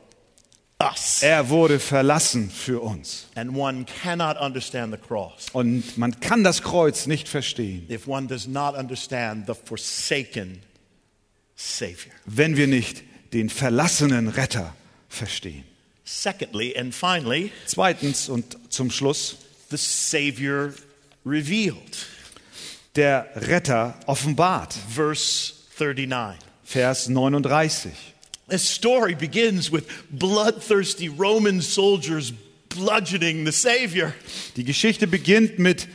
us. 0.81 1.23
Er 1.23 1.49
wurde 1.49 1.79
verlassen 1.79 2.51
für 2.51 2.81
uns. 2.81 3.27
And 3.35 3.57
one 3.57 3.85
cannot 4.03 4.37
understand 4.41 4.93
the 4.93 4.99
cross 4.99 5.47
Und 5.53 5.97
man 5.97 6.19
kann 6.21 6.45
das 6.45 6.63
Kreuz 6.63 7.07
nicht 7.07 7.29
verstehen, 7.29 7.87
if 7.89 8.07
one 8.09 8.27
does 8.27 8.47
not 8.47 8.75
understand 8.75 9.47
the 9.47 9.55
forsaken. 9.55 10.61
Wenn 12.27 12.57
wir 12.57 12.67
nicht 12.67 13.03
den 13.33 13.49
verlassenen 13.49 14.29
Retter 14.29 14.75
verstehen. 15.09 15.65
Secondly, 16.05 16.77
and 16.77 16.95
finally, 16.95 17.53
Zweitens 17.67 18.29
und 18.29 18.59
zum 18.69 18.91
Schluss, 18.91 19.37
the 19.71 19.77
Savior 19.77 20.75
revealed. 21.25 22.07
der 22.97 23.29
Retter 23.37 23.95
offenbart. 24.07 24.75
Verse 24.95 25.55
39. 25.79 26.39
Vers 26.65 27.09
39. 27.09 27.93
This 28.49 28.69
story 28.69 29.15
begins 29.15 29.71
with 29.73 29.85
bloodthirsty 30.11 31.09
Roman 31.09 31.63
soldiers 31.63 32.33
bludgeoning 32.69 33.47
the 33.47 33.53
Savior. 33.53 34.13
Die 34.57 34.65
Geschichte 34.65 35.07
beginnt 35.07 35.59
mit 35.59 35.89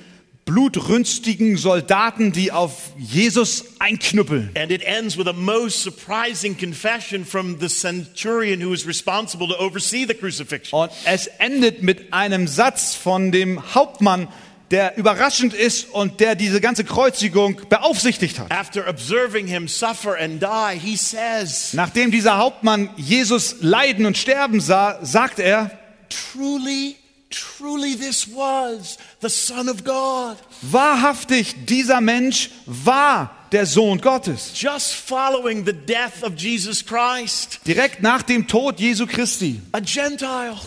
blutrünstigen 0.47 1.57
Soldaten, 1.57 2.31
die 2.31 2.51
auf 2.51 2.91
Jesus 2.97 3.65
einknüppeln. 3.79 4.49
And 4.55 4.71
it 4.71 4.81
ends 4.83 5.17
with 5.17 5.27
a 5.27 5.33
most 5.33 5.83
surprising 5.83 6.57
confession 6.57 7.25
from 7.25 7.59
the 7.59 7.67
centurion 7.67 8.63
who 8.63 8.71
was 8.71 8.87
responsible 8.87 9.47
to 9.49 9.55
oversee 9.59 10.05
the 10.07 10.15
crucifixion. 10.15 10.81
Und 10.81 10.91
es 11.05 11.27
endet 11.27 11.83
mit 11.83 12.13
einem 12.13 12.47
Satz 12.47 12.95
von 12.95 13.31
dem 13.31 13.75
Hauptmann, 13.75 14.29
der 14.71 14.97
überraschend 14.97 15.53
ist 15.53 15.91
und 15.91 16.19
der 16.21 16.35
diese 16.35 16.61
ganze 16.61 16.85
Kreuzigung 16.85 17.61
beaufsichtigt 17.69 18.39
hat. 18.39 18.51
After 18.51 18.87
observing 18.87 19.47
him 19.47 19.67
suffer 19.67 20.17
and 20.17 20.41
die, 20.41 20.79
he 20.79 20.95
says, 20.95 21.73
Nachdem 21.73 22.09
dieser 22.09 22.37
Hauptmann 22.37 22.89
Jesus 22.95 23.57
leiden 23.59 24.05
und 24.05 24.17
sterben 24.17 24.61
sah, 24.61 24.97
sagt 25.03 25.39
er, 25.39 25.71
Truly, 26.09 26.95
truly, 27.30 27.95
this 27.95 28.28
was 28.28 28.97
the 29.21 29.30
Son 29.30 29.69
of 29.69 29.84
God. 29.84 30.38
wahrhaftig, 30.61 31.65
dieser 31.65 32.01
Mensch 32.01 32.49
war 32.65 33.36
der 33.51 33.65
Sohn 33.65 33.99
Gottes. 33.99 34.51
Just 34.53 34.95
following 34.95 35.65
the 35.65 35.73
death 35.73 36.23
of 36.23 36.36
Jesus 36.36 36.86
Christ, 36.86 37.59
Direkt 37.65 38.01
nach 38.01 38.23
dem 38.23 38.47
Tod 38.47 38.80
Jesu 38.80 39.05
Christi 39.07 39.61
a 39.71 39.80
Gentile, 39.80 40.57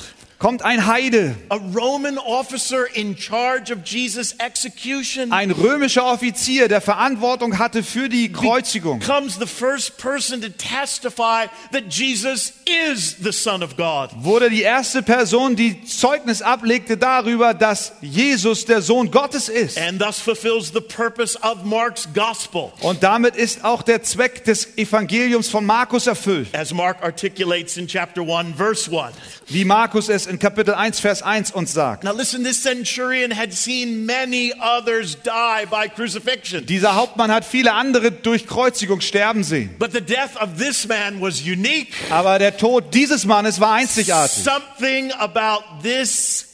kommt 0.41 0.62
ein 0.62 0.86
Heide, 0.86 1.36
a 1.51 1.57
Roman 1.76 2.16
officer 2.16 2.86
in 2.95 3.14
charge 3.14 3.70
of 3.70 3.80
Jesus' 3.84 4.34
execution. 4.38 5.32
ein 5.32 5.51
römischer 5.51 6.07
Offizier, 6.07 6.66
der 6.66 6.80
Verantwortung 6.80 7.59
hatte 7.59 7.82
für 7.82 8.09
die 8.09 8.32
Kreuzigung. 8.32 9.01
becomes 9.01 9.38
the 9.38 9.47
first 9.47 9.99
person 9.99 10.41
to 10.41 10.49
testify 10.49 11.47
that 11.72 11.84
Jesus 11.91 12.55
is 12.64 13.16
the 13.22 13.32
Son 13.32 13.62
of 13.62 13.76
God. 13.76 14.11
Wurde 14.16 14.49
die 14.49 14.62
erste 14.62 15.03
Person, 15.03 15.57
die 15.57 15.84
Zeugnis 15.84 16.41
ablegte 16.41 16.97
darüber, 16.97 17.53
dass 17.53 17.93
Jesus 18.01 18.64
der 18.64 18.80
Sohn 18.80 19.11
Gottes 19.11 19.51
ist. 19.51 19.76
And 19.76 20.01
thus 20.01 20.18
fulfills 20.18 20.72
the 20.72 20.80
purpose 20.80 21.38
of 21.43 21.64
Mark's 21.64 22.09
gospel. 22.14 22.72
Und 22.80 23.03
damit 23.03 23.36
ist 23.36 23.62
auch 23.62 23.82
der 23.82 24.03
Zweck 24.03 24.45
des 24.45 24.78
Evangeliums 24.78 25.51
von 25.51 25.66
Markus 25.66 26.07
erfüllt. 26.07 26.49
As 26.55 26.72
Mark 26.72 27.03
articulates 27.03 27.76
in 27.76 27.86
chapter 27.86 28.22
1, 28.22 28.57
verse 28.57 28.91
1. 28.91 29.14
Wie 29.49 29.66
Markus 29.66 30.09
es 30.09 30.29
in 30.30 30.38
Kapitel 30.38 30.74
1, 30.74 31.00
Vers 31.00 31.22
1 31.22 31.50
uns 31.50 31.72
sagt. 31.72 32.04
Now 32.04 32.12
listen, 32.12 32.44
this 32.44 32.62
centurion 32.62 33.32
had 33.32 33.52
seen 33.52 34.06
many 34.06 34.54
others 34.58 35.16
die 35.22 35.66
by 35.66 35.88
crucifixion. 35.88 36.64
Dieser 36.64 36.94
Hauptmann 36.94 37.30
hat 37.30 37.44
viele 37.44 37.74
andere 37.74 38.12
durch 38.12 38.46
Kreuzigung 38.46 39.00
sterben 39.00 39.44
sehen. 39.44 39.74
But 39.78 39.92
the 39.92 40.00
death 40.00 40.40
of 40.40 40.56
this 40.58 40.86
man 40.86 41.20
was 41.20 41.40
unique. 41.40 41.92
Aber 42.10 42.38
der 42.38 42.56
Tod 42.56 42.94
dieses 42.94 43.26
Mannes 43.26 43.60
war 43.60 43.72
einzigartig. 43.74 44.44
Something 44.44 45.12
about 45.12 45.82
this. 45.82 46.49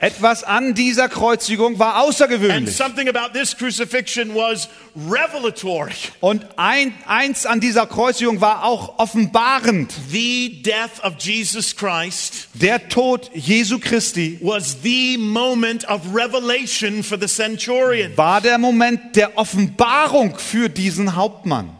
Etwas 0.00 0.44
an 0.44 0.74
dieser 0.74 1.08
Kreuzigung 1.08 1.78
war 1.78 1.96
And 1.96 2.04
außergewöhnlich. 2.08 2.76
something 2.76 3.08
about 3.08 3.32
this 3.32 3.56
crucifixion 3.56 4.34
was 4.34 4.68
revelatory. 4.94 5.92
Und 6.20 6.44
ein, 6.56 6.92
eins 7.06 7.46
an 7.46 7.60
dieser 7.60 7.86
Kreuzigung 7.86 8.40
war 8.40 8.64
auch 8.64 8.98
offenbarend. 8.98 9.92
The 10.10 10.62
death 10.62 11.02
of 11.02 11.14
Jesus 11.18 11.74
Christ 11.74 12.48
Der 12.54 12.88
Tod 12.88 13.30
Jesu 13.34 13.78
Christi 13.78 14.38
was 14.42 14.76
the 14.82 15.16
moment 15.18 15.88
of 15.88 16.02
revelation 16.14 17.02
for 17.02 17.18
the 17.18 17.26
centurion. 17.26 18.16
war 18.16 18.40
der 18.40 18.58
Moment 18.58 19.16
der 19.16 19.38
Offenbarung 19.38 20.38
für 20.38 20.68
diesen 20.68 21.16
Hauptmann. 21.16 21.70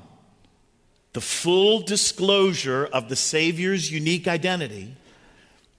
The 1.14 1.20
full 1.20 1.84
disclosure 1.84 2.88
of 2.92 3.04
the 3.10 3.16
Savior's 3.16 3.90
unique 3.90 4.26
identity 4.26 4.88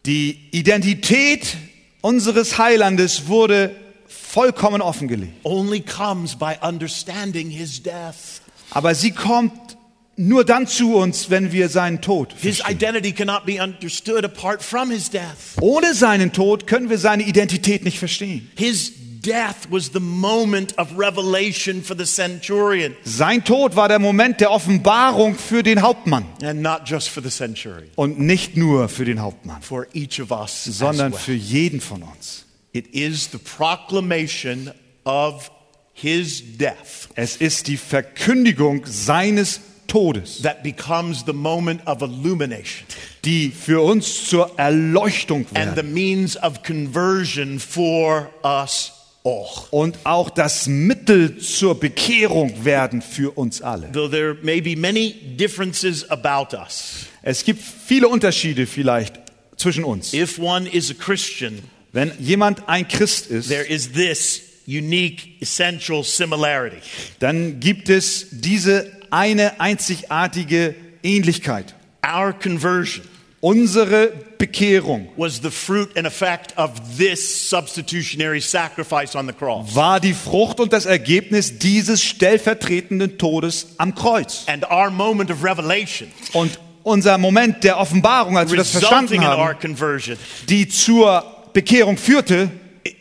Die 0.05 0.37
Identität 0.51 1.55
unseres 2.01 2.57
Heilandes 2.57 3.27
wurde 3.27 3.73
vollkommen 4.07 4.81
offengelegt. 4.81 5.33
only 5.43 5.79
comes 5.79 6.35
by 6.35 6.55
understanding 6.61 7.49
his 7.49 7.81
death. 7.81 8.41
Aber 8.71 8.95
sie 8.95 9.11
kommt 9.11 9.53
nur 10.17 10.43
dann 10.43 10.67
zu 10.67 10.95
uns, 10.95 11.29
wenn 11.29 11.53
wir 11.53 11.69
seinen 11.69 12.01
Tod 12.01 12.33
His 12.33 12.57
verstehen. 12.57 12.75
identity 12.75 13.11
cannot 13.13 13.45
be 13.45 13.63
understood 13.63 14.25
apart 14.25 14.61
from 14.61 14.91
his 14.91 15.09
death. 15.09 15.55
Ohne 15.61 15.93
seinen 15.93 16.33
Tod 16.33 16.67
können 16.67 16.89
wir 16.89 16.97
seine 16.97 17.23
Identität 17.23 17.85
nicht 17.85 17.97
verstehen. 17.97 18.51
His 18.57 18.91
death 19.23 19.67
was 19.71 19.89
the 19.89 19.99
moment 19.99 20.73
of 20.77 20.95
revelation 20.97 21.81
for 21.81 21.95
the 21.95 22.05
centurion, 22.05 22.95
Sein 23.03 23.43
Tod 23.43 23.75
war 23.75 23.87
der 23.87 23.99
Moment 23.99 24.39
der 24.39 24.51
Offenbarung 24.51 25.35
für 25.35 25.63
den 25.63 25.81
Hauptmann 25.81 26.25
and 26.43 26.61
not 26.61 26.81
just 26.85 27.09
for 27.09 27.23
the 27.23 27.29
centurion, 27.29 27.89
und 27.95 28.19
nicht 28.19 28.55
nur 28.55 28.89
für 28.89 29.05
den 29.05 29.19
Hauptmann, 29.21 29.61
for 29.61 29.87
each 29.93 30.21
of 30.21 30.31
us 30.31 30.65
sondern 30.65 31.13
well. 31.13 31.19
für 31.19 31.33
jeden 31.33 31.81
von 31.81 32.03
uns. 32.03 32.45
It 32.73 32.87
is 32.93 33.29
the 33.31 33.37
proclamation 33.37 34.71
of 35.05 35.51
his 35.93 36.43
death 36.57 37.09
Es 37.15 37.37
ist 37.37 37.67
die 37.67 37.77
Verkündigung 37.77 38.83
seines 38.85 39.61
Todes, 39.87 40.41
that 40.41 40.63
becomes 40.63 41.23
the 41.25 41.33
moment 41.33 41.85
of 41.85 42.01
illumination 42.01 42.85
die 43.25 43.51
für 43.51 43.81
uns 43.81 44.25
zur 44.27 44.57
Erleuchtung 44.57 45.45
and 45.53 45.75
the 45.75 45.83
means 45.83 46.35
of 46.41 46.63
conversion 46.63 47.59
for 47.59 48.29
us 48.43 48.92
all. 49.23 49.67
und 49.71 49.97
auch 50.03 50.29
das 50.29 50.67
Mittel 50.67 51.37
zur 51.37 51.79
Bekehrung 51.79 52.65
werden 52.65 53.01
für 53.01 53.31
uns 53.37 53.61
alle. 53.61 53.91
Though 53.91 54.09
there 54.09 54.35
may 54.41 54.61
be 54.61 54.75
many 54.75 55.13
differences 55.37 56.09
about 56.09 56.55
us, 56.55 57.05
Es 57.21 57.43
gibt 57.43 57.61
viele 57.61 58.07
Unterschiede 58.07 58.65
vielleicht 58.67 59.15
zwischen 59.57 59.83
uns. 59.83 60.13
if 60.13 60.39
one 60.39 60.67
is 60.69 60.91
a 60.91 60.93
Christian, 60.93 61.59
Wenn 61.91 62.11
jemand 62.19 62.67
ein 62.67 62.87
Christ 62.87 63.27
ist, 63.27 63.49
there 63.49 63.63
is 63.65 63.91
this 63.91 64.41
unique, 64.67 65.41
essential 65.41 66.03
similarity. 66.03 66.77
dann 67.19 67.59
gibt 67.59 67.89
es 67.89 68.27
diese 68.31 68.91
eine 69.11 69.59
einzigartige 69.59 70.73
Ähnlichkeit. 71.03 71.75
Our 72.05 72.33
conversion 72.33 73.05
Unsere 73.43 74.13
Bekehrung 74.37 75.09
was 75.17 75.41
the 75.41 75.51
fruit 75.51 75.97
and 75.97 76.07
effect 76.07 76.57
of 76.57 76.71
this 76.97 77.49
substitutionary 77.49 78.39
sacrifice 78.39 79.17
on 79.17 79.27
the 79.27 79.33
cross. 79.33 79.75
war 79.75 79.99
die 79.99 80.13
Frucht 80.13 80.61
und 80.61 80.71
das 80.71 80.85
Ergebnis 80.85 81.59
dieses 81.59 82.01
stellvertretenden 82.01 83.17
Todes 83.17 83.67
am 83.77 83.95
Kreuz. 83.95 84.45
And 84.47 84.63
our 84.71 84.89
moment 84.89 85.29
of 85.29 85.43
revelation, 85.43 86.09
Und 86.31 86.57
unser 86.83 87.17
Moment 87.17 87.65
der 87.65 87.79
Offenbarung, 87.79 88.37
als 88.37 88.49
wir 88.49 88.57
das 88.57 88.71
verstanden 88.71 89.21
haben, 89.21 89.57
die 90.47 90.69
zur 90.69 91.25
Bekehrung 91.51 91.97
führte, 91.97 92.49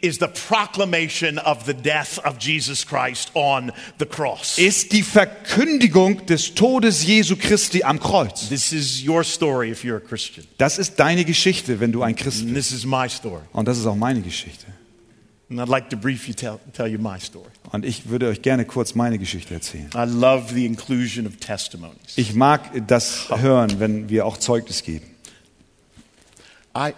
is 0.01 0.19
the 0.19 0.29
proclamation 0.29 1.39
of 1.39 1.65
the 1.67 1.75
death 1.75 2.19
of 2.25 2.39
Jesus 2.39 2.87
Christ 2.87 3.31
on 3.35 3.73
the 3.99 4.07
cross. 4.07 4.59
ist 4.59 4.93
die 4.93 5.03
Verkündigung 5.03 6.25
des 6.27 6.55
Todes 6.55 7.05
Jesu 7.05 7.37
Christi 7.37 7.83
am 7.83 7.99
Kreuz. 7.99 8.49
This 8.49 8.73
is 8.73 9.07
your 9.07 9.25
story 9.25 9.71
if 9.71 9.85
you're 9.85 9.97
a 9.97 10.01
Christian. 10.01 10.47
Das 10.59 10.79
ist 10.79 10.99
deine 11.01 11.25
Geschichte, 11.25 11.81
wenn 11.81 11.93
du 11.93 12.03
ein 12.03 12.15
Christ 12.17 12.45
bist. 12.45 12.55
this 12.55 12.73
is 12.73 12.85
my 12.85 13.09
story. 13.09 13.43
Und 13.53 13.67
das 13.67 13.79
ist 13.79 13.87
auch 13.87 13.97
meine 13.97 14.21
Geschichte. 14.21 14.67
And 15.51 15.61
I'd 15.61 15.69
like 15.69 15.91
to 15.91 15.99
briefly 15.99 16.33
tell, 16.33 16.59
tell 16.73 16.87
you 16.87 16.99
my 16.99 17.19
story. 17.21 17.51
Und 17.73 17.85
ich 17.85 18.09
würde 18.09 18.29
euch 18.29 18.41
gerne 18.41 18.65
kurz 18.65 18.95
meine 18.95 19.19
Geschichte 19.19 19.53
erzählen. 19.53 19.91
I 19.95 20.07
love 20.07 20.55
the 20.55 20.65
inclusion 20.65 21.27
of 21.27 21.37
testimonies. 21.37 22.17
Ich 22.17 22.35
mag 22.35 22.71
das 22.87 23.29
hören, 23.29 23.79
wenn 23.79 24.09
wir 24.09 24.25
auch 24.25 24.39
Zeugnis 24.39 24.83
geben. 24.83 25.07
I, 26.75 26.93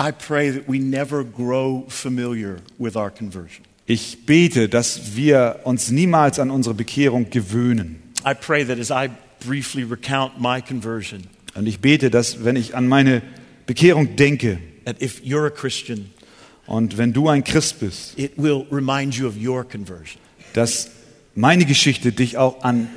I 0.00 0.12
pray 0.12 0.50
that 0.50 0.66
we 0.66 0.78
never 0.78 1.22
grow 1.24 1.84
familiar 1.88 2.56
with 2.78 2.96
our 2.96 3.10
conversion. 3.10 3.64
Ich 3.86 4.24
bete, 4.24 4.68
dass 4.68 5.14
wir 5.14 5.60
uns 5.64 5.90
niemals 5.90 6.38
an 6.38 6.50
unsere 6.50 6.74
Bekehrung 6.74 7.28
gewöhnen. 7.28 7.96
I 8.24 8.32
pray 8.34 8.64
that 8.64 8.78
as 8.78 8.90
I 8.90 9.10
briefly 9.40 9.82
recount 9.82 10.40
my 10.40 10.62
conversion, 10.62 11.24
Und 11.54 11.66
ich 11.66 11.80
bete, 11.80 12.10
dass 12.10 12.44
wenn 12.44 12.56
ich 12.56 12.74
an 12.76 12.88
meine 12.88 13.20
Bekehrung 13.66 14.16
denke 14.16 14.58
that 14.86 15.02
if 15.02 15.20
you're 15.22 15.46
a 15.46 15.50
Christian, 15.50 16.10
und 16.66 16.96
wenn 16.96 17.12
du 17.12 17.28
ein 17.28 17.44
Christ 17.44 17.80
bist, 17.80 18.18
it 18.18 18.32
will 18.36 18.64
remind 18.70 19.14
you 19.16 19.26
of 19.26 19.34
your 19.36 19.64
conversion. 19.64 20.20
dass 20.54 20.90
meine 21.34 21.66
Geschichte 21.66 22.12
dich 22.12 22.38
auch 22.38 22.62
an 22.62 22.88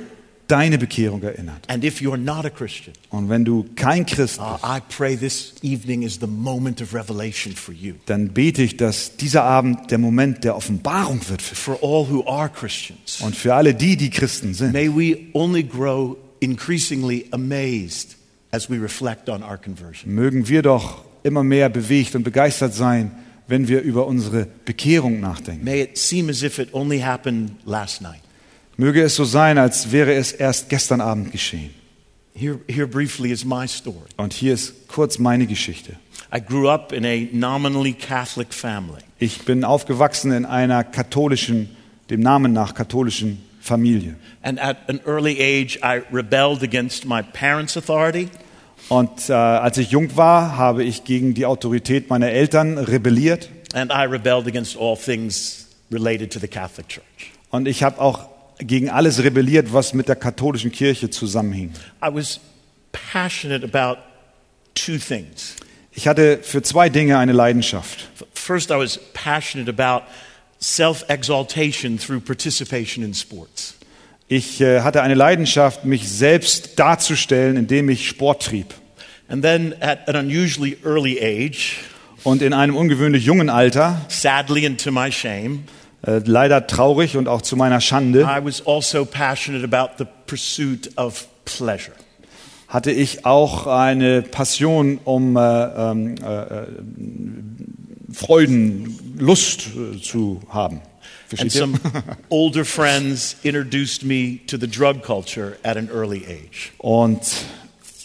deine 0.48 0.76
Bekehrung 0.78 1.22
erinnert. 1.22 1.68
And 1.68 1.84
if 1.84 2.00
you're 2.00 2.16
not 2.18 2.44
a 2.44 2.50
Christian, 2.50 2.92
Und 3.10 3.28
wenn 3.28 3.44
du 3.44 3.64
kein 3.76 4.04
Christ 4.04 4.38
uh, 4.38 4.52
bist, 4.54 4.64
I 4.64 4.80
pray 4.94 5.16
this 5.16 5.54
evening 5.62 6.02
is 6.02 6.18
the 6.20 6.26
moment 6.26 6.82
of 6.82 6.92
revelation 6.94 7.54
for 7.54 7.72
you. 7.74 7.94
dann 8.06 8.28
bete 8.34 8.62
ich, 8.62 8.76
dass 8.76 9.16
dieser 9.16 9.44
Abend 9.44 9.90
der 9.90 9.98
Moment 9.98 10.44
der 10.44 10.56
Offenbarung 10.56 11.20
wird 11.28 11.40
für 11.42 11.54
For 11.54 11.78
all 11.82 12.08
who 12.10 12.26
are 12.26 12.48
Christians, 12.50 13.20
und 13.20 13.34
für 13.34 13.54
alle 13.54 13.74
die, 13.74 13.96
die 13.96 14.10
Christen 14.10 14.52
sind. 14.54 14.72
may 14.72 14.88
we 14.88 15.18
only 15.32 15.62
grow 15.62 16.16
increasingly 16.40 17.26
amazed 17.32 18.16
as 18.50 18.68
we 18.68 18.76
reflect 18.80 19.28
on 19.28 19.42
our 19.42 19.56
conversion. 19.56 20.14
Mögen 20.14 20.46
wir 20.48 20.62
doch 20.62 21.04
immer 21.22 21.42
mehr 21.42 21.68
bewegt 21.70 22.14
und 22.14 22.22
begeistert 22.22 22.74
sein, 22.74 23.10
wenn 23.48 23.68
wir 23.68 23.80
über 23.82 24.06
unsere 24.06 24.46
Bekehrung 24.64 25.20
nachdenken. 25.20 25.64
May 25.64 25.82
it 25.82 25.96
seem 25.98 26.28
as 26.28 26.42
if 26.42 26.58
it 26.58 26.72
only 26.72 27.00
happened 27.00 27.52
last 27.64 28.00
night. 28.02 28.20
Möge 28.76 29.02
es 29.02 29.14
so 29.14 29.24
sein, 29.24 29.58
als 29.58 29.92
wäre 29.92 30.14
es 30.14 30.32
erst 30.32 30.68
gestern 30.68 31.00
Abend 31.00 31.32
geschehen. 31.32 31.70
Here, 32.36 32.58
here 32.66 32.88
briefly 32.88 33.30
is 33.30 33.44
my 33.44 33.68
story. 33.68 34.08
Und 34.16 34.32
hier 34.32 34.54
ist 34.54 34.88
kurz 34.88 35.20
meine 35.20 35.46
Geschichte. 35.46 35.96
I 36.34 36.40
grew 36.40 36.68
up 36.68 36.92
in 36.92 37.04
a 37.04 37.28
nominally 37.32 37.92
Catholic 37.92 38.52
family. 38.52 39.02
Ich 39.20 39.44
bin 39.44 39.62
aufgewachsen 39.62 40.32
in 40.32 40.44
einer 40.44 40.82
katholischen, 40.82 41.76
dem 42.10 42.18
Namen 42.18 42.52
nach 42.52 42.74
katholischen 42.74 43.40
Familie. 43.60 44.16
And 44.42 44.60
at 44.60 44.78
an 44.88 45.00
early 45.06 45.40
age, 45.40 45.78
I 45.84 46.02
rebelled 46.12 46.64
against 46.64 47.04
my 47.04 47.22
parents' 47.22 47.76
authority. 47.76 48.28
Und 48.88 49.30
äh, 49.30 49.32
als 49.32 49.78
ich 49.78 49.92
jung 49.92 50.16
war, 50.16 50.56
habe 50.56 50.82
ich 50.82 51.04
gegen 51.04 51.34
die 51.34 51.46
Autorität 51.46 52.10
meiner 52.10 52.30
Eltern 52.30 52.78
rebelliert. 52.78 53.48
And 53.72 53.92
I 53.92 54.06
rebelled 54.06 54.48
against 54.48 54.76
all 54.76 54.96
things 54.96 55.68
related 55.92 56.32
to 56.32 56.40
the 56.40 56.48
Catholic 56.48 56.88
Church. 56.88 57.32
Und 57.50 57.68
ich 57.68 57.84
habe 57.84 58.00
auch 58.00 58.33
gegen 58.58 58.90
alles 58.90 59.22
rebelliert, 59.22 59.72
was 59.72 59.94
mit 59.94 60.08
der 60.08 60.16
katholischen 60.16 60.72
Kirche 60.72 61.10
zusammenhing. 61.10 61.72
I 62.02 62.08
was 62.12 62.40
passionate 62.92 63.64
about 63.64 64.00
two 64.74 64.98
things. 64.98 65.56
Ich 65.92 66.08
hatte 66.08 66.40
für 66.42 66.62
zwei 66.62 66.88
Dinge 66.88 67.18
eine 67.18 67.32
Leidenschaft. 67.32 68.08
First, 68.32 68.70
I 68.70 68.74
was 68.74 68.98
passionate 69.12 69.70
about 69.70 70.04
self 70.58 71.04
exaltation 71.08 71.98
through 71.98 72.20
participation 72.20 73.04
in 73.04 73.14
sports. 73.14 73.74
Ich 74.26 74.60
äh, 74.60 74.80
hatte 74.80 75.02
eine 75.02 75.14
Leidenschaft, 75.14 75.84
mich 75.84 76.08
selbst 76.08 76.78
darzustellen, 76.78 77.56
indem 77.56 77.88
ich 77.88 78.08
Sport 78.08 78.44
trieb. 78.44 78.74
And 79.28 79.42
then, 79.42 79.74
at 79.80 80.08
an 80.08 80.16
unusually 80.16 80.76
early 80.84 81.18
age, 81.20 81.78
Und 82.24 82.40
in 82.40 82.54
einem 82.54 82.74
ungewöhnlich 82.74 83.26
jungen 83.26 83.50
Alter, 83.50 84.00
sadly 84.08 84.64
and 84.64 84.82
to 84.82 84.90
my 84.90 85.12
shame, 85.12 85.64
äh, 86.06 86.20
leider 86.24 86.66
traurig 86.66 87.16
und 87.16 87.28
auch 87.28 87.42
zu 87.42 87.56
meiner 87.56 87.80
Schande, 87.80 88.20
I 88.22 88.44
was 88.44 88.66
also 88.66 89.04
passionate 89.04 89.64
about 89.64 89.94
the 89.98 90.06
pursuit 90.26 90.90
of 90.96 91.26
pleasure. 91.44 91.94
hatte 92.68 92.90
ich 92.90 93.24
auch 93.24 93.66
eine 93.66 94.22
Passion 94.22 94.98
um 95.04 95.36
äh, 95.36 95.40
ähm, 95.40 96.16
äh, 96.16 96.66
Freuden, 98.12 99.16
Lust 99.18 99.70
zu 100.02 100.40
haben. 100.48 100.80
And 101.38 101.50
some 101.50 101.78
older 102.28 102.64
friends 102.64 103.36
introduced 103.42 104.04
me 104.04 104.40
to 104.46 104.56
the 104.56 104.68
drug 104.68 105.02
culture 105.02 105.56
at 105.62 105.76
an 105.76 105.88
early 105.88 106.24
age. 106.26 106.72
Und 106.78 107.20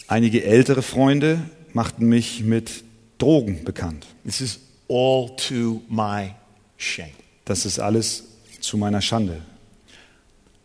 einige 0.08 0.44
ältere 0.44 0.82
Freunde 0.82 1.40
machten 1.72 2.06
mich 2.06 2.42
mit 2.42 2.82
Drogen 3.18 3.64
bekannt. 3.64 4.06
This 4.24 4.40
is 4.40 4.60
all 4.88 5.30
to 5.48 5.82
my 5.88 6.34
shame. 6.76 7.19
Das 7.50 7.66
ist 7.66 7.80
alles 7.80 8.22
zu 8.60 8.76
meiner 8.76 9.02
Schande. 9.02 9.42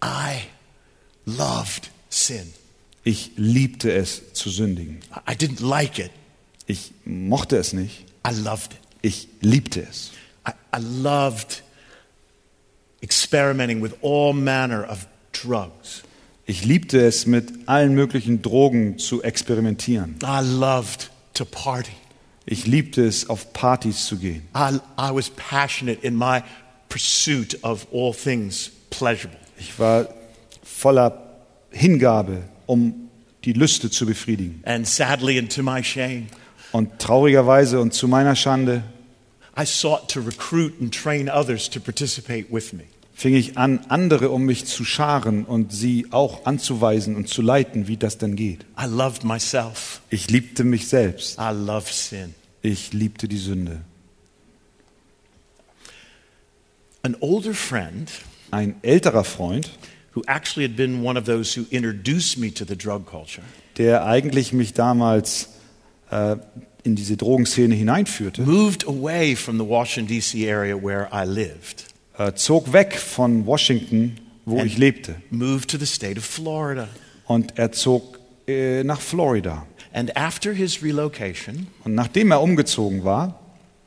I 0.03 0.37
loved 1.25 1.89
sin. 2.09 2.53
Ich 3.03 3.31
liebte 3.37 3.91
es 3.91 4.33
zu 4.33 4.51
sündigen. 4.51 4.99
I 5.27 5.31
didn't 5.31 5.67
like 5.67 5.97
it. 5.97 6.11
Ich 6.67 6.91
mochte 7.03 7.57
es 7.57 7.73
nicht. 7.73 8.05
I 8.23 8.39
loved 8.39 8.73
it. 8.73 8.79
Ich 9.01 9.27
liebte 9.41 9.81
es. 9.81 10.11
I, 10.47 10.51
I 10.77 10.79
loved 10.79 11.63
experimenting 13.01 13.81
with 13.81 13.93
all 14.03 14.33
manner 14.33 14.87
of 14.87 15.07
drugs. 15.31 16.03
Ich 16.45 16.65
liebte 16.65 17.03
es, 17.03 17.25
mit 17.25 17.67
allen 17.67 17.95
möglichen 17.95 18.43
Drogen 18.43 18.99
zu 18.99 19.23
experimentieren. 19.23 20.19
I 20.21 20.41
loved 20.43 21.09
to 21.33 21.45
party. 21.45 21.93
Ich 22.45 22.67
liebte 22.67 23.03
es, 23.03 23.27
auf 23.27 23.53
Partys 23.53 24.05
zu 24.05 24.17
gehen. 24.17 24.47
I, 24.55 24.75
I 24.99 25.09
was 25.11 25.31
passionate 25.31 26.05
in 26.05 26.15
my 26.15 26.43
pursuit 26.89 27.57
of 27.63 27.87
all 27.93 28.13
things 28.13 28.71
pleasurable. 28.89 29.37
Ich 29.57 29.77
war 29.79 30.07
voller 30.63 31.21
Hingabe, 31.71 32.43
um 32.65 33.09
die 33.43 33.53
Lüste 33.53 33.89
zu 33.89 34.05
befriedigen. 34.05 34.61
And 34.65 34.87
sadly, 34.87 35.37
and 35.39 35.53
to 35.53 35.63
my 35.63 35.83
shame, 35.83 36.27
Und 36.71 36.99
traurigerweise 36.99 37.79
und 37.79 37.93
zu 37.93 38.07
meiner 38.07 38.35
Schande 38.35 38.83
I 39.57 39.65
sought 39.65 40.09
to 40.11 40.19
recruit 40.19 40.73
and 40.81 40.93
train 40.93 41.29
others 41.29 41.69
to 41.69 41.79
participate 41.79 42.47
with 42.51 42.73
me. 42.73 42.83
fing 43.13 43.33
ich 43.35 43.57
an, 43.57 43.79
andere 43.87 44.29
um 44.31 44.43
mich 44.43 44.65
zu 44.65 44.83
scharen 44.83 45.45
und 45.45 45.71
sie 45.71 46.07
auch 46.11 46.45
anzuweisen 46.45 47.15
und 47.15 47.29
zu 47.29 47.41
leiten, 47.41 47.87
wie 47.87 47.95
das 47.95 48.17
denn 48.17 48.35
geht. 48.35 48.65
I 48.77 48.87
loved 48.89 49.23
myself. 49.23 50.01
Ich 50.09 50.29
liebte 50.29 50.65
mich 50.65 50.89
selbst. 50.89 51.37
I 51.39 51.53
love 51.53 51.85
sin. 51.89 52.35
Ich 52.61 52.91
liebte 52.91 53.29
die 53.29 53.37
Sünde. 53.37 53.79
An 57.05 57.15
older 57.19 57.53
friend 57.53 58.11
Ein 58.49 58.75
älterer 58.81 59.23
Freund, 59.23 59.69
who 60.15 60.23
actually 60.25 60.67
had 60.67 60.75
been 60.75 61.05
one 61.05 61.19
of 61.19 61.25
those 61.25 61.55
who 61.55 61.65
introduced 61.69 62.39
me 62.39 62.51
to 62.51 62.65
the 62.65 62.75
drug 62.75 63.05
culture 63.05 63.43
der 63.77 64.05
eigentlich 64.07 64.53
mich 64.53 64.73
damals 64.73 65.49
äh, 66.09 66.37
in 66.83 66.95
diese 66.95 67.15
Drogenszene 67.15 67.75
hineinführte, 67.75 68.41
moved 68.41 68.87
away 68.87 69.35
from 69.35 69.59
the 69.59 69.67
Washington, 69.67 70.07
D.C. 70.07 70.49
area 70.49 70.75
where 70.75 71.07
I 71.13 71.25
lived, 71.27 71.85
äh, 72.17 72.33
zog 72.33 72.73
weg 72.73 72.95
von 72.97 73.45
Washington, 73.45 74.17
wo 74.45 74.63
ich 74.63 74.79
lebte. 74.79 75.15
moved 75.29 75.69
to 75.69 75.77
the 75.77 75.85
state 75.85 76.17
of 76.17 76.25
Florida. 76.25 76.87
Und 77.27 77.59
er 77.59 77.71
zog 77.71 78.17
äh, 78.47 78.83
nach 78.83 79.01
Florida. 79.01 79.67
And 79.93 80.17
after 80.17 80.53
his 80.53 80.81
relocation, 80.81 81.67
Und 81.83 81.93
nachdem 81.93 82.31
er 82.31 82.41
umgezogen 82.41 83.03
war, 83.03 83.39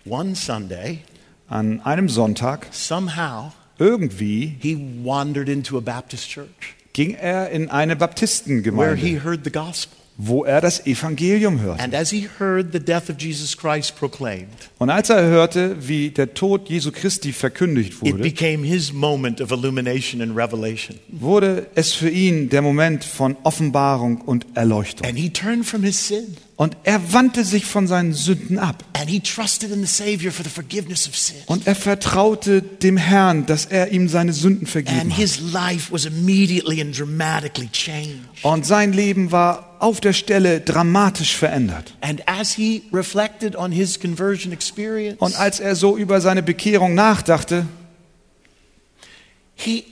one 0.08 0.36
Sunday, 0.36 1.00
an 1.48 1.80
einem 1.80 2.08
Sonntag, 2.08 2.66
somehow, 2.70 3.52
irgendwie 3.78 4.56
he 4.60 4.76
wandered 5.02 5.48
into 5.48 5.76
a 5.78 5.80
Baptist 5.80 6.28
church 6.28 6.76
ging 6.98 7.14
er 7.14 7.50
in 7.50 7.70
eine 7.70 7.92
where 7.92 7.94
he 7.94 7.98
Baptistengemeinde, 8.00 9.22
heard 9.22 9.44
the 9.44 9.52
gospel. 9.52 9.96
wo 10.16 10.44
er 10.44 10.60
das 10.60 10.84
Evangelium 10.84 11.60
hörte. 11.60 11.80
Und 14.78 14.90
als 14.90 15.10
er 15.10 15.22
hörte, 15.22 15.76
wie 15.88 16.10
der 16.10 16.34
Tod 16.34 16.68
Jesu 16.68 16.90
Christi 16.90 17.32
verkündigt 17.32 18.02
wurde, 18.02 18.18
became 18.24 18.66
his 18.66 18.92
moment 18.92 19.40
of 19.40 19.52
illumination 19.52 20.20
and 20.20 20.36
revelation. 20.36 20.98
wurde 21.08 21.68
es 21.76 21.92
für 21.92 22.10
ihn 22.10 22.48
der 22.48 22.62
Moment 22.62 23.04
von 23.04 23.36
Offenbarung 23.44 24.22
und 24.22 24.44
Erleuchtung. 24.54 25.06
Und 26.58 26.76
er 26.82 27.12
wandte 27.12 27.44
sich 27.44 27.64
von 27.66 27.86
seinen 27.86 28.12
Sünden 28.12 28.58
ab. 28.58 28.82
Und 31.46 31.66
er 31.68 31.74
vertraute 31.76 32.62
dem 32.62 32.96
Herrn, 32.96 33.46
dass 33.46 33.64
er 33.64 33.92
ihm 33.92 34.08
seine 34.08 34.32
Sünden 34.32 34.66
vergeben 34.66 35.16
hat. 35.16 35.30
Und 38.42 38.66
sein 38.66 38.92
Leben 38.92 39.30
war 39.30 39.76
auf 39.78 40.00
der 40.00 40.12
Stelle 40.12 40.60
dramatisch 40.60 41.36
verändert. 41.36 41.94
Und 45.18 45.38
als 45.38 45.60
er 45.60 45.76
so 45.76 45.96
über 45.96 46.20
seine 46.20 46.42
Bekehrung 46.42 46.94
nachdachte, 46.94 47.66
he, 49.54 49.84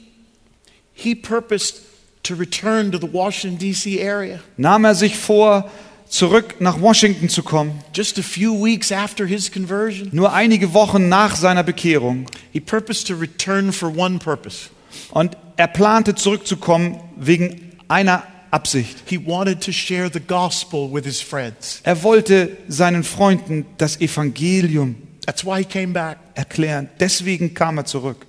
he 0.94 1.14
purposed 1.14 1.82
to 2.24 2.34
return 2.34 2.90
to 2.90 2.98
the 2.98 3.12
Washington, 3.12 3.56
D.C. 3.56 4.04
area. 4.04 4.40
nahm 4.56 4.84
er 4.84 4.96
sich 4.96 5.16
vor, 5.16 5.70
zurück 6.08 6.56
nach 6.60 6.80
Washington 6.80 7.28
zu 7.28 7.42
kommen. 7.42 7.80
Just 7.94 8.18
a 8.18 8.22
few 8.22 8.52
weeks 8.64 8.92
after 8.92 9.26
his 9.26 9.50
conversion, 9.50 10.08
Nur 10.12 10.32
einige 10.32 10.72
Wochen 10.74 11.08
nach 11.08 11.36
seiner 11.36 11.62
Bekehrung. 11.62 12.26
he 12.52 12.60
purposed 12.60 13.06
to 13.08 13.14
return 13.14 13.72
for 13.72 13.94
one 13.96 14.18
purpose. 14.18 14.70
Und 15.10 15.36
er 15.56 15.68
plante 15.68 16.14
zurückzukommen 16.14 16.98
wegen 17.16 17.72
einer 17.88 18.22
Absicht. 18.50 19.02
He 19.06 19.18
wanted 19.26 19.60
to 19.62 19.72
share 19.72 20.08
the 20.12 20.20
gospel 20.20 20.88
with 20.92 21.04
his 21.04 21.20
friends. 21.20 21.80
Er 21.82 22.02
wollte 22.02 22.56
seinen 22.68 23.04
Freunden 23.04 23.66
das 23.78 24.00
Evangelium 24.00 24.96
That's 25.26 25.44
why 25.44 25.58
he 25.58 25.64
came 25.64 25.88
back. 25.92 26.18
erklären. 26.34 26.88
Deswegen 27.00 27.52
kam 27.54 27.78
er 27.78 27.84
zurück. 27.84 28.26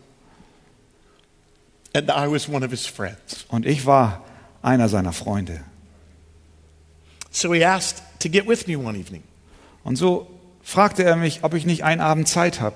And 1.93 2.09
I 2.09 2.27
was 2.29 2.49
one 2.49 2.63
of 2.65 2.71
his 2.71 2.85
friends. 2.85 3.45
Und 3.49 3.65
ich 3.65 3.85
war 3.85 4.23
einer 4.61 4.89
seiner 4.89 5.13
Freunde. 5.13 5.61
So 7.31 7.53
he 7.53 7.63
asked 7.65 8.01
to 8.19 8.29
get 8.29 8.47
with 8.47 8.67
me 8.67 8.77
one 8.77 8.97
evening. 8.97 9.23
Und 9.83 9.95
so 9.97 10.27
fragte 10.63 11.03
er 11.03 11.15
mich, 11.15 11.43
ob 11.43 11.53
ich 11.53 11.65
nicht 11.65 11.83
einen 11.83 12.01
Abend 12.01 12.27
Zeit 12.27 12.61
habe. 12.61 12.75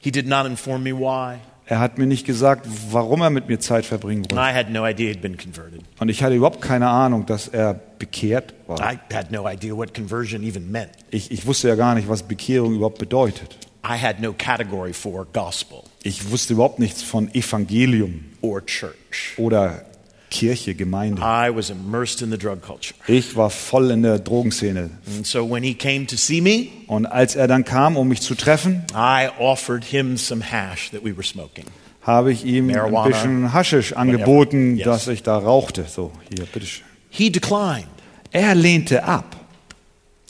He 0.00 0.10
did 0.10 0.26
not 0.26 0.46
inform 0.46 0.82
me 0.82 0.92
why. 0.96 1.38
Er 1.68 1.80
hat 1.80 1.98
mir 1.98 2.06
nicht 2.06 2.24
gesagt, 2.24 2.66
warum 2.90 3.22
er 3.22 3.30
mit 3.30 3.48
mir 3.48 3.58
Zeit 3.58 3.84
verbringen 3.84 4.22
wollte. 4.30 4.36
I 4.36 4.54
had 4.54 4.70
no 4.70 4.86
idea 4.86 5.10
he'd 5.10 5.20
been 5.20 5.36
converted. 5.36 5.80
Und 5.98 6.08
ich 6.08 6.22
hatte 6.22 6.36
überhaupt 6.36 6.60
keine 6.60 6.88
Ahnung, 6.88 7.26
dass 7.26 7.48
er 7.48 7.74
bekehrt 7.74 8.54
war. 8.68 8.78
I 8.78 8.98
had 9.12 9.32
no 9.32 9.48
idea 9.48 9.74
what 9.76 9.92
conversion 9.92 10.44
even 10.44 10.70
meant. 10.70 10.90
Ich, 11.10 11.32
ich 11.32 11.44
wusste 11.44 11.66
ja 11.68 11.74
gar 11.74 11.96
nicht, 11.96 12.08
was 12.08 12.22
Bekehrung 12.22 12.74
überhaupt 12.76 12.98
bedeutet. 12.98 13.58
I 13.84 13.98
had 14.00 14.20
no 14.20 14.32
category 14.32 14.92
for 14.92 15.26
gospel 15.32 15.82
Ich 16.04 16.30
wusste 16.30 16.54
überhaupt 16.54 16.78
nichts 16.78 17.02
von 17.02 17.32
Evangelium 17.34 18.24
or 18.42 18.64
church. 18.64 19.34
oder 19.36 19.84
Kirche, 20.30 20.74
Gemeinde. 20.74 21.22
I 21.22 21.54
was 21.54 21.70
immersed 21.70 22.20
in 22.22 22.30
the 22.30 22.38
drug 22.38 22.60
culture. 22.62 22.94
Ich 23.06 23.36
war 23.36 23.50
voll 23.50 23.90
in 23.90 24.02
der 24.02 24.18
Drogenszene. 24.18 24.90
And 25.16 25.26
so 25.26 25.48
when 25.48 25.62
he 25.62 25.74
came 25.74 26.06
to 26.06 26.16
see 26.16 26.40
me, 26.40 26.68
Und 26.88 27.06
als 27.06 27.36
er 27.36 27.46
dann 27.48 27.64
kam, 27.64 27.96
um 27.96 28.08
mich 28.08 28.20
zu 28.20 28.34
treffen, 28.34 28.82
I 28.94 29.28
offered 29.38 29.84
him 29.84 30.16
some 30.16 30.42
hash 30.42 30.90
that 30.90 31.04
we 31.04 31.16
were 31.16 31.22
smoking. 31.24 31.64
habe 32.02 32.32
ich 32.32 32.44
ihm 32.44 32.68
ein 32.70 32.76
Marijuana. 32.76 33.08
bisschen 33.08 33.52
Haschisch 33.52 33.92
angeboten, 33.94 34.76
Yes. 34.76 34.84
dass 34.84 35.08
ich 35.08 35.22
da 35.22 35.38
rauchte. 35.38 35.84
So, 35.88 36.12
hier, 36.34 36.44
bitteschön. 36.46 36.84
He 37.10 37.30
declined. 37.30 37.86
Er 38.32 38.54
lehnte 38.54 39.04
ab. 39.04 39.36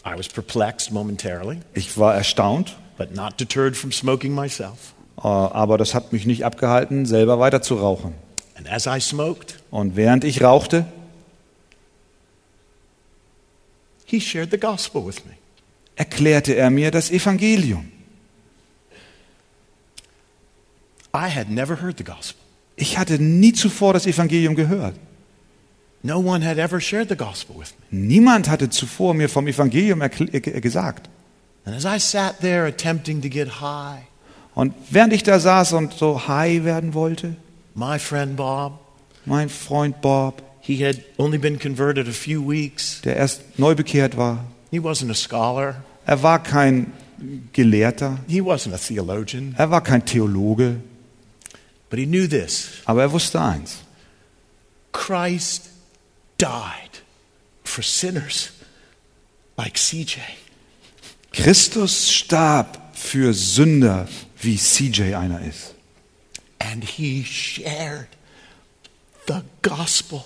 I 0.07 0.17
was 0.17 0.29
perplexed 0.29 0.93
momentarily, 0.93 1.59
Ich 1.75 1.99
war 1.99 2.15
erstaunt, 2.15 2.77
but 2.97 3.15
not 3.17 3.41
deterred 3.41 3.77
from 3.77 3.91
smoking 3.93 4.33
myself. 4.35 4.95
äh, 5.19 5.23
aber 5.27 5.79
das 5.79 5.95
hat 5.95 6.13
mich 6.13 6.27
nicht 6.27 6.45
abgehalten, 6.45 7.07
selber 7.07 7.41
weiter 7.41 7.61
zu 7.61 7.75
rauchen. 7.75 8.15
And 8.57 8.71
as 8.71 8.87
I 8.87 9.01
smoked, 9.01 9.56
Und 9.71 9.97
während 9.97 10.25
ich 10.25 10.43
rauchte, 10.43 10.87
he 14.07 14.21
shared 14.21 14.51
the 14.51 14.59
gospel 14.59 15.05
with 15.07 15.25
me. 15.25 15.33
erklärte 15.97 16.55
er 16.55 16.71
mir 16.71 16.91
das 16.91 17.11
Evangelium. 17.11 17.91
I 21.15 21.29
had 21.31 21.49
never 21.49 21.81
heard 21.81 21.97
the 21.99 22.05
gospel. 22.05 22.41
Ich 22.77 22.99
hatte 22.99 23.19
nie 23.19 23.55
zuvor 23.55 23.95
das 23.95 24.07
Evangelium 24.07 24.55
gehört. 24.55 24.95
No 26.03 26.19
one 26.19 26.45
had 26.45 26.59
ever 26.59 26.81
shared 26.81 27.09
the 27.09 27.17
gospel 27.17 27.59
with 27.59 27.75
me. 27.91 27.99
Niemand 28.07 28.49
hatte 28.49 28.69
zuvor 28.69 29.15
mir 29.15 29.29
vom 29.29 29.49
Evangelium 29.49 30.01
gesagt. 30.01 31.09
And 31.65 31.75
as 31.75 31.85
I 31.85 31.99
sat 31.99 32.41
there 32.41 32.67
attempting 32.67 33.23
to 33.23 33.29
get 33.29 33.61
high, 33.61 34.03
Und 34.55 34.75
während 34.91 35.13
ich 35.13 35.23
da 35.23 35.41
saß 35.41 35.73
und 35.73 35.93
so 35.95 36.29
high 36.29 36.65
werden 36.65 36.95
wollte, 36.95 37.37
my 37.75 37.99
friend 37.99 38.37
Bob, 38.37 38.79
mein 39.27 39.49
Freund 39.49 40.01
Bob, 40.01 40.43
he 40.61 40.85
had 40.85 41.03
only 41.19 41.39
been 41.39 41.59
converted 41.59 42.09
a 42.09 42.13
few 42.13 42.41
weeks. 42.41 43.01
der 43.03 43.17
erst 43.17 43.59
neu 43.59 43.75
bekehrt 43.75 44.17
war, 44.17 44.45
He 44.71 44.81
wasn't 44.81 45.11
a 45.11 45.15
scholar, 45.15 45.83
er 46.07 46.23
war 46.23 46.39
kein 46.43 46.93
Gelehrter, 47.53 48.19
he 48.29 48.41
wasn't 48.41 48.75
a 48.75 48.79
theologian, 48.79 49.55
er 49.59 49.71
war 49.71 49.81
kein 49.81 50.05
Theologe, 50.05 50.81
but 51.89 51.99
he 51.99 52.07
knew 52.07 52.27
this 52.27 52.83
aber 52.85 53.03
er 53.03 53.13
wusste 53.13 53.41
eins. 53.41 53.79
Christ 54.93 55.71
died 56.39 57.03
for 57.65 57.83
sinners 57.83 58.53
like 59.57 59.77
CJ. 59.77 60.19
Christus 61.33 62.11
starb 62.13 62.79
für 62.95 63.35
Sünder, 63.35 64.09
wie 64.41 64.57
CJ 64.57 65.15
einer 65.15 65.41
ist. 65.43 65.75
And 66.59 66.83
he 66.83 67.25
shared 67.25 68.09
the 69.27 69.43
gospel 69.63 70.25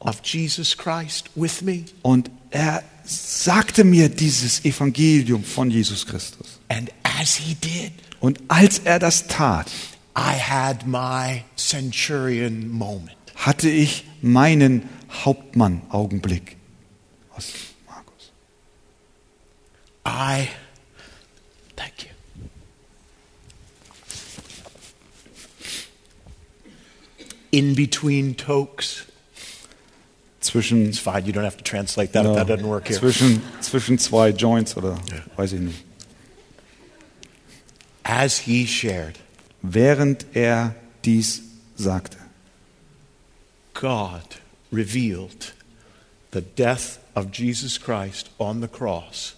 of 0.00 0.20
Jesus 0.24 0.76
Christ 0.76 1.30
with 1.34 1.62
me. 1.62 1.84
Und 2.02 2.30
er 2.50 2.82
sagte 3.04 3.84
mir 3.84 4.08
dieses 4.08 4.64
Evangelium 4.64 5.44
von 5.44 5.70
Jesus 5.70 6.06
Christus. 6.06 6.58
And 6.68 6.90
as 7.02 7.36
he 7.36 7.54
did, 7.54 7.92
Und 8.20 8.38
als 8.48 8.80
er 8.80 8.98
das 8.98 9.26
tat, 9.26 9.70
I 10.16 10.34
had 10.38 10.86
my 10.86 11.44
centurion 11.56 12.68
moment. 12.70 13.16
hatte 13.36 13.70
ich 13.70 14.04
meinen 14.20 14.88
Hauptmann-Augenblick 15.24 16.56
aus 17.34 17.46
Markus. 17.86 18.32
I, 20.06 20.48
thank 21.76 22.02
you. 22.04 22.09
In 27.50 27.74
between 27.74 28.36
tokes. 28.36 29.06
Zwischen, 30.40 30.88
It's 30.88 30.98
fine. 30.98 31.26
You 31.26 31.32
don't 31.32 31.44
have 31.44 31.58
to 31.58 31.64
translate 31.64 32.12
that 32.12 32.24
if 32.24 32.34
that 32.34 32.46
doesn't 32.46 32.66
work 32.66 32.88
here. 32.88 32.96
zwischen, 32.98 33.42
zwischen 33.60 33.98
zwei 33.98 34.30
Joints 34.30 34.76
oder 34.76 34.98
Ja. 35.10 35.22
weiß 35.36 35.52
ich 35.52 35.60
nicht. 35.60 35.84
As 38.02 38.38
he 38.38 38.66
shared, 38.66 39.18
Während 39.62 40.24
er 40.34 40.74
dies 41.04 41.42
sagte, 41.76 42.16
God 43.74 44.22
revealed 44.72 45.52
the 46.30 46.40
death 46.40 46.98
of 47.14 47.30
Jesus 47.30 47.76
Christ 47.78 48.30
on 48.38 48.60
the 48.62 48.68
cross 48.68 49.34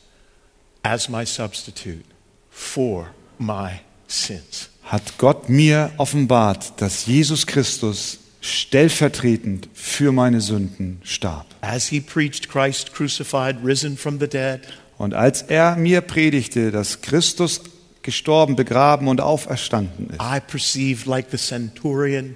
as 0.85 1.09
my 1.09 1.25
substitute 1.25 2.05
for 2.51 3.09
my 3.39 3.81
sins. 4.07 4.69
Hat 4.85 5.19
Gott 5.19 5.49
mir 5.49 5.91
offenbart, 5.97 6.81
dass 6.81 7.07
Jesus 7.07 7.47
Christus 7.47 8.19
stellvertretend 8.41 9.69
für 9.73 10.13
meine 10.13 10.41
Sünden 10.41 11.01
starb. 11.05 11.47
As 11.61 11.87
he 11.89 12.01
preached 12.01 12.49
Christ 12.49 12.93
crucified, 12.93 13.57
risen 13.65 13.97
from 13.97 14.19
the 14.19 14.29
dead, 14.29 14.61
Und 14.99 15.15
als 15.15 15.43
er 15.43 15.77
mir 15.77 16.01
predigte, 16.01 16.71
dass 16.71 17.01
Christus 17.01 17.61
gestorben, 18.03 18.57
begraben 18.57 19.09
und 19.09 19.21
auferstanden 19.21 20.11
ist, 20.11 20.21
I 20.21 20.41
perceived 20.41 21.07
like 21.07 21.27
the 21.31 21.37
centurion, 21.39 22.35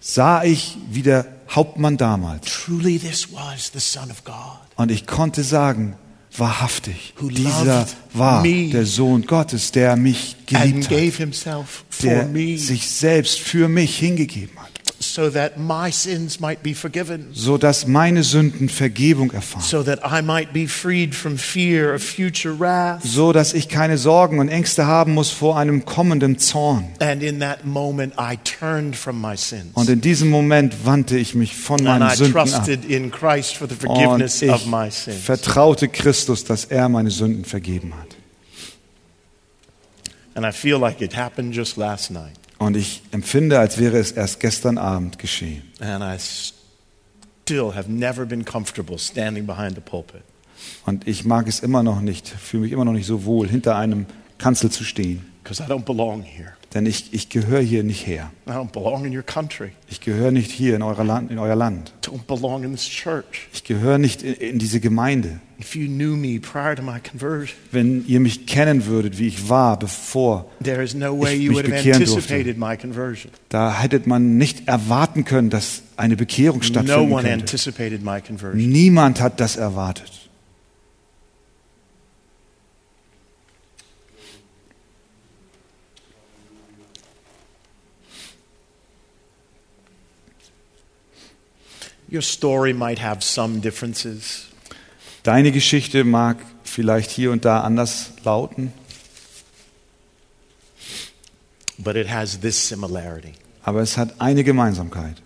sah 0.00 0.44
ich 0.44 0.76
wie 0.90 1.02
der 1.02 1.26
Hauptmann 1.50 1.96
damals. 1.96 2.46
truly 2.46 2.98
this 2.98 3.32
was 3.32 3.70
the 3.72 3.80
Son 3.80 4.10
of 4.10 4.24
God. 4.24 4.34
Und 4.76 4.90
ich 4.90 5.06
konnte 5.06 5.42
sagen, 5.42 5.96
wahrhaftig, 6.36 7.14
dieser 7.20 7.86
war 8.12 8.42
der 8.42 8.86
Sohn 8.86 9.26
Gottes, 9.26 9.72
der 9.72 9.96
mich 9.96 10.36
geliebt 10.46 10.90
hat, 10.90 12.02
der 12.02 12.28
sich 12.58 12.90
selbst 12.90 13.40
für 13.40 13.68
mich 13.68 13.98
hingegeben 13.98 14.58
hat, 14.58 14.73
so 15.12 15.30
that 15.30 15.58
my 15.58 15.90
sins 15.92 16.40
might 16.40 16.62
be 16.62 16.74
forgiven, 16.74 17.28
so 17.32 17.58
dass 17.58 17.86
meine 17.86 18.22
Sünden 18.22 18.68
Vergebung 18.68 19.30
erfahren, 19.32 19.62
so 19.62 19.82
that 19.82 20.00
I 20.04 20.22
might 20.22 20.52
be 20.52 20.66
freed 20.66 21.14
from 21.14 21.36
fear 21.36 21.94
of 21.94 22.02
future 22.02 22.58
wrath. 22.58 23.02
so 23.04 23.32
dass 23.32 23.52
ich 23.54 23.68
keine 23.68 23.98
Sorgen 23.98 24.38
und 24.38 24.48
Ängste 24.48 24.86
haben 24.86 25.14
muss 25.14 25.30
vor 25.30 25.58
einem 25.58 25.84
kommenden 25.84 26.38
Zorn. 26.38 26.86
And 27.00 27.22
in 27.22 27.40
that 27.40 27.64
moment, 27.64 28.14
I 28.18 28.36
turned 28.38 28.96
from 28.96 29.20
my 29.20 29.36
sins. 29.36 29.70
Und 29.74 29.88
in 29.88 30.00
diesem 30.00 30.30
Moment 30.30 30.84
wandte 30.86 31.16
ich 31.18 31.34
mich 31.34 31.54
von 31.56 31.86
And 31.86 32.00
meinen 32.00 32.10
I 32.12 32.16
Sünden 32.16 32.36
ab. 32.38 32.48
trusted 32.48 32.84
in 32.84 33.10
Christ 33.10 33.56
for 33.56 33.68
the 33.68 33.74
Und 33.74 33.96
forgiveness 33.96 34.40
ich 34.42 34.50
of 34.50 34.66
my 34.66 34.90
sins. 34.90 35.18
vertraute 35.22 35.88
Christus, 35.88 36.44
dass 36.44 36.64
er 36.64 36.88
meine 36.88 37.10
Sünden 37.10 37.44
vergeben 37.44 37.92
hat. 37.94 38.08
And 40.36 40.44
I 40.44 40.50
feel 40.52 40.78
like 40.78 41.00
it 41.00 41.14
happened 41.16 41.54
just 41.54 41.76
last 41.76 42.10
night. 42.10 42.32
Und 42.58 42.76
ich 42.76 43.02
empfinde, 43.10 43.58
als 43.58 43.78
wäre 43.78 43.98
es 43.98 44.12
erst 44.12 44.40
gestern 44.40 44.78
Abend 44.78 45.18
geschehen. 45.18 45.62
And 45.80 46.02
I 46.02 46.16
still 46.18 47.74
have 47.74 47.90
never 47.90 48.24
been 48.24 48.44
comfortable 48.44 48.98
standing 48.98 49.46
behind 49.46 49.74
the 49.74 49.80
pulpit. 49.80 50.22
Und 50.86 51.06
ich 51.06 51.24
mag 51.24 51.48
es 51.48 51.60
immer 51.60 51.82
noch 51.82 52.00
nicht, 52.00 52.28
fühle 52.28 52.62
mich 52.62 52.72
immer 52.72 52.84
noch 52.84 52.92
nicht 52.92 53.06
so 53.06 53.24
wohl, 53.24 53.48
hinter 53.48 53.76
einem 53.76 54.06
Kanzel 54.38 54.70
zu 54.70 54.84
stehen. 54.84 55.26
Because 55.42 55.62
I 55.62 55.66
don't 55.66 55.84
belong 55.84 56.22
here. 56.22 56.54
Denn 56.72 56.86
ich, 56.86 57.12
ich 57.12 57.28
gehöre 57.28 57.60
hier 57.60 57.84
nicht 57.84 58.06
her. 58.06 58.32
I 58.46 58.50
don't 58.50 58.72
belong 58.72 59.04
in 59.04 59.14
your 59.14 59.22
country. 59.22 59.72
Ich 59.88 60.00
gehöre 60.00 60.30
nicht 60.30 60.50
hier 60.50 60.74
in, 60.74 60.82
euer 60.82 61.04
Land, 61.04 61.30
in 61.30 61.38
euer 61.38 61.54
Land. 61.54 61.92
Don't 62.02 62.24
belong 62.26 62.64
in 62.64 62.72
this 62.72 62.88
church. 62.88 63.48
Ich 63.52 63.62
gehöre 63.62 63.98
nicht 63.98 64.22
in, 64.22 64.34
in 64.34 64.58
diese 64.58 64.80
Gemeinde. 64.80 65.40
If 65.66 65.74
you 65.74 65.88
knew 65.88 66.14
me 66.14 66.38
prior 66.38 66.76
to 66.76 66.82
my 66.82 67.00
conversion, 67.00 67.56
Wenn 67.72 68.04
ihr 68.06 68.20
mich 68.20 68.44
kennen 68.46 68.84
würdet, 68.84 69.18
wie 69.18 69.28
ich 69.28 69.48
war, 69.48 69.78
bevor, 69.78 70.44
there 70.62 70.82
is 70.82 70.92
no 70.94 71.18
way 71.18 71.36
Ich 71.36 71.40
you 71.42 71.52
mich 71.52 71.56
would 71.56 71.64
have 71.72 71.76
bekehren 71.76 72.04
durfte. 72.04 72.16
anticipated 72.34 72.58
my 72.58 72.76
conversion. 72.76 73.30
da 73.48 73.80
hättet 73.80 74.06
man 74.06 74.36
nicht 74.36 74.68
erwarten 74.68 75.24
können, 75.24 75.48
dass 75.48 75.82
eine 75.96 76.16
Bekehrung 76.16 76.58
No 76.58 76.64
stattfinden 76.64 77.10
one 77.12 77.22
könnte. 77.22 77.32
anticipated 77.44 78.02
my 78.04 78.20
conversion. 78.20 78.68
Niemand 78.70 79.22
hat 79.22 79.40
das 79.40 79.56
erwartet. 79.56 80.12
Your 92.08 92.22
story 92.22 92.72
might 92.72 92.98
have 92.98 93.22
some 93.22 93.60
differences, 93.60 94.46
Deine 95.24 95.52
Geschichte 95.52 96.04
mag 96.04 96.36
vielleicht 96.64 97.10
hier 97.10 97.32
und 97.32 97.44
da 97.46 97.62
anders 97.62 98.12
lauten, 98.24 98.72
but 101.78 101.96
it 101.96 102.10
has 102.10 102.38
this 102.40 102.68
similarity. 102.68 103.32
aber 103.62 103.80
es 103.80 103.96
hat 103.96 104.20
eine 104.20 104.44
Gemeinsamkeit. 104.44 105.16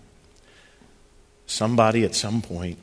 Somebody 1.45 2.05
at 2.05 2.15
some 2.15 2.39
point, 2.41 2.77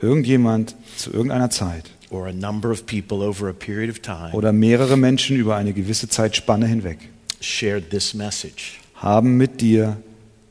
Irgendjemand 0.00 0.76
zu 0.96 1.12
irgendeiner 1.12 1.50
Zeit 1.50 1.90
or 2.08 2.26
a 2.26 2.32
number 2.32 2.70
of 2.70 2.86
people 2.86 3.18
over 3.18 3.48
a 3.48 3.52
period 3.52 3.90
of 3.90 3.98
time, 4.00 4.30
oder 4.32 4.52
mehrere 4.52 4.96
Menschen 4.96 5.36
über 5.36 5.56
eine 5.56 5.72
gewisse 5.72 6.08
Zeitspanne 6.08 6.66
hinweg 6.66 6.98
shared 7.40 7.90
this 7.90 8.14
message 8.14 8.78
haben 8.94 9.36
mit 9.36 9.60
dir 9.60 9.96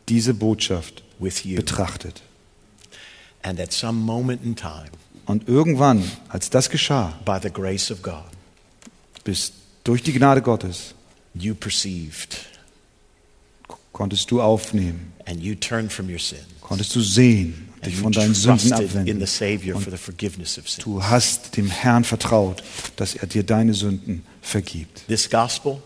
diese 0.10 0.34
Botschaft 0.34 1.04
with 1.18 1.46
you. 1.46 1.56
betrachtet. 1.56 2.22
And 3.42 3.58
at 3.60 3.72
some 3.72 4.00
moment 4.02 4.44
in 4.44 4.56
time, 4.56 4.90
Und 5.30 5.48
irgendwann, 5.48 6.04
als 6.28 6.50
das 6.50 6.72
geschah, 6.72 7.14
by 7.24 7.38
the 7.40 7.52
grace 7.52 7.92
of 7.92 8.02
God, 8.02 8.24
bis 9.24 9.52
durch 9.84 10.02
die 10.02 10.12
Gnade 10.12 10.42
Gottes, 10.42 10.96
you 11.36 11.54
perceived 11.54 12.40
konntest 13.94 14.32
du 14.32 14.42
aufnehmen, 14.42 15.14
and 15.28 15.40
you 15.40 15.54
turned 15.54 15.94
from 15.94 16.10
your 16.10 16.18
sin. 16.18 16.40
konntest 16.62 16.96
du 16.96 17.02
sehen, 17.02 17.70
dich 17.86 17.98
von 17.98 18.12
deinen 18.12 18.34
Sünden 18.34 18.74
abwenden. 18.74 19.20
the 19.20 19.28
Savior 19.28 19.76
Und 19.76 19.84
for 19.84 19.92
the 19.92 20.00
forgiveness 20.00 20.58
of 20.58 20.68
sin. 20.68 20.84
Du 20.84 21.04
hast 21.04 21.56
dem 21.56 21.70
Herrn 21.70 22.04
vertraut, 22.04 22.64
dass 22.96 23.14
er 23.14 23.28
dir 23.28 23.44
deine 23.44 23.76
Sünden 23.76 24.24
vergibt. 24.42 25.06
This 25.10 25.30
gospel, 25.30 25.80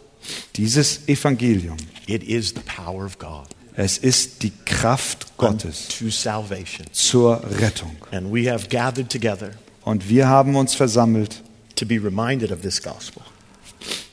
Dieses 0.56 1.06
Evangelium, 1.10 1.76
it 2.08 2.24
is 2.24 2.52
the 2.52 2.62
power 2.62 3.04
of 3.04 3.20
God 3.20 3.48
es 3.76 3.98
ist 3.98 4.44
die 4.44 4.52
Kraft 4.66 5.38
Gottes 5.38 5.88
to 6.00 6.10
salvation. 6.10 6.86
zur 6.92 7.42
Rettung. 7.60 7.92
And 8.12 8.34
we 8.34 8.50
have 8.52 8.68
gathered 8.70 9.10
together 9.10 9.52
Und 9.84 10.08
wir 10.10 10.28
haben 10.28 10.56
uns 10.56 10.76
versammelt, 10.76 11.42
to 11.76 11.86
be 11.86 11.96
reminded 11.96 12.52
of 12.52 12.62
this 12.62 12.82
gospel, 12.82 13.22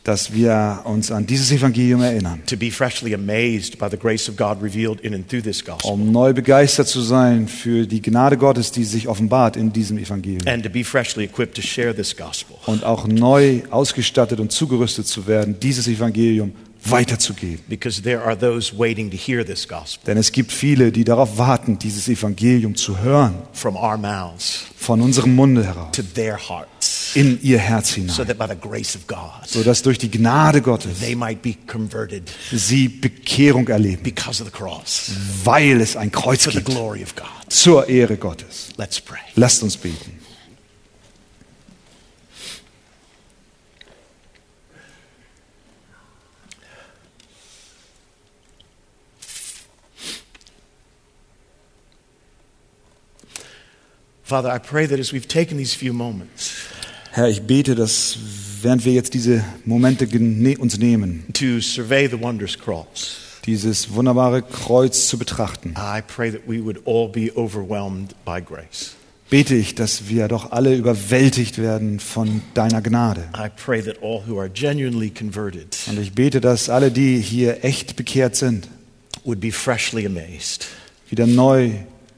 dass 0.02 0.32
wir 0.32 0.80
uns 0.84 1.12
an 1.12 1.26
dieses 1.26 1.52
Evangelium 1.52 2.00
erinnern, 2.02 2.42
to 2.46 2.56
be 2.56 2.70
freshly 2.70 3.14
amazed 3.14 3.78
by 3.78 3.86
the 3.90 3.98
grace 3.98 4.28
of 4.28 4.36
God 4.36 4.60
revealed 4.62 5.00
in 5.02 5.14
and 5.14 5.28
through 5.28 5.42
this 5.42 5.62
gospel, 5.64 5.92
um 5.92 6.10
neu 6.10 6.32
begeistert 6.32 6.88
zu 6.88 7.02
sein 7.02 7.46
für 7.46 7.86
die 7.86 8.00
Gnade 8.00 8.36
Gottes, 8.38 8.72
die 8.72 8.84
sich 8.84 9.06
offenbart 9.08 9.56
in 9.56 9.72
diesem 9.72 9.98
Evangelium. 9.98 10.40
and 10.48 10.64
to 10.64 10.70
be 10.70 10.82
freshly 10.82 11.24
equipped 11.24 11.54
to 11.54 11.62
share 11.62 11.94
this 11.94 12.16
gospel. 12.16 12.56
Und 12.66 12.82
auch 12.82 13.06
neu 13.06 13.60
ausgestattet 13.70 14.40
und 14.40 14.50
zugerüstet 14.50 15.06
zu 15.06 15.26
werden, 15.26 15.60
dieses 15.60 15.86
Evangelium 15.86 16.52
weiterzugeben. 16.84 17.64
Because 17.68 18.02
there 18.02 18.22
are 18.22 18.36
those 18.36 18.76
waiting 18.76 19.10
to 19.10 19.16
hear 19.16 19.44
this 19.44 19.66
gospel 19.66 20.04
Denn 20.06 20.16
es 20.16 20.32
gibt 20.32 20.52
viele, 20.52 20.92
die 20.92 21.04
darauf 21.04 21.38
warten, 21.38 21.78
dieses 21.78 22.08
Evangelium 22.08 22.74
zu 22.74 22.98
hören, 22.98 23.34
mouths 23.98 24.64
von 24.76 25.00
unserem 25.00 25.34
Munde 25.34 25.64
heraus, 25.64 25.96
hearts, 26.48 27.14
in 27.14 27.40
ihr 27.42 27.58
Herz 27.58 27.90
so 27.90 27.94
hinein, 27.96 28.26
that 28.26 28.38
by 28.38 28.46
the 28.46 28.58
grace 28.58 28.96
of 28.96 29.06
God, 29.06 29.46
sodass 29.46 29.82
durch 29.82 29.98
die 29.98 30.10
Gnade 30.10 30.62
Gottes 30.62 31.00
they 31.00 31.14
might 31.14 31.42
be 31.42 31.54
converted 31.66 32.30
sie 32.50 32.88
Bekehrung 32.88 33.68
erleben, 33.68 34.02
because 34.02 34.42
of 34.42 34.48
the 34.48 34.56
cross, 34.56 35.10
weil 35.44 35.80
es 35.80 35.96
ein 35.96 36.10
Kreuz 36.10 36.48
gibt, 36.48 36.70
zur 37.48 37.88
Ehre 37.88 38.16
Gottes. 38.16 38.68
Let's 38.76 39.00
pray. 39.00 39.18
Lasst 39.34 39.62
uns 39.62 39.76
beten. 39.76 40.19
Father, 54.30 54.54
I 54.54 54.60
pray 54.60 54.86
that 54.86 55.00
as 55.00 55.12
we've 55.12 55.26
taken 55.26 55.58
these 55.58 55.74
few 55.74 55.92
moments 55.92 56.52
Herr, 57.10 57.28
ich 57.28 57.42
bete, 57.42 57.74
dass 57.74 58.16
während 58.62 58.84
wir 58.84 58.92
jetzt 58.92 59.12
diese 59.14 59.42
Momente 59.64 60.06
gene 60.06 60.56
uns 60.56 60.78
nehmen, 60.78 61.24
to 61.32 61.60
survey 61.60 62.06
the 62.08 62.20
wondrous 62.20 62.56
cross, 62.56 63.16
dieses 63.44 63.92
wunderbare 63.92 64.42
Kreuz 64.42 65.08
zu 65.08 65.18
betrachten, 65.18 65.74
I 65.76 66.00
pray 66.00 66.30
that 66.30 66.42
we 66.46 66.64
would 66.64 66.86
all 66.86 67.08
be 67.08 67.32
overwhelmed 67.34 68.14
by 68.24 68.40
grace. 68.40 68.94
bete 69.30 69.56
ich, 69.56 69.74
dass 69.74 70.08
wir 70.08 70.28
doch 70.28 70.52
alle 70.52 70.76
überwältigt 70.76 71.58
werden 71.58 71.98
von 71.98 72.40
deiner 72.54 72.82
Gnade. 72.82 73.22
I 73.36 73.48
pray 73.48 73.82
that 73.82 74.00
all 74.00 74.22
who 74.28 74.38
are 74.38 74.48
genuinely 74.48 75.10
converted 75.10 75.76
Und 75.88 75.98
ich 75.98 76.12
bete, 76.12 76.40
dass 76.40 76.70
alle, 76.70 76.92
die 76.92 77.18
hier 77.18 77.64
echt 77.64 77.96
bekehrt 77.96 78.36
sind, 78.36 78.68
would 79.24 79.40
be 79.40 79.50
freshly 79.50 80.06
amazed. 80.06 80.68
wieder 81.08 81.26
neu 81.26 81.72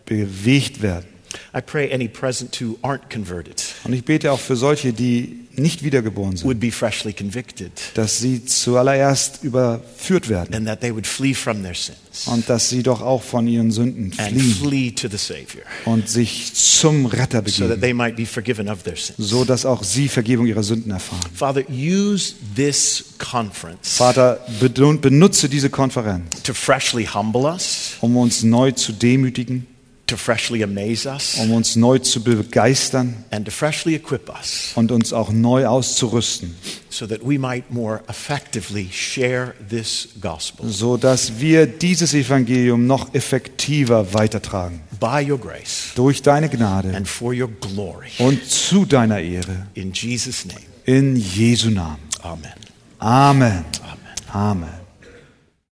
bewegt 0.05 0.83
werden. 0.83 1.12
I 1.57 1.61
pray 1.61 1.93
any 1.93 2.09
present 2.09 2.61
who 2.61 2.77
aren't 2.83 3.09
converted 3.11 3.63
Und 3.85 3.93
ich 3.93 4.05
bete 4.05 4.33
auch 4.33 4.41
für 4.41 4.57
solche, 4.57 4.93
die 4.93 5.39
nicht 5.55 5.83
wiedergeboren 5.85 6.35
sind, 6.37 6.47
would 6.47 6.61
be 6.61 6.71
freshly 6.73 7.13
convicted 7.13 7.73
dass 7.95 8.19
sie 8.19 8.45
zuallererst 8.45 9.45
überführt 9.45 10.29
werden 10.31 10.55
and 10.55 10.67
that 10.67 10.81
they 10.81 10.93
would 10.95 11.07
flee 11.07 11.35
from 11.35 11.63
their 11.63 11.75
sins 11.75 11.99
und 12.27 12.49
dass 12.49 12.71
sie 12.71 12.83
doch 12.83 13.03
auch 13.03 13.23
von 13.23 13.47
ihren 13.47 13.71
Sünden 13.71 14.13
fliehen 14.13 14.41
flee 14.55 14.91
to 14.93 15.09
the 15.09 15.19
Savior 15.19 15.65
und 15.85 16.09
sich 16.09 16.55
zum 16.55 17.05
Retter 17.07 17.43
begeben, 17.43 17.79
they 17.81 17.93
might 17.93 18.17
be 18.17 18.25
forgiven 18.25 18.69
of 18.69 18.83
their 18.83 18.97
sins. 18.97 19.19
so 19.19 19.45
dass 19.45 19.67
auch 19.67 19.83
sie 19.83 20.09
Vergebung 20.09 20.47
ihrer 20.47 20.63
Sünden 20.63 20.91
erfahren. 20.91 21.21
Father, 21.35 21.63
use 21.69 22.35
this 22.57 23.05
conference 23.19 23.97
Vater, 23.97 24.41
be- 24.59 24.71
benutze 24.71 25.49
diese 25.51 25.69
Konferenz, 25.69 26.43
to 26.43 26.55
freshly 26.55 27.05
humble 27.05 27.43
us, 27.43 27.93
um 28.01 28.17
uns 28.17 28.43
neu 28.43 28.73
zu 28.73 28.93
demütigen, 28.93 29.67
to 30.07 30.17
freshly 30.17 30.63
amaze 30.63 31.07
us, 31.09 31.37
um 31.39 31.53
uns 31.53 31.75
neu 31.77 31.99
zu 31.99 32.23
begeistern 32.23 33.25
and 33.31 33.47
to 33.47 33.51
freshly 33.51 33.95
equip 33.95 34.29
us 34.29 34.73
und 34.75 34.93
uns 34.93 35.13
auch 35.13 35.31
neu 35.33 35.67
auszurüsten, 35.67 36.55
so 36.91 37.07
that 37.07 37.21
we 37.27 37.39
might 37.39 37.71
more 37.71 38.03
effectively 38.09 38.89
share 38.93 39.55
this 39.71 40.09
gospel 40.21 40.69
so 40.69 40.97
dass 40.99 41.39
wir 41.41 41.67
dieses 41.67 42.13
Evangelium 42.15 42.87
noch 42.87 43.15
effektiver 43.15 44.13
weitertragen. 44.13 44.81
by 45.01 45.23
your 45.29 45.39
grace 45.39 45.93
Durch 45.95 46.21
deine 46.21 46.49
Gnade 46.51 46.95
and 46.95 47.09
for 47.09 47.33
your 47.33 47.49
glory. 47.49 48.09
und 48.19 48.45
zu 48.49 48.85
deiner 48.85 49.19
Ehre. 49.21 49.67
In 49.75 49.93
Jesus' 49.93 50.45
name, 50.45 50.61
In 50.85 51.17
Jesu 51.17 51.71
Namen. 51.71 51.97
amen. 52.23 52.53
Amen. 52.99 53.65
Amen. 53.81 54.65
Amen. 54.65 54.82